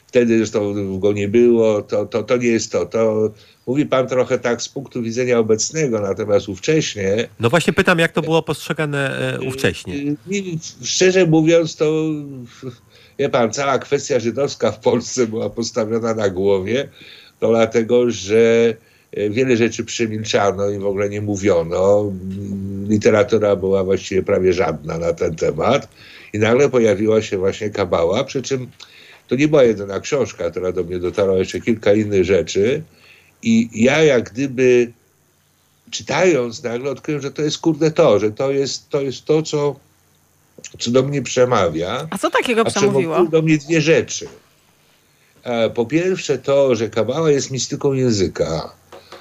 wtedy 0.08 0.38
zresztą 0.38 0.98
go 0.98 1.12
nie 1.12 1.28
było, 1.28 1.82
to, 1.82 2.06
to, 2.06 2.22
to 2.22 2.36
nie 2.36 2.48
jest 2.48 2.72
to. 2.72 2.86
To 2.86 3.30
mówi 3.66 3.86
pan 3.86 4.08
trochę 4.08 4.38
tak 4.38 4.62
z 4.62 4.68
punktu 4.68 5.02
widzenia 5.02 5.38
obecnego, 5.38 6.00
natomiast 6.00 6.48
ówcześnie... 6.48 7.28
No 7.40 7.50
właśnie 7.50 7.72
pytam, 7.72 7.98
jak 7.98 8.12
to 8.12 8.22
było 8.22 8.42
postrzegane 8.42 9.18
e, 9.34 9.40
ówcześnie? 9.40 9.94
Szczerze 10.82 11.26
mówiąc, 11.26 11.76
to 11.76 12.04
wie 13.18 13.28
pan, 13.28 13.52
cała 13.52 13.78
kwestia 13.78 14.20
żydowska 14.20 14.72
w 14.72 14.80
Polsce 14.80 15.26
była 15.26 15.50
postawiona 15.50 16.14
na 16.14 16.30
głowie, 16.30 16.88
to 17.40 17.48
dlatego, 17.48 18.10
że 18.10 18.74
e, 19.12 19.30
wiele 19.30 19.56
rzeczy 19.56 19.84
przemilczano 19.84 20.70
i 20.70 20.78
w 20.78 20.86
ogóle 20.86 21.08
nie 21.08 21.20
mówiono. 21.20 22.12
Literatura 22.88 23.56
była 23.56 23.84
właściwie 23.84 24.22
prawie 24.22 24.52
żadna 24.52 24.98
na 24.98 25.12
ten 25.12 25.36
temat. 25.36 25.88
I 26.32 26.38
nagle 26.38 26.68
pojawiła 26.68 27.22
się 27.22 27.38
właśnie 27.38 27.70
Kabała, 27.70 28.24
przy 28.24 28.42
czym 28.42 28.68
to 29.28 29.36
nie 29.36 29.48
była 29.48 29.64
jedyna 29.64 30.00
książka, 30.00 30.50
która 30.50 30.72
do 30.72 30.84
mnie 30.84 30.98
dotarła, 30.98 31.38
jeszcze 31.38 31.60
kilka 31.60 31.92
innych 31.92 32.24
rzeczy. 32.24 32.82
I 33.42 33.68
ja 33.72 34.02
jak 34.02 34.30
gdyby 34.32 34.92
czytając 35.90 36.62
nagle 36.62 36.90
odkryłem, 36.90 37.22
że 37.22 37.30
to 37.30 37.42
jest 37.42 37.58
kurde 37.58 37.90
to, 37.90 38.18
że 38.18 38.30
to 38.30 38.50
jest 38.50 38.90
to, 38.90 39.00
jest 39.00 39.24
to 39.24 39.42
co, 39.42 39.76
co 40.78 40.90
do 40.90 41.02
mnie 41.02 41.22
przemawia. 41.22 42.08
A 42.10 42.18
co 42.18 42.30
takiego 42.30 42.64
przemówiło? 42.64 43.26
do 43.26 43.42
mnie 43.42 43.58
dwie 43.58 43.80
rzeczy. 43.80 44.28
E, 45.42 45.70
po 45.70 45.86
pierwsze 45.86 46.38
to, 46.38 46.74
że 46.74 46.88
kabała 46.88 47.30
jest 47.30 47.50
mistyką 47.50 47.92
języka, 47.92 48.72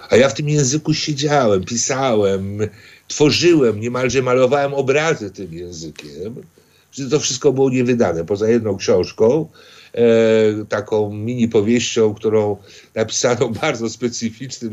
a 0.09 0.15
ja 0.15 0.29
w 0.29 0.33
tym 0.33 0.49
języku 0.49 0.93
siedziałem, 0.93 1.63
pisałem, 1.63 2.59
tworzyłem, 3.07 3.79
niemalże 3.79 4.21
malowałem 4.21 4.73
obrazy 4.73 5.31
tym 5.31 5.53
językiem, 5.53 6.35
że 6.91 7.09
to 7.09 7.19
wszystko 7.19 7.51
było 7.51 7.69
niewydane, 7.69 8.25
poza 8.25 8.49
jedną 8.49 8.77
książką, 8.77 9.49
taką 10.69 11.13
mini 11.13 11.47
powieścią, 11.47 12.13
którą 12.13 12.57
napisano 12.95 13.47
w 13.47 13.59
bardzo 13.59 13.89
specyficznym, 13.89 14.71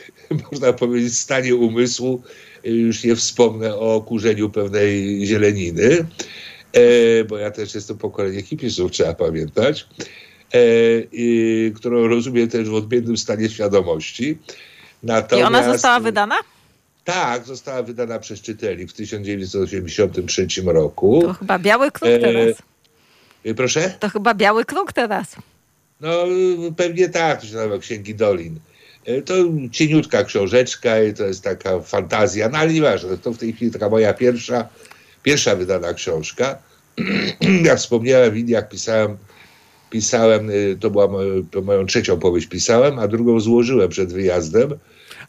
można 0.52 0.72
powiedzieć, 0.72 1.18
stanie 1.18 1.54
umysłu. 1.54 2.22
Już 2.64 3.04
nie 3.04 3.16
wspomnę 3.16 3.76
o 3.76 4.00
kurzeniu 4.00 4.50
pewnej 4.50 5.20
zieleniny, 5.26 6.06
e, 6.72 7.24
bo 7.24 7.38
ja 7.38 7.50
też 7.50 7.74
jestem 7.74 7.98
pokolenie 7.98 8.42
hipisów, 8.42 8.92
trzeba 8.92 9.14
pamiętać, 9.14 9.86
e, 10.52 10.60
którą 11.70 12.08
rozumiem 12.08 12.48
też 12.48 12.68
w 12.68 12.74
odmiennym 12.74 13.16
stanie 13.16 13.48
świadomości. 13.48 14.38
Natomiast, 15.02 15.50
I 15.50 15.54
ona 15.54 15.72
została 15.72 16.00
wydana? 16.00 16.36
Tak, 17.04 17.44
została 17.46 17.82
wydana 17.82 18.18
przez 18.18 18.40
czytelni 18.40 18.86
w 18.86 18.92
1983 18.92 20.46
roku. 20.64 21.22
To 21.22 21.32
chyba 21.32 21.58
biały 21.58 21.90
kruk 21.90 22.10
teraz. 22.20 22.56
E, 23.44 23.54
proszę? 23.54 23.94
To 24.00 24.08
chyba 24.08 24.34
biały 24.34 24.64
kruk 24.64 24.92
teraz. 24.92 25.36
No 26.00 26.26
pewnie 26.76 27.08
tak, 27.08 27.40
to 27.40 27.46
się 27.46 27.54
nazywa 27.54 27.78
Księgi 27.78 28.14
Dolin. 28.14 28.60
E, 29.04 29.22
to 29.22 29.34
cieniutka 29.72 30.24
książeczka 30.24 31.02
i 31.02 31.14
to 31.14 31.24
jest 31.24 31.44
taka 31.44 31.80
fantazja, 31.80 32.48
no 32.48 32.58
ale 32.58 32.72
nieważne, 32.72 33.18
to 33.18 33.32
w 33.32 33.38
tej 33.38 33.52
chwili 33.52 33.70
taka 33.70 33.88
moja 33.88 34.14
pierwsza, 34.14 34.68
pierwsza 35.22 35.56
wydana 35.56 35.94
książka. 35.94 36.58
Jak 37.64 37.78
wspomniałem, 37.78 38.32
w 38.32 38.36
Indiach 38.36 38.68
pisałem, 38.68 39.16
pisałem, 39.90 40.50
e, 40.50 40.52
to 40.80 40.90
była 40.90 41.08
moją 41.62 41.86
trzecią 41.86 42.18
powieść 42.18 42.46
pisałem, 42.46 42.98
a 42.98 43.08
drugą 43.08 43.40
złożyłem 43.40 43.88
przed 43.88 44.12
wyjazdem. 44.12 44.78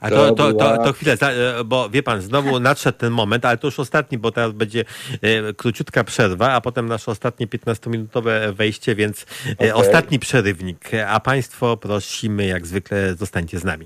A 0.01 0.09
to, 0.09 0.35
to, 0.35 0.53
to, 0.53 0.77
to, 0.77 0.93
chwilę, 0.93 1.17
e, 1.21 1.63
bo 1.63 1.89
wie 1.89 2.03
pan, 2.03 2.21
znowu 2.21 2.59
nadszedł 2.59 2.97
ten 2.97 3.11
moment, 3.11 3.45
ale 3.45 3.57
to 3.57 3.67
już 3.67 3.79
ostatni, 3.79 4.17
bo 4.17 4.31
teraz 4.31 4.51
będzie 4.51 4.85
e, 5.21 5.53
króciutka 5.53 6.03
przerwa, 6.03 6.51
a 6.51 6.61
potem 6.61 6.87
nasze 6.87 7.11
ostatnie 7.11 7.47
15-minutowe 7.47 8.53
wejście, 8.53 8.95
więc 8.95 9.25
e, 9.49 9.53
okay. 9.53 9.73
ostatni 9.73 10.19
przerywnik. 10.19 10.91
A 11.07 11.19
państwo 11.19 11.77
prosimy, 11.77 12.45
jak 12.45 12.67
zwykle, 12.67 13.15
zostańcie 13.15 13.59
z 13.59 13.63
nami. 13.63 13.85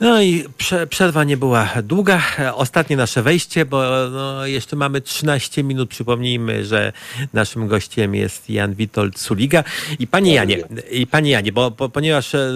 No 0.00 0.22
i 0.22 0.44
przerwa 0.90 1.24
nie 1.24 1.36
była 1.36 1.68
długa. 1.82 2.22
Ostatnie 2.54 2.96
nasze 2.96 3.22
wejście, 3.22 3.64
bo 3.64 4.08
no, 4.10 4.46
jeszcze 4.46 4.76
mamy 4.76 5.00
13 5.00 5.64
minut. 5.64 5.90
Przypomnijmy, 5.90 6.64
że 6.64 6.92
naszym 7.32 7.68
gościem 7.68 8.14
jest 8.14 8.50
Jan 8.50 8.74
Witold 8.74 9.18
Suliga. 9.18 9.64
I 9.98 10.06
panie 10.06 10.34
Janie, 10.34 10.58
i 10.90 11.06
panie 11.06 11.30
Janie 11.30 11.52
bo, 11.52 11.70
bo, 11.70 11.88
ponieważ 11.88 12.34
e, 12.34 12.52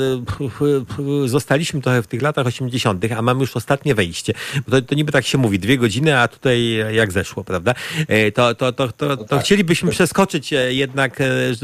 zostaliśmy 1.26 1.80
trochę 1.80 2.02
w 2.02 2.06
tych 2.06 2.22
latach 2.22 2.46
80., 2.46 3.04
a 3.16 3.22
mamy 3.22 3.40
już 3.40 3.56
ostatnie 3.56 3.94
wejście, 3.94 4.34
bo 4.68 4.70
to, 4.70 4.82
to 4.82 4.94
niby 4.94 5.12
tak 5.12 5.26
się 5.26 5.38
mówi, 5.38 5.58
dwie 5.58 5.78
godziny, 5.78 6.18
a 6.18 6.28
tutaj 6.28 6.74
jak 6.92 7.12
zeszło, 7.12 7.44
prawda? 7.44 7.74
E, 8.08 8.32
to, 8.32 8.54
to, 8.54 8.72
to, 8.72 8.92
to, 8.92 9.16
to 9.16 9.24
tak. 9.24 9.40
chcielibyśmy 9.44 9.90
przeskoczyć 9.90 10.52
e, 10.52 10.74
jednak, 10.74 11.18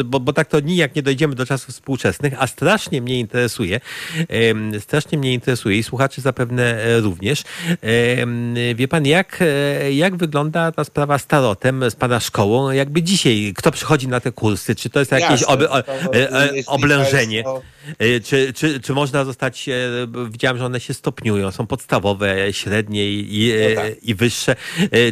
bo, 0.05 0.20
bo 0.20 0.33
tak 0.33 0.49
to 0.49 0.61
nijak 0.61 0.97
nie 0.97 1.03
dojdziemy 1.03 1.35
do 1.35 1.47
czasów 1.47 1.74
współczesnych, 1.74 2.35
a 2.39 2.47
strasznie 2.47 3.03
mnie 3.03 3.20
interesuje, 3.20 3.81
strasznie 4.81 5.18
mnie 5.18 5.33
interesuje, 5.33 5.66
interesuje 5.67 5.79
i 5.79 5.83
słuchaczy 5.83 6.21
zapewne 6.21 6.62
e, 6.62 7.01
również. 7.01 7.43
E, 7.71 8.75
wie 8.75 8.89
pan, 8.89 9.07
jak, 9.07 9.39
e, 9.41 9.93
jak 9.93 10.17
wygląda 10.17 10.73
ta 10.73 10.85
sprawa 10.85 11.19
z 11.19 11.27
tarotem, 11.27 11.91
z 11.91 11.95
pana 11.95 12.21
szkołą? 12.21 12.71
Jakby 12.71 13.03
dzisiaj, 13.03 13.53
kto 13.57 13.71
przychodzi 13.71 14.09
na 14.09 14.21
te 14.21 14.33
kursy? 14.33 14.75
Czy 14.75 14.91
to 14.91 14.99
jest 14.99 15.12
jakieś 15.12 15.43
ob, 15.43 15.61
o, 15.62 15.83
oblężenie? 16.67 17.45
Czy, 18.25 18.53
czy, 18.53 18.81
czy 18.81 18.93
można 18.93 19.25
zostać, 19.25 19.69
widziałem, 20.31 20.59
że 20.59 20.64
one 20.64 20.81
się 20.81 20.95
stopniują, 20.95 21.51
są 21.51 21.67
podstawowe, 21.67 22.53
średnie 22.53 23.11
i, 23.11 23.53
no 23.69 23.83
tak. 23.83 24.03
i 24.03 24.14
wyższe. 24.14 24.57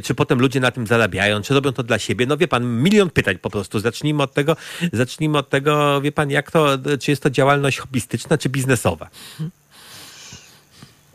Czy 0.03 0.15
potem 0.15 0.41
ludzie 0.41 0.61
na 0.61 0.71
tym 0.71 0.87
zarabiają? 0.87 1.43
Czy 1.43 1.55
robią 1.55 1.73
to 1.73 1.83
dla 1.83 1.99
siebie? 1.99 2.27
No 2.27 2.37
wie 2.37 2.49
pan, 2.49 2.83
milion 2.83 3.11
pytań 3.11 3.39
po 3.39 3.51
prostu. 3.51 3.81
Zacznijmy 3.81 4.23
od 4.23 4.35
tego, 4.35 4.57
zacznijmy 4.93 5.39
od 5.39 5.49
tego, 5.49 6.01
wie 6.01 6.13
pan, 6.13 6.31
jak 6.31 6.51
to, 6.51 6.69
czy 7.01 7.11
jest 7.11 7.23
to 7.23 7.31
działalność 7.31 7.79
hobbystyczna, 7.79 8.39
czy 8.39 8.49
biznesowa? 8.49 9.11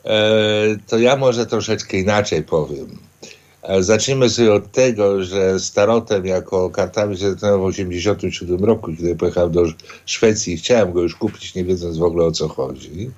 E, 0.06 0.78
to 0.88 1.00
ja 1.00 1.16
może 1.16 1.45
troszeczkę 1.45 1.97
inaczej 1.97 2.43
powiem. 2.43 2.97
E, 3.64 3.84
zacznijmy 3.84 4.30
sobie 4.30 4.54
od 4.54 4.72
tego, 4.72 5.24
że 5.24 5.60
starotem 5.60 6.26
jako 6.26 6.70
kartami 6.70 7.18
zaczynałem 7.18 7.72
w 7.72 7.76
1987 7.76 8.66
roku, 8.66 8.91
kiedy 8.97 9.16
pojechałem 9.16 9.52
do 9.52 9.66
Szwecji 10.06 10.58
chciałem 10.58 10.93
go 10.93 11.02
już 11.02 11.16
kupić, 11.16 11.56
nie 11.56 11.64
wiedząc 11.64 11.97
w 11.97 12.04
ogóle 12.04 12.26
o 12.26 12.32
co 12.32 12.47
chodzi. 12.47 13.12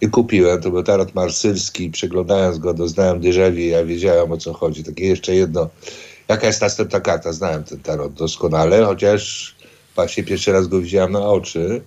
I 0.00 0.08
kupiłem, 0.08 0.62
to 0.62 0.70
był 0.70 0.82
tarot 0.82 1.14
marsylski, 1.14 1.90
przeglądając 1.90 2.58
go 2.58 2.74
doznałem 2.74 3.20
déjà 3.20 3.50
vu, 3.52 3.60
ja 3.60 3.84
wiedziałem 3.84 4.32
o 4.32 4.36
co 4.36 4.52
chodzi. 4.52 4.84
Takie 4.84 5.06
jeszcze 5.06 5.34
jedno, 5.34 5.68
jaka 6.28 6.46
jest 6.46 6.60
następna 6.60 7.00
karta, 7.00 7.32
znałem 7.32 7.64
ten 7.64 7.80
tarot 7.80 8.12
doskonale, 8.12 8.84
chociaż 8.84 9.54
właśnie 9.94 10.24
pierwszy 10.24 10.52
raz 10.52 10.68
go 10.68 10.80
widziałem 10.80 11.12
na 11.12 11.26
oczy. 11.26 11.82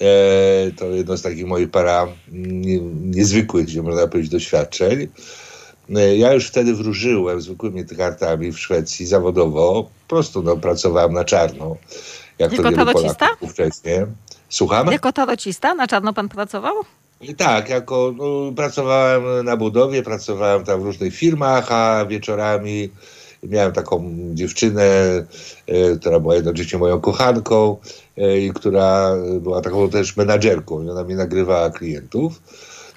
E, 0.00 0.70
to 0.70 0.86
jedno 0.86 1.16
z 1.16 1.22
takich 1.22 1.46
moich 1.46 1.70
para 1.70 2.06
nie, 2.32 2.78
niezwykłych, 2.80 3.66
gdzie 3.66 3.82
można 3.82 4.06
powiedzieć, 4.06 4.32
doświadczeń. 4.32 5.08
E, 5.96 6.16
ja 6.16 6.32
już 6.32 6.46
wtedy 6.46 6.74
wróżyłem 6.74 7.40
zwykłymi 7.40 7.84
kartami 7.86 8.52
w 8.52 8.58
Szwecji 8.58 9.06
zawodowo. 9.06 9.82
Po 9.82 10.16
prostu 10.16 10.42
no, 10.42 10.56
pracowałem 10.56 11.12
na 11.12 11.24
czarno. 11.24 11.76
Jak 12.38 12.52
jako 12.52 12.70
to 12.70 12.76
tarocista? 12.76 13.28
Wcześniej. 13.50 14.00
Słucham? 14.48 14.92
Jako 14.92 15.12
tarocista? 15.12 15.74
Na 15.74 15.86
czarno 15.86 16.12
pan 16.12 16.28
pracował? 16.28 16.74
Tak, 17.36 17.68
jako 17.68 18.14
no, 18.16 18.52
pracowałem 18.52 19.44
na 19.44 19.56
budowie, 19.56 20.02
pracowałem 20.02 20.64
tam 20.64 20.80
w 20.80 20.84
różnych 20.84 21.14
firmach, 21.14 21.72
a 21.72 22.06
wieczorami 22.06 22.90
miałem 23.48 23.72
taką 23.72 24.14
dziewczynę, 24.34 24.82
e, 25.66 25.96
która 26.00 26.20
była 26.20 26.34
jednocześnie 26.34 26.78
moją 26.78 27.00
kochanką 27.00 27.76
e, 28.16 28.38
i 28.40 28.52
która 28.52 29.10
była 29.40 29.60
taką 29.60 29.90
też 29.90 30.16
menadżerką 30.16 30.82
i 30.82 30.90
ona 30.90 31.04
mi 31.04 31.14
nagrywała 31.14 31.70
klientów. 31.70 32.42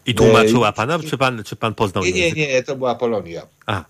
I 0.06 0.16
tłumaczyła 0.16 0.72
pana, 0.72 1.00
czy 1.00 1.18
pan, 1.18 1.44
czy 1.44 1.56
pan 1.56 1.74
poznał 1.74 2.04
Nie, 2.04 2.12
nie, 2.12 2.32
nie, 2.32 2.64
to 2.64 2.76
była 2.76 2.96
Polonia. 2.96 3.42
A. 3.66 3.84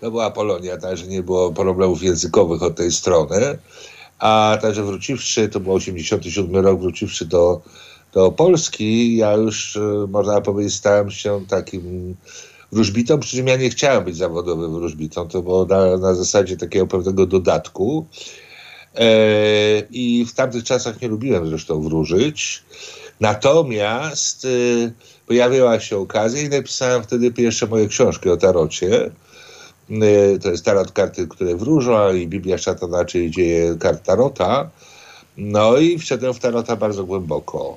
To 0.00 0.10
była 0.10 0.30
Polonia, 0.30 0.76
także 0.76 1.06
nie 1.06 1.22
było 1.22 1.52
problemów 1.52 2.02
językowych 2.02 2.62
od 2.62 2.76
tej 2.76 2.92
strony. 2.92 3.58
A 4.18 4.58
także 4.62 4.82
wróciwszy, 4.82 5.48
to 5.48 5.60
był 5.60 5.72
87 5.72 6.56
rok, 6.56 6.80
wróciwszy 6.80 7.26
do, 7.26 7.60
do 8.12 8.32
Polski, 8.32 9.16
ja 9.16 9.32
już, 9.32 9.76
e, 9.76 9.80
można 10.08 10.40
powiedzieć, 10.40 10.74
stałem 10.74 11.10
się 11.10 11.46
takim 11.48 12.16
wróżbitą, 12.72 13.20
przy 13.20 13.36
czym 13.36 13.46
ja 13.46 13.56
nie 13.56 13.70
chciałem 13.70 14.04
być 14.04 14.16
zawodowym 14.16 14.72
wróżbitą, 14.72 15.28
to 15.28 15.42
było 15.42 15.64
na, 15.64 15.96
na 15.96 16.14
zasadzie 16.14 16.56
takiego 16.56 16.86
pewnego 16.86 17.26
dodatku. 17.26 18.06
E, 18.94 19.06
I 19.90 20.26
w 20.28 20.32
tamtych 20.34 20.64
czasach 20.64 21.00
nie 21.00 21.08
lubiłem 21.08 21.48
zresztą 21.48 21.82
wróżyć. 21.82 22.62
Natomiast 23.20 24.44
e, 24.44 24.48
pojawiła 25.26 25.80
się 25.80 25.96
okazja 25.96 26.42
i 26.42 26.48
napisałem 26.48 27.02
wtedy 27.02 27.30
pierwsze 27.30 27.66
moje 27.66 27.88
książki 27.88 28.28
o 28.28 28.36
tarocie. 28.36 29.10
E, 29.90 30.38
to 30.38 30.50
jest 30.50 30.64
tarot 30.64 30.92
karty, 30.92 31.28
które 31.28 31.56
wróżą 31.56 32.14
i 32.14 32.26
Biblia 32.26 32.58
Szatana, 32.58 33.04
czyli 33.04 33.30
dzieje 33.30 33.76
kart 33.80 34.04
tarota. 34.04 34.70
No 35.36 35.76
i 35.76 35.98
wszedłem 35.98 36.34
w 36.34 36.38
tarota 36.38 36.76
bardzo 36.76 37.04
głęboko. 37.04 37.76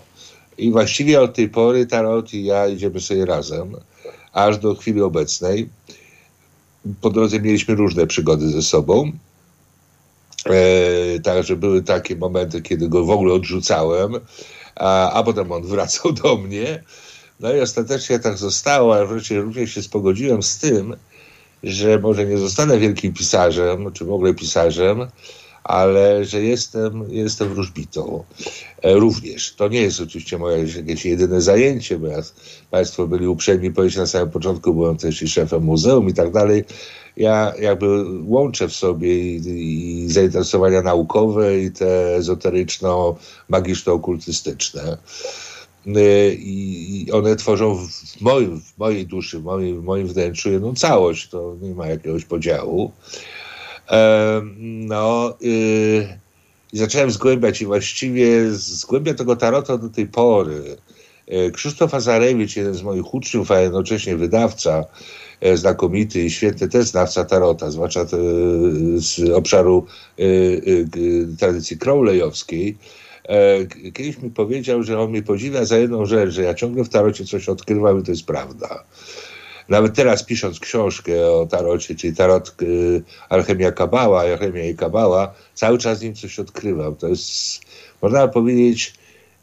I 0.57 0.71
właściwie 0.71 1.21
od 1.21 1.33
tej 1.33 1.49
pory 1.49 1.85
tarot 1.85 2.33
i 2.33 2.43
ja 2.43 2.67
idziemy 2.67 2.99
sobie 2.99 3.25
razem, 3.25 3.75
aż 4.35 4.57
do 4.57 4.75
chwili 4.75 5.01
obecnej. 5.01 5.69
Po 7.01 7.09
drodze 7.09 7.39
mieliśmy 7.39 7.75
różne 7.75 8.07
przygody 8.07 8.49
ze 8.49 8.61
sobą. 8.61 9.11
E, 10.45 11.19
także 11.19 11.55
były 11.55 11.83
takie 11.83 12.15
momenty, 12.15 12.61
kiedy 12.61 12.89
go 12.89 13.05
w 13.05 13.09
ogóle 13.09 13.33
odrzucałem, 13.33 14.13
a, 14.75 15.11
a 15.11 15.23
potem 15.23 15.51
on 15.51 15.63
wracał 15.63 16.11
do 16.11 16.37
mnie. 16.37 16.83
No 17.39 17.53
i 17.53 17.59
ostatecznie 17.59 18.19
tak 18.19 18.37
zostało, 18.37 18.95
ale 18.95 19.07
wreszcie 19.07 19.41
również 19.41 19.73
się 19.73 19.81
spogodziłem 19.81 20.43
z 20.43 20.57
tym, 20.57 20.95
że 21.63 21.99
może 21.99 22.25
nie 22.25 22.37
zostanę 22.37 22.77
wielkim 22.77 23.13
pisarzem, 23.13 23.91
czy 23.91 24.05
w 24.05 24.11
ogóle 24.11 24.33
pisarzem, 24.33 25.07
ale 25.65 26.25
że 26.25 26.41
jestem, 26.41 27.05
jestem 27.09 27.49
wróżbitą 27.49 28.23
e, 28.81 28.93
również. 28.93 29.53
To 29.53 29.67
nie 29.67 29.81
jest 29.81 30.01
oczywiście 30.01 30.37
moje 30.37 30.65
jakieś 30.75 31.05
jedyne 31.05 31.41
zajęcie, 31.41 31.99
bo 31.99 32.07
ja, 32.07 32.21
Państwo 32.71 33.07
byli 33.07 33.27
uprzejmi 33.27 33.71
powiedzieć 33.71 33.97
na 33.97 34.07
samym 34.07 34.31
początku, 34.31 34.73
byłem 34.73 34.97
też 34.97 35.21
i 35.21 35.27
szefem 35.27 35.63
muzeum 35.63 36.09
i 36.09 36.13
tak 36.13 36.31
dalej. 36.31 36.63
Ja 37.17 37.53
jakby 37.59 38.05
łączę 38.23 38.67
w 38.67 38.73
sobie 38.73 39.17
i, 39.17 39.35
i 40.05 40.09
zainteresowania 40.09 40.81
naukowe 40.81 41.59
i 41.59 41.71
te 41.71 42.15
ezoteryczno-magiczno-okultystyczne. 42.15 44.97
E, 45.87 46.33
I 46.33 47.07
one 47.13 47.35
tworzą 47.35 47.75
w, 47.75 48.21
moim, 48.21 48.61
w 48.61 48.77
mojej 48.77 49.07
duszy, 49.07 49.39
w 49.39 49.43
moim, 49.43 49.81
w 49.81 49.83
moim 49.83 50.07
wnętrzu 50.07 50.51
jedną 50.51 50.75
całość. 50.75 51.29
To 51.29 51.55
nie 51.61 51.75
ma 51.75 51.87
jakiegoś 51.87 52.25
podziału. 52.25 52.91
No, 54.59 55.37
yy, 55.41 56.19
zacząłem 56.73 57.11
zgłębiać 57.11 57.61
i 57.61 57.65
właściwie 57.65 58.51
zgłębiam 58.51 59.15
tego 59.15 59.35
tarota 59.35 59.77
do 59.77 59.89
tej 59.89 60.07
pory. 60.07 60.77
E, 61.27 61.51
Krzysztof 61.51 61.93
Azarewicz, 61.93 62.55
jeden 62.55 62.73
z 62.73 62.83
moich 62.83 63.13
uczniów, 63.13 63.51
a 63.51 63.59
jednocześnie 63.59 64.15
wydawca, 64.15 64.85
e, 65.41 65.57
znakomity 65.57 66.21
i 66.21 66.31
świetny 66.31 66.67
też 66.67 66.85
znawca 66.85 67.25
tarota, 67.25 67.71
zwłaszcza 67.71 68.05
z 68.95 69.19
obszaru 69.33 69.85
e, 70.19 70.23
tradycji 71.37 71.77
crowleyowskiej, 71.77 72.77
kiedyś 73.93 74.17
mi 74.17 74.29
powiedział, 74.29 74.83
że 74.83 74.99
on 74.99 75.09
mnie 75.09 75.23
podziwia 75.23 75.65
za 75.65 75.77
jedną 75.77 76.05
rzecz, 76.05 76.29
że 76.29 76.43
ja 76.43 76.53
ciągle 76.53 76.83
w 76.83 76.89
tarocie 76.89 77.25
coś 77.25 77.49
odkrywam 77.49 77.99
i 77.99 78.03
to 78.03 78.11
jest 78.11 78.25
prawda. 78.25 78.83
Nawet 79.69 79.93
teraz 79.93 80.23
pisząc 80.23 80.59
książkę 80.59 81.31
o 81.31 81.45
tarocie, 81.45 81.95
czyli 81.95 82.15
tarot 82.15 82.55
y, 82.61 83.03
Alchemia 83.29 83.71
Kabała, 83.71 84.21
Alchemia 84.21 84.65
i 84.65 84.75
Kabała, 84.75 85.33
cały 85.53 85.77
czas 85.77 86.01
nim 86.01 86.15
coś 86.15 86.39
odkrywam. 86.39 86.95
To 86.95 87.07
jest, 87.07 87.61
można 88.01 88.27
powiedzieć, 88.27 88.93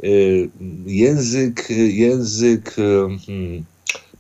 y, 0.05 0.49
język, 0.87 1.69
język 1.71 2.79
y, 2.79 2.83
hmm, 3.27 3.65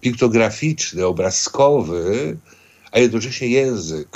piktograficzny, 0.00 1.06
obrazkowy, 1.06 2.36
a 2.92 2.98
jednocześnie 2.98 3.48
język. 3.48 4.08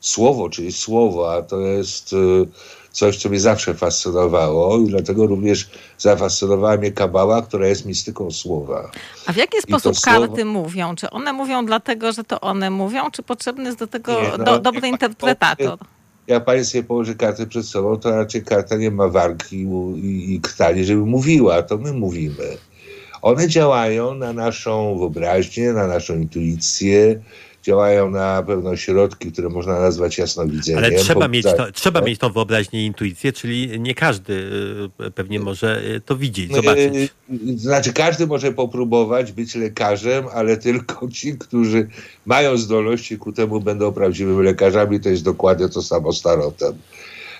Słowo, 0.00 0.50
czyli 0.50 0.72
słowo, 0.72 1.34
a 1.34 1.42
to 1.42 1.60
jest 1.60 2.12
y, 2.12 2.46
coś, 2.98 3.16
co 3.16 3.28
mnie 3.28 3.40
zawsze 3.40 3.74
fascynowało 3.74 4.78
i 4.78 4.86
dlatego 4.86 5.26
również 5.26 5.70
zafascynowała 5.98 6.76
mnie 6.76 6.92
kabała, 6.92 7.42
która 7.42 7.66
jest 7.66 7.86
mistyką 7.86 8.30
słowa. 8.30 8.90
A 9.26 9.32
w 9.32 9.36
jaki 9.36 9.62
sposób 9.62 10.00
karty 10.00 10.44
mówią? 10.44 10.94
Czy 10.94 11.10
one 11.10 11.32
mówią 11.32 11.66
dlatego, 11.66 12.12
że 12.12 12.24
to 12.24 12.40
one 12.40 12.70
mówią, 12.70 13.10
czy 13.10 13.22
potrzebny 13.22 13.64
jest 13.64 13.78
do 13.78 13.86
tego 13.86 14.22
nie, 14.22 14.28
no, 14.38 14.44
do, 14.44 14.58
dobry 14.58 14.88
interpretator? 14.88 15.78
Jak 16.26 16.44
pani 16.44 16.64
sobie 16.64 16.84
położy 16.84 17.14
kartę 17.14 17.46
przed 17.46 17.66
sobą, 17.66 17.96
to 17.96 18.10
raczej 18.10 18.44
karta 18.44 18.76
nie 18.76 18.90
ma 18.90 19.08
wargi 19.08 19.56
i, 19.56 19.66
i, 20.06 20.34
i 20.34 20.40
krtani, 20.40 20.84
żeby 20.84 21.00
mówiła, 21.00 21.62
to 21.62 21.78
my 21.78 21.92
mówimy. 21.92 22.56
One 23.22 23.48
działają 23.48 24.14
na 24.14 24.32
naszą 24.32 24.98
wyobraźnię, 24.98 25.72
na 25.72 25.86
naszą 25.86 26.14
intuicję, 26.14 27.20
działają 27.68 28.10
na 28.10 28.42
pewno 28.42 28.76
środki, 28.76 29.32
które 29.32 29.48
można 29.48 29.80
nazwać 29.80 30.18
jasnowidzeniem. 30.18 30.84
Ale 30.84 30.92
trzeba, 30.92 31.28
mieć, 31.28 31.44
to, 31.44 31.72
trzeba 31.72 32.00
mieć 32.00 32.18
tą 32.18 32.32
wyobraźnię 32.32 32.82
i 32.82 32.86
intuicję, 32.86 33.32
czyli 33.32 33.80
nie 33.80 33.94
każdy 33.94 34.32
y, 35.06 35.10
pewnie 35.10 35.40
może 35.40 35.82
y, 35.96 36.00
to 36.00 36.16
widzieć, 36.16 36.54
zobaczyć. 36.54 36.94
Y, 36.94 37.58
znaczy 37.58 37.92
każdy 37.92 38.26
może 38.26 38.52
popróbować 38.52 39.32
być 39.32 39.54
lekarzem, 39.54 40.24
ale 40.34 40.56
tylko 40.66 41.08
ci, 41.08 41.38
którzy 41.38 41.88
mają 42.26 42.56
zdolności 42.56 43.18
ku 43.18 43.32
temu 43.32 43.60
będą 43.60 43.92
prawdziwymi 43.92 44.44
lekarzami. 44.44 45.00
To 45.00 45.08
jest 45.08 45.24
dokładnie 45.24 45.68
to 45.68 45.82
samo 45.82 46.12
z 46.12 46.22
tarotem. 46.22 46.72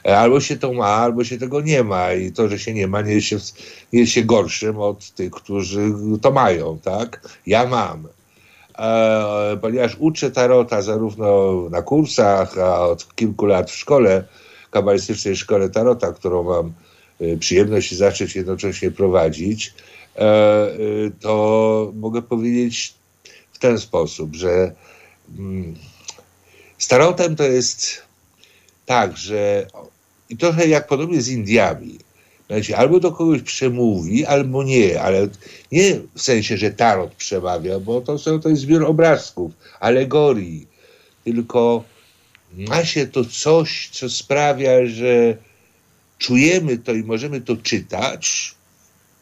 E, 0.05 0.18
albo 0.18 0.41
się 0.41 0.57
to 0.57 0.72
ma, 0.72 0.87
albo 0.87 1.24
się 1.24 1.39
tego 1.39 1.61
nie 1.61 1.85
ma. 1.85 2.12
I 2.12 2.33
to, 2.33 2.49
że 2.49 2.59
się 2.59 2.74
nie 2.74 2.87
ma, 2.87 3.01
nie 3.03 3.12
jest 3.12 3.26
się, 3.26 3.39
nie 3.93 4.01
jest 4.01 4.12
się 4.12 4.24
gorszym 4.24 4.79
od 4.79 5.11
tych, 5.11 5.31
którzy 5.31 5.93
to 6.22 6.31
mają, 6.33 6.79
tak? 6.79 7.29
Ja 7.47 7.66
mam. 7.66 8.18
E, 8.79 9.57
ponieważ 9.61 9.97
uczę 9.99 10.31
tarota 10.31 10.83
zarówno 10.83 11.55
na 11.70 11.83
kursach, 11.83 12.59
a 12.59 12.87
od 12.87 13.14
kilku 13.14 13.47
lat 13.47 13.70
w 13.70 13.76
szkole, 13.76 14.24
kabalistycznej 14.70 15.37
szkole 15.37 15.70
tarota, 15.70 16.12
którą 16.12 16.43
mam 16.43 16.72
e, 17.20 17.37
przyjemność 17.37 17.95
zacząć 17.95 18.37
jednocześnie 18.37 18.91
prowadzić, 18.91 19.74
e, 20.16 20.68
to 21.20 21.93
mogę 21.95 22.22
powiedzieć 22.22 22.95
w 23.53 23.59
ten 23.59 23.79
sposób, 23.79 24.37
że 24.37 24.72
mm, 25.39 25.74
z 26.79 26.89
tarotem 26.89 27.37
to 27.37 27.45
jest 27.45 28.03
tak, 28.87 29.16
że 29.16 29.66
i 30.31 30.37
trochę 30.37 30.66
jak 30.66 30.87
podobnie 30.87 31.22
z 31.22 31.29
Indiami, 31.29 31.99
znaczy, 32.49 32.76
albo 32.76 33.01
do 33.01 33.12
kogoś 33.12 33.42
przemówi, 33.42 34.26
albo 34.26 34.62
nie, 34.62 35.03
ale 35.03 35.28
nie 35.72 36.01
w 36.14 36.22
sensie, 36.22 36.57
że 36.57 36.70
tarot 36.70 37.14
przemawia, 37.14 37.80
bo 37.80 38.01
to, 38.01 38.18
są, 38.18 38.40
to 38.40 38.49
jest 38.49 38.62
zbiór 38.62 38.84
obrazków, 38.84 39.53
alegorii, 39.80 40.66
tylko 41.24 41.84
ma 42.55 42.84
się 42.84 43.07
to 43.07 43.24
coś, 43.24 43.88
co 43.92 44.11
sprawia, 44.11 44.86
że 44.86 45.36
czujemy 46.18 46.78
to 46.78 46.92
i 46.92 47.03
możemy 47.03 47.40
to 47.40 47.57
czytać, 47.57 48.55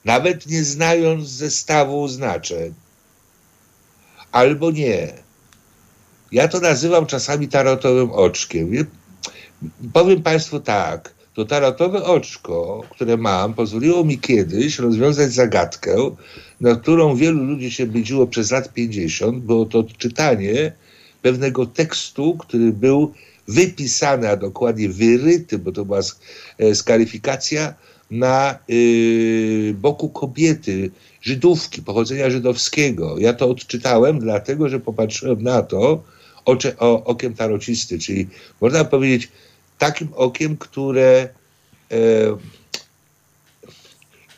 nawet 0.04 0.46
nie 0.46 0.64
znając 0.64 1.28
zestawu 1.28 2.08
znaczeń. 2.08 2.74
Albo 4.32 4.70
nie. 4.70 5.12
Ja 6.32 6.48
to 6.48 6.60
nazywam 6.60 7.06
czasami 7.06 7.48
tarotowym 7.48 8.10
oczkiem. 8.10 8.86
Powiem 9.92 10.22
Państwu 10.22 10.60
tak 10.60 11.15
to 11.36 11.44
tarotowe 11.44 12.04
oczko, 12.04 12.82
które 12.90 13.16
mam, 13.16 13.54
pozwoliło 13.54 14.04
mi 14.04 14.18
kiedyś 14.18 14.78
rozwiązać 14.78 15.32
zagadkę, 15.32 16.10
na 16.60 16.76
którą 16.76 17.16
wielu 17.16 17.44
ludzi 17.44 17.70
się 17.70 17.86
budziło 17.86 18.26
przez 18.26 18.50
lat 18.50 18.72
50. 18.72 19.38
Było 19.38 19.66
to 19.66 19.78
odczytanie 19.78 20.72
pewnego 21.22 21.66
tekstu, 21.66 22.36
który 22.38 22.72
był 22.72 23.12
wypisany, 23.48 24.28
a 24.28 24.36
dokładnie 24.36 24.88
wyryty, 24.88 25.58
bo 25.58 25.72
to 25.72 25.84
była 25.84 26.00
e, 26.58 26.74
skaryfikacja 26.74 27.74
na 28.10 28.58
y, 28.70 29.74
boku 29.78 30.08
kobiety, 30.08 30.90
Żydówki, 31.22 31.82
pochodzenia 31.82 32.30
żydowskiego. 32.30 33.18
Ja 33.18 33.32
to 33.32 33.50
odczytałem, 33.50 34.18
dlatego 34.18 34.68
że 34.68 34.80
popatrzyłem 34.80 35.42
na 35.42 35.62
to 35.62 36.02
ocze, 36.44 36.78
o, 36.78 37.04
okiem 37.04 37.34
tarocisty, 37.34 37.98
czyli 37.98 38.26
można 38.60 38.84
powiedzieć, 38.84 39.28
takim 39.78 40.08
okiem, 40.14 40.56
które 40.56 41.28
e, 41.92 41.96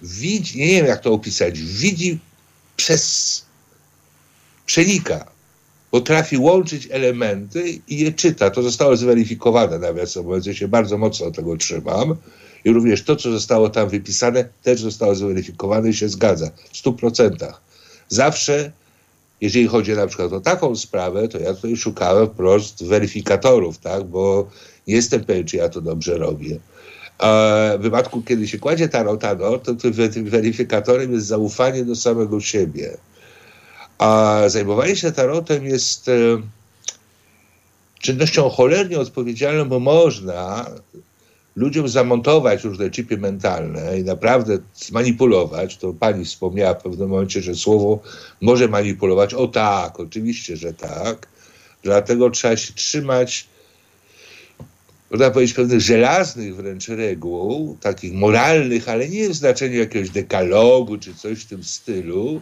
widzi, 0.03 0.59
nie 0.59 0.67
wiem 0.67 0.87
jak 0.87 1.01
to 1.01 1.13
opisać, 1.13 1.61
widzi 1.61 2.19
przez, 2.77 3.45
przenika, 4.67 5.31
potrafi 5.91 6.37
łączyć 6.37 6.89
elementy 6.91 7.81
i 7.89 7.99
je 7.99 8.13
czyta. 8.13 8.51
To 8.51 8.63
zostało 8.63 8.97
zweryfikowane, 8.97 9.79
nawiasem 9.79 10.25
mówiąc, 10.25 10.47
ja 10.47 10.55
się 10.55 10.69
bardzo 10.69 10.99
mocno 10.99 11.31
tego 11.31 11.57
trzymam. 11.57 12.17
I 12.65 12.71
również 12.71 13.03
to, 13.03 13.17
co 13.17 13.31
zostało 13.31 13.69
tam 13.69 13.89
wypisane, 13.89 14.49
też 14.63 14.81
zostało 14.81 15.15
zweryfikowane 15.15 15.89
i 15.89 15.95
się 15.95 16.09
zgadza 16.09 16.51
w 16.73 16.77
stu 16.77 16.93
procentach. 16.93 17.61
Zawsze, 18.09 18.73
jeżeli 19.41 19.67
chodzi 19.67 19.93
na 19.93 20.07
przykład 20.07 20.33
o 20.33 20.41
taką 20.41 20.77
sprawę, 20.77 21.29
to 21.29 21.39
ja 21.39 21.55
tutaj 21.55 21.77
szukałem 21.77 22.27
wprost 22.27 22.85
weryfikatorów, 22.85 23.79
tak, 23.79 24.05
bo 24.05 24.49
jestem 24.89 25.25
pewien, 25.25 25.45
czy 25.45 25.57
ja 25.57 25.69
to 25.69 25.81
dobrze 25.81 26.19
robię. 26.19 26.59
A 27.19 27.53
w 27.79 27.83
wypadku, 27.83 28.23
kiedy 28.23 28.49
się 28.49 28.59
kładzie 28.59 28.89
tarota, 28.89 29.37
to 29.65 29.75
tym 29.75 30.25
weryfikatorem 30.25 31.13
jest 31.13 31.27
zaufanie 31.27 31.85
do 31.85 31.97
samego 31.97 32.41
siebie. 32.41 32.97
A 33.99 34.43
zajmowanie 34.47 34.97
się 34.97 35.13
tarotem 35.13 35.65
jest 35.65 36.09
e, 36.09 36.13
czynnością 38.01 38.49
cholernie 38.49 38.99
odpowiedzialną, 38.99 39.65
bo 39.65 39.81
można 39.81 40.71
ludziom 41.57 41.89
zamontować 41.89 42.65
różne 42.65 42.91
chipy 42.91 43.17
mentalne 43.17 43.99
i 43.99 44.05
naprawdę 44.05 44.59
zmanipulować. 44.75 45.77
To 45.77 45.93
pani 45.93 46.25
wspomniała 46.25 46.75
w 46.75 46.83
pewnym 46.83 47.09
momencie, 47.09 47.43
że 47.43 47.55
słowo 47.55 47.99
może 48.41 48.69
manipulować. 48.69 49.35
O 49.35 49.49
tak, 49.49 50.01
oczywiście, 50.01 50.57
że 50.57 50.75
tak. 50.75 51.29
Dlatego 51.83 52.31
trzeba 52.31 52.57
się 52.57 52.75
trzymać, 52.75 53.49
można 55.11 55.31
powiedzieć, 55.31 55.57
pewnych 55.57 55.81
żelaznych 55.81 56.57
wręcz 56.57 56.89
reguł, 56.89 57.77
takich 57.81 58.13
moralnych, 58.13 58.89
ale 58.89 59.09
nie 59.09 59.29
w 59.29 59.35
znaczeniu 59.35 59.79
jakiegoś 59.79 60.11
dekalogu 60.11 60.99
czy 60.99 61.15
coś 61.15 61.39
w 61.39 61.49
tym 61.49 61.65
stylu, 61.65 62.41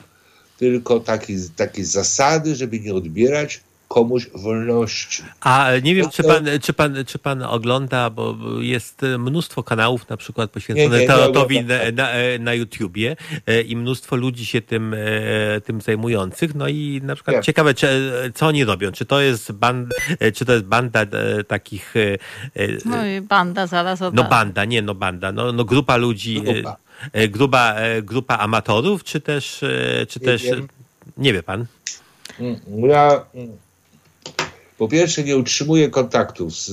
tylko 0.58 1.00
takie, 1.00 1.34
takie 1.56 1.84
zasady, 1.84 2.54
żeby 2.54 2.80
nie 2.80 2.94
odbierać 2.94 3.60
komuś 3.88 4.30
wolności. 4.34 5.22
A 5.40 5.70
nie 5.82 5.94
wiem, 5.94 6.10
czy 6.10 6.22
pan, 6.22 6.46
czy 6.62 6.72
pan, 6.72 6.96
czy 7.06 7.18
pan 7.18 7.42
ogląda, 7.42 8.10
bo 8.10 8.36
jest 8.60 9.02
mnóstwo 9.18 9.62
kanałów 9.62 10.08
na 10.08 10.16
przykład 10.16 10.50
poświęconych 10.50 11.06
tarotowi 11.06 11.64
na, 11.64 11.74
na, 11.92 12.08
na 12.40 12.54
YouTubie 12.54 13.16
e, 13.46 13.60
i 13.60 13.76
mnóstwo 13.76 14.16
ludzi 14.16 14.46
się 14.46 14.60
tym, 14.60 14.94
e, 14.94 15.60
tym 15.60 15.80
zajmujących. 15.80 16.54
No 16.54 16.68
i 16.68 17.00
na 17.04 17.14
przykład 17.14 17.44
ciekawe, 17.44 17.74
czy, 17.74 18.12
co 18.34 18.46
oni 18.46 18.64
robią. 18.64 18.92
Czy 18.92 19.04
to 19.04 19.20
jest, 19.20 19.52
band, 19.52 19.94
e, 20.20 20.32
czy 20.32 20.44
to 20.44 20.52
jest 20.52 20.64
banda 20.64 21.00
takich... 21.48 21.94
No 22.84 23.06
i 23.06 23.20
banda 23.20 23.66
zaraz 23.66 24.02
od 24.02 24.14
No 24.14 24.24
banda, 24.24 24.64
nie 24.64 24.82
no 24.82 24.94
banda. 24.94 25.32
No, 25.32 25.52
no 25.52 25.64
grupa 25.64 25.96
ludzi... 25.96 26.42
Grupa. 26.42 26.76
Grupa, 27.28 27.74
grupa 28.02 28.38
amatorów, 28.38 29.04
czy 29.04 29.20
też, 29.20 29.64
czy 30.08 30.20
nie 30.20 30.26
też, 30.26 30.42
wiem. 30.42 30.68
nie 31.16 31.32
wie 31.32 31.42
pan? 31.42 31.66
Mm, 32.40 32.60
ja 32.88 33.24
po 34.78 34.88
pierwsze 34.88 35.24
nie 35.24 35.36
utrzymuję 35.36 35.90
kontaktów 35.90 36.56
z, 36.56 36.70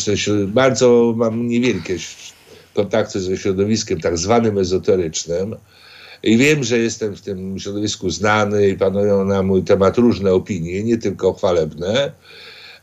z, 0.00 0.50
bardzo 0.50 1.14
mam 1.16 1.48
niewielkie 1.48 1.96
kontakty 2.74 3.20
ze 3.20 3.36
środowiskiem 3.36 4.00
tak 4.00 4.18
zwanym 4.18 4.58
ezoterycznym 4.58 5.56
i 6.22 6.36
wiem, 6.36 6.64
że 6.64 6.78
jestem 6.78 7.16
w 7.16 7.20
tym 7.20 7.58
środowisku 7.58 8.10
znany 8.10 8.68
i 8.68 8.76
panują 8.76 9.24
na 9.24 9.42
mój 9.42 9.62
temat 9.62 9.98
różne 9.98 10.32
opinie, 10.32 10.84
nie 10.84 10.98
tylko 10.98 11.32
chwalebne. 11.32 12.12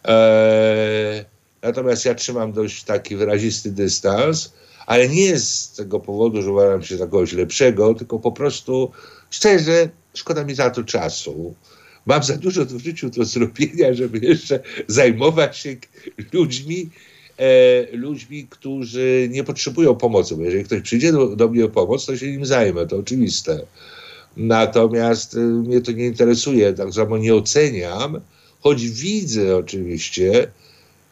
Eee, 0.04 1.26
natomiast 1.62 2.06
ja 2.06 2.16
trzymam 2.16 2.54
dość 2.54 2.84
taki 2.84 3.16
wyrazisty 3.16 3.72
dystans, 3.72 4.54
ale 4.86 5.10
nie 5.10 5.40
z 5.40 5.72
tego 5.72 6.00
powodu, 6.00 6.42
że 6.42 6.52
uważam 6.52 6.84
się 6.84 6.98
za 6.98 7.06
kogoś 7.06 7.34
lepszego, 7.34 7.94
tylko 7.94 8.20
po 8.20 8.32
prostu 8.32 8.92
szczerze 9.30 9.90
szkoda 10.14 10.44
mi 10.44 10.56
za 10.56 10.70
to 10.70 10.84
czasu 10.84 11.56
mam 12.06 12.24
za 12.24 12.38
dużo 12.38 12.66
w 12.66 12.80
życiu 12.80 13.10
do 13.10 13.26
zrobienia, 13.26 13.94
żeby 13.94 14.20
jeszcze 14.20 14.60
zajmować 14.88 15.58
się 15.58 15.76
ludźmi, 16.34 16.90
e, 17.38 17.98
ludźmi, 17.98 18.48
którzy 18.50 19.28
nie 19.32 19.44
potrzebują 19.44 19.96
pomocy. 19.96 20.36
Bo 20.36 20.42
jeżeli 20.42 20.64
ktoś 20.64 20.82
przyjdzie 20.82 21.12
do, 21.12 21.36
do 21.36 21.48
mnie 21.48 21.66
o 21.66 21.70
pomoc, 21.70 22.06
to 22.06 22.18
się 22.18 22.32
nim 22.32 22.46
zajmę, 22.46 22.88
to 22.88 22.98
oczywiste. 22.98 23.60
Natomiast 24.38 25.36
e, 25.36 25.40
mnie 25.40 25.82
to 25.82 25.92
nie 25.92 26.06
interesuje, 26.06 26.74
tak 26.74 26.94
samo 26.94 27.18
nie 27.18 27.36
oceniam, 27.36 28.22
choć 28.60 28.90
widzę 28.90 29.58
oczywiście 29.58 30.48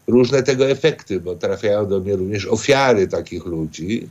różne 0.07 0.43
tego 0.43 0.69
efekty, 0.69 1.19
bo 1.19 1.35
trafiają 1.35 1.87
do 1.87 1.99
mnie 1.99 2.15
również 2.15 2.45
ofiary 2.45 3.07
takich 3.07 3.45
ludzi. 3.45 4.09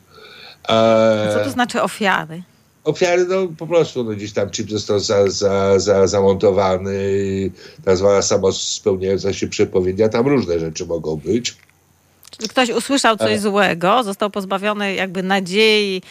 E, 0.69 1.35
Co 1.35 1.44
to 1.44 1.51
znaczy 1.51 1.82
ofiary? 1.82 2.43
Ofiary, 2.85 3.27
no 3.27 3.48
po 3.59 3.66
prostu 3.66 4.05
no, 4.05 4.11
gdzieś 4.11 4.32
tam 4.32 4.51
chip 4.51 4.70
został 4.70 5.01
za, 5.01 5.28
za, 5.28 5.78
za, 5.78 6.07
zamontowany, 6.07 7.01
tak 7.85 7.97
zwana 7.97 8.23
samospełniająca 8.23 9.32
się 9.32 9.48
przepowiednia, 9.48 10.09
tam 10.09 10.27
różne 10.27 10.59
rzeczy 10.59 10.86
mogą 10.86 11.16
być. 11.16 11.57
Czyli 12.31 12.48
ktoś 12.48 12.70
usłyszał 12.70 13.16
coś 13.16 13.32
e. 13.32 13.39
złego, 13.39 14.02
został 14.05 14.31
pozbawiony 14.31 14.94
jakby 14.94 15.23
nadziei 15.23 16.02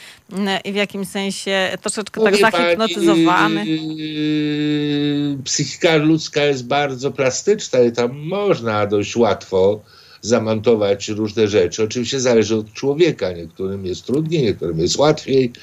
i 0.66 0.72
w 0.72 0.76
jakimś 0.76 1.08
sensie 1.08 1.78
troszeczkę 1.82 2.22
tak 2.22 2.38
zahipnotyzowany. 2.38 3.66
Yy, 3.66 5.38
psychika 5.44 5.96
ludzka 5.96 6.44
jest 6.44 6.68
bardzo 6.68 7.12
plastyczna 7.12 7.80
i 7.80 7.92
tam 7.92 8.18
można 8.18 8.88
dość 8.88 9.16
łatwo 9.16 9.82
zamontować 10.22 11.10
różne 11.10 11.48
rzeczy. 11.48 11.84
Oczywiście 11.84 12.20
zależy 12.20 12.56
od 12.56 12.74
człowieka. 12.74 13.32
Niektórym 13.32 13.86
jest 13.86 14.06
trudniej, 14.06 14.44
niektórym 14.44 14.80
jest 14.80 14.98
łatwiej. 14.98 15.54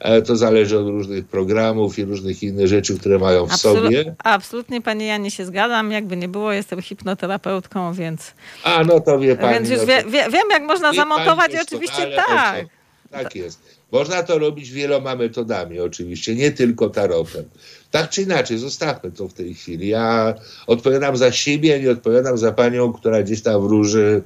E, 0.00 0.22
to 0.22 0.36
zależy 0.36 0.78
od 0.78 0.86
różnych 0.86 1.24
programów 1.24 1.98
i 1.98 2.04
różnych 2.04 2.42
innych 2.42 2.66
rzeczy, 2.66 2.98
które 2.98 3.18
mają 3.18 3.46
w 3.46 3.52
Absolut, 3.52 3.84
sobie. 3.84 4.14
Absolutnie, 4.24 4.80
panie 4.80 5.06
Janie, 5.06 5.30
się 5.30 5.44
zgadzam. 5.44 5.92
Jakby 5.92 6.16
nie 6.16 6.28
było, 6.28 6.52
jestem 6.52 6.82
hipnoterapeutką, 6.82 7.92
więc... 7.92 8.32
A, 8.64 8.84
no 8.84 9.00
to 9.00 9.18
wie 9.18 9.36
pani. 9.36 9.54
Więc 9.54 9.70
już 9.70 9.78
no 9.78 9.86
wie, 9.86 10.04
wie, 10.04 10.30
wiem, 10.30 10.50
jak 10.50 10.62
można 10.62 10.92
zamontować 10.92 11.54
i 11.54 11.60
oczywiście 11.60 12.06
tak. 12.16 12.66
Tak 13.10 13.36
jest. 13.36 13.79
Można 13.92 14.22
to 14.22 14.38
robić 14.38 14.70
wieloma 14.70 15.16
metodami 15.16 15.80
oczywiście, 15.80 16.34
nie 16.34 16.50
tylko 16.50 16.90
tarotem. 16.90 17.44
Tak 17.90 18.10
czy 18.10 18.22
inaczej, 18.22 18.58
zostawmy 18.58 19.12
to 19.12 19.28
w 19.28 19.32
tej 19.32 19.54
chwili. 19.54 19.88
Ja 19.88 20.34
odpowiadam 20.66 21.16
za 21.16 21.32
siebie, 21.32 21.80
nie 21.80 21.90
odpowiadam 21.90 22.38
za 22.38 22.52
panią, 22.52 22.92
która 22.92 23.22
gdzieś 23.22 23.42
tam 23.42 23.62
wróży 23.62 24.22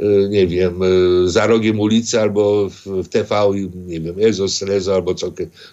Y, 0.00 0.28
nie 0.28 0.46
wiem, 0.46 0.82
y, 0.82 1.30
za 1.30 1.46
rogiem 1.46 1.80
ulicy 1.80 2.20
albo 2.20 2.68
w 2.68 3.08
TV, 3.08 3.50
nie 3.74 4.00
wiem, 4.00 4.14
Ezos, 4.20 4.62
Lezo 4.62 4.94
albo 4.94 5.14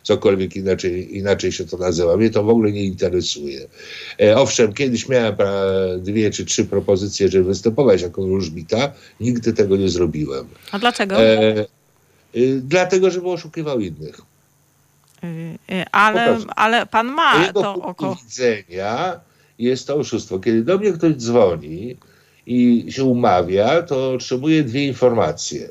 cokolwiek 0.03 0.55
inaczej, 0.55 1.17
inaczej 1.17 1.51
się 1.51 1.65
to 1.65 1.77
nazywa. 1.77 2.17
Mnie 2.17 2.29
to 2.29 2.43
w 2.43 2.49
ogóle 2.49 2.71
nie 2.71 2.83
interesuje. 2.83 3.67
E, 4.21 4.37
owszem, 4.37 4.73
kiedyś 4.73 5.09
miałem 5.09 5.35
dwie 5.99 6.31
czy 6.31 6.45
trzy 6.45 6.65
propozycje, 6.65 7.29
żeby 7.29 7.43
występować 7.43 8.01
jako 8.01 8.23
wróżbita. 8.23 8.93
Nigdy 9.19 9.53
tego 9.53 9.77
nie 9.77 9.89
zrobiłem. 9.89 10.45
A 10.71 10.79
dlaczego? 10.79 11.21
E, 11.21 11.65
dlatego, 12.61 13.11
żeby 13.11 13.29
oszukiwał 13.29 13.79
innych. 13.79 14.21
Ale, 15.91 16.37
ale 16.55 16.85
pan 16.85 17.07
ma 17.07 17.53
to 17.53 17.73
oko. 17.73 18.17
widzenia 18.23 19.19
jest 19.59 19.87
to 19.87 19.95
oszustwo. 19.95 20.39
Kiedy 20.39 20.63
do 20.63 20.77
mnie 20.77 20.91
ktoś 20.91 21.13
dzwoni, 21.13 21.95
i 22.45 22.85
się 22.89 23.03
umawia, 23.03 23.81
to 23.81 24.13
otrzymuje 24.13 24.63
dwie 24.63 24.87
informacje. 24.87 25.69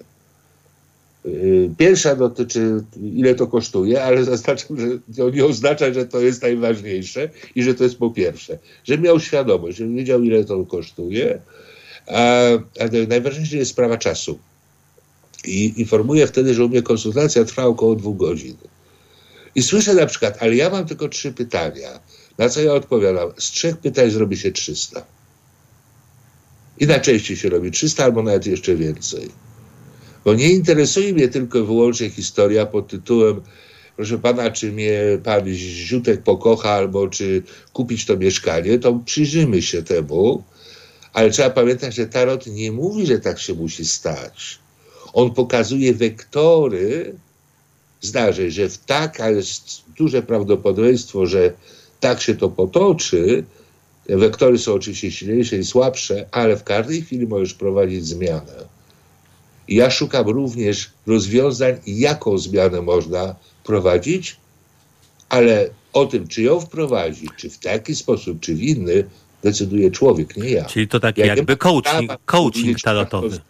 Y, 1.26 1.70
pierwsza 1.78 2.16
dotyczy, 2.16 2.84
ile 3.14 3.34
to 3.34 3.46
kosztuje, 3.46 4.04
ale 4.04 4.24
zaznaczam, 4.34 4.80
że 4.80 4.86
to 5.16 5.30
nie 5.30 5.44
oznacza, 5.44 5.92
że 5.92 6.06
to 6.06 6.20
jest 6.20 6.42
najważniejsze 6.42 7.30
i 7.54 7.62
że 7.62 7.74
to 7.74 7.84
jest 7.84 7.98
po 7.98 8.10
pierwsze, 8.10 8.58
że 8.84 8.98
miał 8.98 9.20
świadomość, 9.20 9.78
że 9.78 9.86
wiedział, 9.88 10.22
ile 10.22 10.44
to 10.44 10.64
kosztuje, 10.64 11.38
a, 12.06 12.48
a 12.80 13.06
najważniejsza 13.08 13.56
jest 13.56 13.70
sprawa 13.70 13.98
czasu. 13.98 14.38
I 15.44 15.80
informuję 15.80 16.26
wtedy, 16.26 16.54
że 16.54 16.64
u 16.64 16.68
mnie 16.68 16.82
konsultacja 16.82 17.44
trwa 17.44 17.64
około 17.64 17.94
dwóch 17.94 18.16
godzin. 18.16 18.56
I 19.54 19.62
słyszę 19.62 19.94
na 19.94 20.06
przykład, 20.06 20.36
ale 20.40 20.56
ja 20.56 20.70
mam 20.70 20.86
tylko 20.86 21.08
trzy 21.08 21.32
pytania. 21.32 22.00
Na 22.38 22.48
co 22.48 22.60
ja 22.60 22.72
odpowiadam? 22.72 23.32
Z 23.38 23.50
trzech 23.50 23.76
pytań 23.76 24.10
zrobi 24.10 24.36
się 24.36 24.52
300. 24.52 25.04
I 26.80 26.86
najczęściej 26.86 27.36
się 27.36 27.48
robi 27.48 27.70
300 27.70 28.04
albo 28.04 28.22
nawet 28.22 28.46
jeszcze 28.46 28.76
więcej. 28.76 29.28
Bo 30.24 30.34
nie 30.34 30.48
interesuje 30.48 31.12
mnie 31.12 31.28
tylko 31.28 31.64
wyłącznie 31.64 32.10
historia 32.10 32.66
pod 32.66 32.88
tytułem 32.88 33.40
proszę 33.96 34.18
pana, 34.18 34.50
czy 34.50 34.72
mnie 34.72 35.00
pan 35.24 35.48
Ziutek 35.54 36.22
pokocha, 36.22 36.70
albo 36.70 37.08
czy 37.08 37.42
kupić 37.72 38.06
to 38.06 38.16
mieszkanie, 38.16 38.78
to 38.78 39.00
przyjrzymy 39.04 39.62
się 39.62 39.82
temu. 39.82 40.44
Ale 41.12 41.30
trzeba 41.30 41.50
pamiętać, 41.50 41.94
że 41.94 42.06
Tarot 42.06 42.46
nie 42.46 42.72
mówi, 42.72 43.06
że 43.06 43.18
tak 43.18 43.38
się 43.38 43.54
musi 43.54 43.84
stać. 43.84 44.58
On 45.14 45.34
pokazuje 45.34 45.94
wektory 45.94 47.14
zdarzeń, 48.00 48.50
że 48.50 48.68
w 48.68 48.78
taka 48.78 49.30
jest 49.30 49.82
duże 49.98 50.22
prawdopodobieństwo, 50.22 51.26
że 51.26 51.52
tak 52.00 52.20
się 52.20 52.34
to 52.34 52.48
potoczy, 52.48 53.44
Wektory 54.08 54.58
są 54.58 54.72
oczywiście 54.72 55.10
silniejsze 55.10 55.56
i 55.56 55.64
słabsze, 55.64 56.26
ale 56.30 56.56
w 56.56 56.64
każdej 56.64 57.02
chwili 57.02 57.26
możesz 57.26 57.54
prowadzić 57.54 58.06
zmianę. 58.06 58.52
I 59.68 59.74
ja 59.74 59.90
szukam 59.90 60.28
również 60.28 60.90
rozwiązań, 61.06 61.74
jaką 61.86 62.38
zmianę 62.38 62.82
można 62.82 63.34
prowadzić, 63.64 64.36
ale 65.28 65.70
o 65.92 66.06
tym, 66.06 66.28
czy 66.28 66.42
ją 66.42 66.60
wprowadzić, 66.60 67.30
czy 67.36 67.50
w 67.50 67.58
taki 67.58 67.94
sposób, 67.94 68.40
czy 68.40 68.54
w 68.54 68.62
inny, 68.62 69.04
decyduje 69.42 69.90
człowiek, 69.90 70.36
nie 70.36 70.50
ja. 70.50 70.64
Czyli 70.64 70.88
to 70.88 71.00
taki 71.00 71.20
ja 71.20 71.26
jakby 71.26 71.56
coaching, 71.56 72.12
coaching 72.24 72.80
tarotowy. 72.80 73.40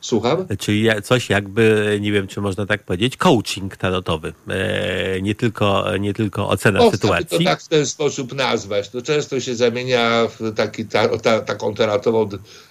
Słucham? 0.00 0.46
Czyli 0.58 0.88
coś 1.04 1.30
jakby, 1.30 1.98
nie 2.00 2.12
wiem, 2.12 2.26
czy 2.26 2.40
można 2.40 2.66
tak 2.66 2.82
powiedzieć, 2.82 3.16
coaching 3.16 3.76
tarotowy. 3.76 4.32
E, 4.48 5.22
nie, 5.22 5.34
tylko, 5.34 5.84
nie 6.00 6.14
tylko 6.14 6.48
ocena 6.48 6.78
Można 6.78 6.92
sytuacji. 6.92 7.38
to 7.38 7.44
tak 7.44 7.60
w 7.60 7.68
ten 7.68 7.86
sposób 7.86 8.34
nazwać. 8.34 8.88
To 8.88 9.02
często 9.02 9.40
się 9.40 9.54
zamienia 9.54 10.28
w 10.38 10.54
taki, 10.54 10.84
ta, 10.84 11.18
ta, 11.18 11.40
taką 11.40 11.74
tarotową 11.74 12.28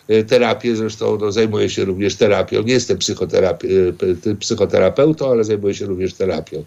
e, 0.08 0.24
terapię. 0.24 0.76
Zresztą 0.76 1.18
no, 1.22 1.32
zajmuję 1.32 1.70
się 1.70 1.86
również 1.86 2.16
terapią. 2.16 2.64
Nie 2.64 2.74
jestem 2.74 2.98
psychoterapeutą, 4.40 5.32
ale 5.32 5.44
zajmuję 5.44 5.74
się 5.74 5.86
również 5.86 6.14
terapią. 6.14 6.64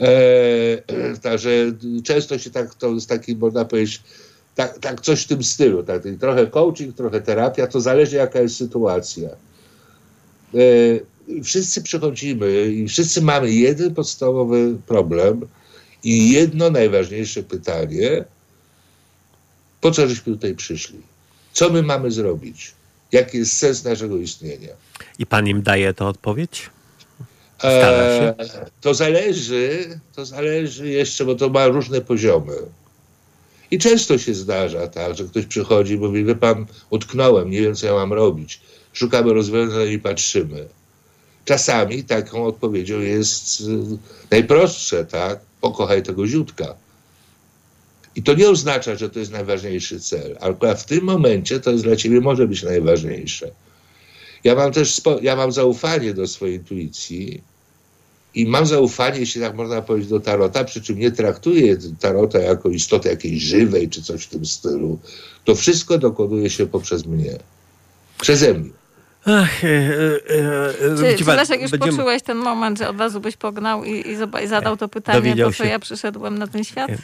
E, 0.00 0.08
także 1.22 1.50
często 2.04 2.38
się 2.38 2.50
tak, 2.50 2.74
to 2.74 2.88
jest 2.88 3.08
taki, 3.08 3.36
można 3.36 3.64
powiedzieć, 3.64 4.02
tak, 4.54 4.78
tak 4.78 5.00
coś 5.00 5.22
w 5.22 5.28
tym 5.28 5.44
stylu. 5.44 5.82
Tak, 5.82 6.02
trochę 6.20 6.46
coaching, 6.46 6.96
trochę 6.96 7.20
terapia, 7.20 7.66
to 7.66 7.80
zależy 7.80 8.16
jaka 8.16 8.40
jest 8.40 8.56
sytuacja. 8.56 9.28
E, 10.54 11.42
wszyscy 11.42 11.82
przychodzimy 11.82 12.68
i 12.68 12.88
wszyscy 12.88 13.22
mamy 13.22 13.50
jeden 13.50 13.94
podstawowy 13.94 14.76
problem 14.86 15.40
i 16.04 16.30
jedno 16.30 16.70
najważniejsze 16.70 17.42
pytanie, 17.42 18.24
po 19.80 19.90
co 19.90 20.08
żeśmy 20.08 20.32
tutaj 20.32 20.54
przyszli? 20.54 21.00
Co 21.52 21.70
my 21.70 21.82
mamy 21.82 22.10
zrobić? 22.10 22.72
Jaki 23.12 23.38
jest 23.38 23.56
sens 23.56 23.84
naszego 23.84 24.16
istnienia? 24.16 24.72
I 25.18 25.26
pan 25.26 25.48
im 25.48 25.62
daje 25.62 25.94
to 25.94 26.08
odpowiedź? 26.08 26.70
Stara 27.58 28.18
się? 28.18 28.34
E, 28.38 28.70
to 28.80 28.94
zależy, 28.94 30.00
to 30.14 30.26
zależy 30.26 30.88
jeszcze, 30.88 31.24
bo 31.24 31.34
to 31.34 31.48
ma 31.48 31.66
różne 31.66 32.00
poziomy. 32.00 32.54
I 33.70 33.78
często 33.78 34.18
się 34.18 34.34
zdarza 34.34 34.88
tak, 34.88 35.16
że 35.16 35.24
ktoś 35.24 35.46
przychodzi 35.46 35.94
i 35.94 35.98
mówi, 35.98 36.24
wie 36.24 36.34
pan, 36.34 36.66
utknąłem, 36.90 37.50
nie 37.50 37.60
wiem 37.60 37.74
co 37.74 37.86
ja 37.86 37.92
mam 37.92 38.12
robić. 38.12 38.60
Szukamy 38.92 39.32
rozwiązań 39.32 39.88
i 39.88 39.98
patrzymy. 39.98 40.68
Czasami 41.44 42.04
taką 42.04 42.44
odpowiedzią 42.44 43.00
jest 43.00 43.60
y, 43.60 43.64
najprostsze, 44.30 45.04
tak? 45.04 45.40
Pokochaj 45.60 46.02
tego 46.02 46.26
ziutka. 46.26 46.74
I 48.16 48.22
to 48.22 48.34
nie 48.34 48.50
oznacza, 48.50 48.96
że 48.96 49.10
to 49.10 49.18
jest 49.18 49.32
najważniejszy 49.32 50.00
cel, 50.00 50.36
ale 50.40 50.76
w 50.76 50.84
tym 50.84 51.04
momencie 51.04 51.60
to 51.60 51.70
jest 51.70 51.84
dla 51.84 51.96
ciebie 51.96 52.20
może 52.20 52.48
być 52.48 52.62
najważniejsze. 52.62 53.50
Ja 54.44 54.54
mam 54.54 54.72
też 54.72 54.94
spo, 54.94 55.18
ja 55.22 55.36
mam 55.36 55.52
zaufanie 55.52 56.14
do 56.14 56.28
swojej 56.28 56.56
intuicji 56.56 57.42
i 58.34 58.46
mam 58.46 58.66
zaufanie, 58.66 59.20
jeśli 59.20 59.40
tak 59.40 59.54
można 59.54 59.82
powiedzieć, 59.82 60.10
do 60.10 60.20
tarota, 60.20 60.64
przy 60.64 60.82
czym 60.82 60.98
nie 60.98 61.10
traktuję 61.10 61.76
tarota 62.00 62.38
jako 62.38 62.68
istoty 62.68 63.08
jakiejś 63.08 63.42
żywej 63.42 63.88
czy 63.88 64.02
coś 64.02 64.24
w 64.24 64.28
tym 64.28 64.46
stylu. 64.46 64.98
To 65.44 65.54
wszystko 65.54 65.98
dokonuje 65.98 66.50
się 66.50 66.66
poprzez 66.66 67.06
mnie. 67.06 67.38
Przeze 68.20 68.54
mnie. 68.54 68.70
Ach, 69.26 69.64
e, 69.64 69.68
e, 69.68 69.70
e, 69.70 70.96
Czy, 70.96 71.02
widzi 71.04 71.18
czy 71.18 71.24
pan, 71.24 71.36
Leszek 71.36 71.62
już 71.62 71.70
będziemy- 71.70 71.92
poczułeś 71.92 72.22
ten 72.22 72.36
moment, 72.36 72.78
że 72.78 72.88
od 72.88 72.98
razu 72.98 73.20
byś 73.20 73.36
pognał 73.36 73.84
i, 73.84 73.90
i, 73.90 74.42
i 74.44 74.46
zadał 74.46 74.76
to 74.76 74.88
pytanie, 74.88 75.36
po 75.44 75.52
co 75.52 75.64
ja 75.64 75.78
przyszedłem 75.78 76.38
na 76.38 76.46
ten 76.46 76.64
świat? 76.64 76.90
E, 76.90 76.94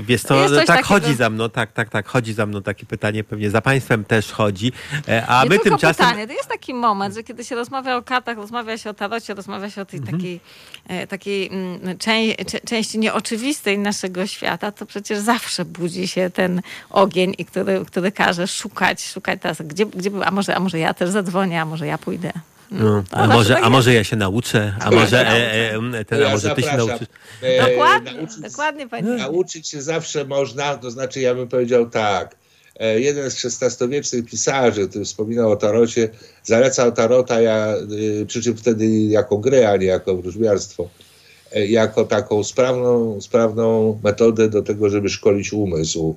Wiesz 0.00 0.22
co, 0.22 0.42
Jest 0.42 0.54
tak 0.54 0.66
takiego- 0.66 0.88
chodzi 0.88 1.14
za 1.14 1.30
mną, 1.30 1.50
tak, 1.50 1.72
tak, 1.72 1.88
tak, 1.88 2.08
chodzi 2.08 2.32
za 2.32 2.46
mną 2.46 2.62
takie 2.62 2.86
pytanie, 2.86 3.24
pewnie 3.24 3.50
za 3.50 3.60
państwem 3.60 4.04
też 4.04 4.32
chodzi, 4.32 4.72
e, 5.08 5.26
a 5.26 5.42
nie 5.44 5.48
my 5.50 5.58
tymczasem... 5.58 6.06
pytanie, 6.06 6.26
to 6.26 6.32
jest 6.32 6.48
taki 6.48 6.74
moment, 6.74 7.14
że 7.14 7.22
kiedy 7.22 7.44
się 7.44 7.54
rozmawia 7.54 7.96
o 7.96 8.02
kartach, 8.02 8.36
rozmawia 8.36 8.78
się 8.78 8.90
o 8.90 8.94
tarocie, 8.94 9.34
rozmawia 9.34 9.70
się 9.70 9.82
o 9.82 9.84
tej 9.84 9.98
Mhm. 10.00 10.18
takiej, 10.18 10.40
e, 10.88 11.06
takiej 11.06 11.48
mm, 11.52 11.80
czę- 11.98 12.60
części 12.66 12.98
nieoczywistej 12.98 13.78
naszego 13.78 14.26
świata, 14.26 14.72
to 14.72 14.86
przecież 14.86 15.18
zawsze 15.18 15.64
budzi 15.64 16.08
się 16.08 16.30
ten 16.30 16.62
ogień, 16.90 17.34
i 17.38 17.44
który, 17.44 17.84
który 17.86 18.12
każe 18.12 18.46
szukać, 18.46 19.06
szukać 19.08 19.38
teraz, 19.42 19.62
gdzie, 19.62 19.86
gdzie 19.86 20.10
był, 20.10 20.22
a 20.22 20.30
może, 20.30 20.56
a 20.56 20.60
może 20.60 20.78
ja 20.78 20.94
też 20.94 21.10
zadzwonię, 21.24 21.60
a 21.60 21.64
może 21.64 21.86
ja 21.86 21.98
pójdę. 21.98 22.32
No, 22.70 23.04
a, 23.10 23.16
zawsze 23.16 23.34
może, 23.36 23.54
tak 23.54 23.64
a 23.64 23.70
może 23.70 23.94
ja 23.94 24.04
się 24.04 24.16
nauczę, 24.16 24.74
a 24.80 24.90
może, 24.90 25.26
e, 25.28 25.74
e, 25.74 26.04
ten, 26.04 26.18
a 26.18 26.22
Ja 26.22 26.30
może 26.32 26.50
ty 26.54 26.62
się 26.62 26.66
zapraszam. 26.68 26.88
nauczysz. 26.88 27.08
E, 27.42 27.70
Dokładnie, 27.70 28.12
nauczyć- 28.12 28.40
dokładnie 28.50 28.88
pani. 28.88 29.08
Nauczyć 29.08 29.68
się 29.68 29.82
zawsze 29.82 30.24
można, 30.24 30.76
to 30.76 30.90
znaczy 30.90 31.20
ja 31.20 31.34
bym 31.34 31.48
powiedział 31.48 31.90
tak. 31.90 32.36
E, 32.80 33.00
Jeden 33.00 33.30
z 33.30 33.44
XVI-wiecznych 33.62 34.24
pisarzy, 34.24 34.88
który 34.88 35.04
wspominał 35.04 35.50
o 35.52 35.56
tarocie, 35.56 36.08
zalecał 36.44 36.92
tarota, 36.92 37.40
ja, 37.40 37.66
przy 38.26 38.42
czym 38.42 38.56
wtedy 38.56 38.86
jako 38.88 39.38
grę, 39.38 39.70
a 39.70 39.76
nie 39.76 39.86
jako 39.86 40.16
wróżbiarstwo, 40.16 40.88
e, 41.52 41.66
jako 41.66 42.04
taką 42.04 42.44
sprawną, 42.44 43.20
sprawną 43.20 44.00
metodę 44.04 44.48
do 44.48 44.62
tego, 44.62 44.90
żeby 44.90 45.08
szkolić 45.08 45.52
umysł. 45.52 46.16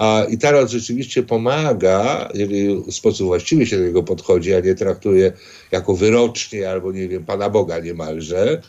A, 0.00 0.24
I 0.24 0.38
tarot 0.38 0.70
rzeczywiście 0.70 1.22
pomaga, 1.22 2.28
jeżeli 2.34 2.82
w 2.82 2.92
sposób 2.92 3.26
właściwy 3.26 3.66
się 3.66 3.78
do 3.78 3.84
niego 3.84 4.02
podchodzi, 4.02 4.54
a 4.54 4.60
nie 4.60 4.74
traktuje 4.74 5.32
jako 5.70 5.94
wyrocznie 5.94 6.70
albo, 6.70 6.92
nie 6.92 7.08
wiem, 7.08 7.24
Pana 7.24 7.50
Boga 7.50 7.78
niemalże, 7.78 8.62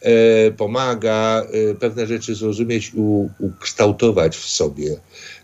e, 0.00 0.50
pomaga 0.50 1.42
e, 1.42 1.74
pewne 1.74 2.06
rzeczy 2.06 2.34
zrozumieć 2.34 2.92
i 2.94 3.00
ukształtować 3.38 4.36
w 4.36 4.46
sobie. 4.48 4.96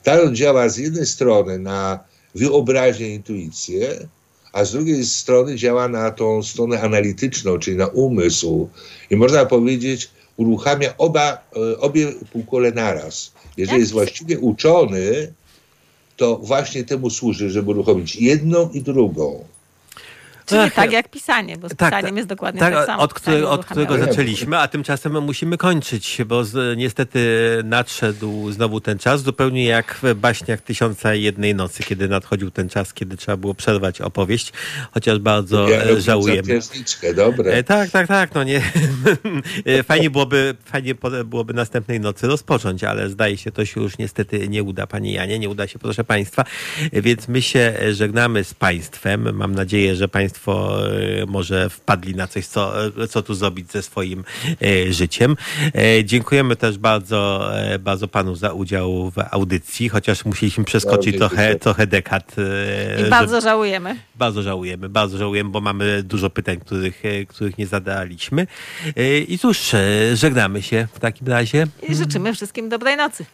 Tarot 0.03 0.33
działa 0.33 0.69
z 0.69 0.77
jednej 0.77 1.07
strony 1.07 1.59
na 1.59 1.99
wyobraźnię, 2.35 3.15
intuicję, 3.15 4.09
a 4.53 4.65
z 4.65 4.73
drugiej 4.73 5.07
strony 5.07 5.57
działa 5.57 5.89
na 5.89 6.11
tą 6.11 6.43
stronę 6.43 6.81
analityczną, 6.81 7.59
czyli 7.59 7.77
na 7.77 7.87
umysł. 7.87 8.69
I 9.11 9.17
można 9.17 9.47
powiedzieć, 9.47 10.11
uruchamia 10.37 10.95
oba, 10.99 11.51
e, 11.57 11.79
obie 11.79 12.13
półkule 12.33 12.73
naraz. 12.73 13.33
Jeżeli 13.61 13.75
Jak 13.75 13.81
jest 13.81 13.93
właściwie 13.93 14.39
uczony, 14.39 15.33
to 16.17 16.37
właśnie 16.37 16.85
temu 16.85 17.11
służy, 17.11 17.51
żeby 17.51 17.71
uruchomić 17.71 18.17
jedną 18.17 18.71
i 18.71 18.83
drugą. 18.83 19.45
Czyli 20.51 20.63
Ach, 20.63 20.75
tak 20.75 20.93
jak 20.93 21.09
pisanie, 21.11 21.57
bo 21.57 21.69
z 21.69 21.77
tak, 21.77 21.95
pisaniem 21.95 22.17
jest 22.17 22.29
dokładnie 22.29 22.61
Tak, 22.61 22.75
tak, 22.75 22.87
samo. 22.87 23.03
od, 23.03 23.15
Pisanie 23.15 23.37
którego, 23.37 23.51
od 23.51 23.65
którego 23.67 23.99
zaczęliśmy, 23.99 24.59
a 24.59 24.69
tymczasem 24.69 25.23
musimy 25.23 25.57
kończyć, 25.57 26.19
bo 26.27 26.45
z, 26.45 26.79
niestety 26.79 27.21
nadszedł 27.65 28.51
znowu 28.53 28.81
ten 28.81 28.99
czas, 28.99 29.23
zupełnie 29.23 29.65
jak 29.65 29.99
w 30.03 30.15
baśniach 30.15 30.61
Tysiąca 30.61 31.15
i 31.15 31.23
Jednej 31.23 31.55
Nocy, 31.55 31.83
kiedy 31.83 32.09
nadchodził 32.09 32.51
ten 32.51 32.69
czas, 32.69 32.95
kiedy 32.95 33.17
trzeba 33.17 33.37
było 33.37 33.55
przerwać 33.55 34.01
opowieść, 34.01 34.53
chociaż 34.95 35.19
bardzo 35.19 35.69
Ja 35.69 35.83
e, 35.83 36.01
żałujemy. 36.01 36.43
dobre. 37.15 37.63
Tak, 37.65 37.91
tak, 37.91 38.07
tak, 38.09 38.35
no 38.35 38.45
nie. 38.45 38.61
E, 39.67 39.83
fajnie 39.83 40.11
byłoby, 40.11 40.55
fajnie 40.65 40.95
byłoby 41.25 41.55
następnej 41.55 42.01
nocy 42.01 42.27
rozpocząć, 42.27 42.85
ale 42.85 43.09
zdaje 43.11 43.37
się, 43.37 43.53
to 43.53 43.65
się 43.65 43.81
już 43.81 43.99
niestety 43.99 44.49
nie 44.49 44.63
uda, 44.63 44.87
Panie 44.87 45.13
Janie, 45.13 45.39
nie 45.39 45.49
uda 45.49 45.67
się, 45.67 45.79
proszę 45.79 46.05
Państwa. 46.05 46.45
E, 46.93 47.03
Więc 47.03 47.29
my 47.29 47.43
się 47.43 47.75
żegnamy 47.93 48.45
z 48.45 48.55
Państwem. 48.55 49.37
Mam 49.37 49.55
nadzieję, 49.55 49.97
że 49.97 50.09
Państwo 50.09 50.40
e, 50.49 51.27
może 51.27 51.71
wpadli 51.71 52.15
na 52.15 52.27
coś, 52.27 52.47
co, 52.47 52.87
e, 52.87 53.09
co 53.09 53.23
tu 53.23 53.35
zrobić 53.35 53.73
ze 53.73 53.83
swoim 53.83 54.25
e, 54.63 54.93
życiem. 54.93 55.37
Dziękujemy 56.05 56.57
też 56.57 56.79
bardzo, 56.79 57.51
bardzo 57.81 58.09
Panu 58.09 58.35
za 58.37 58.53
udział 58.53 59.11
w 59.11 59.15
audycji, 59.31 59.89
chociaż 59.89 60.25
musieliśmy 60.25 60.65
przeskoczyć 60.65 61.17
trochę, 61.17 61.55
trochę 61.55 61.87
dekad. 61.87 62.37
I 62.95 62.99
żeby- 62.99 63.11
bardzo 63.11 63.41
żałujemy. 63.41 63.97
bardzo 64.15 64.43
żałujemy, 64.43 64.89
bardzo 64.89 65.19
żałujemy, 65.19 65.51
bo 65.51 65.61
mamy 65.61 66.03
dużo 66.03 66.31
pytań, 66.31 66.61
których, 66.61 67.03
których 67.29 67.59
nie 67.59 67.67
zadaliśmy. 67.67 68.47
I 69.29 69.39
cóż, 69.39 69.73
żegnamy 70.15 70.63
się 70.63 70.89
w 70.93 71.01
takim 71.01 71.29
razie. 71.29 71.67
I 71.89 71.95
życzymy 71.95 72.35
wszystkim 72.35 72.69
dobrej 72.69 72.97
nocy. 72.97 73.25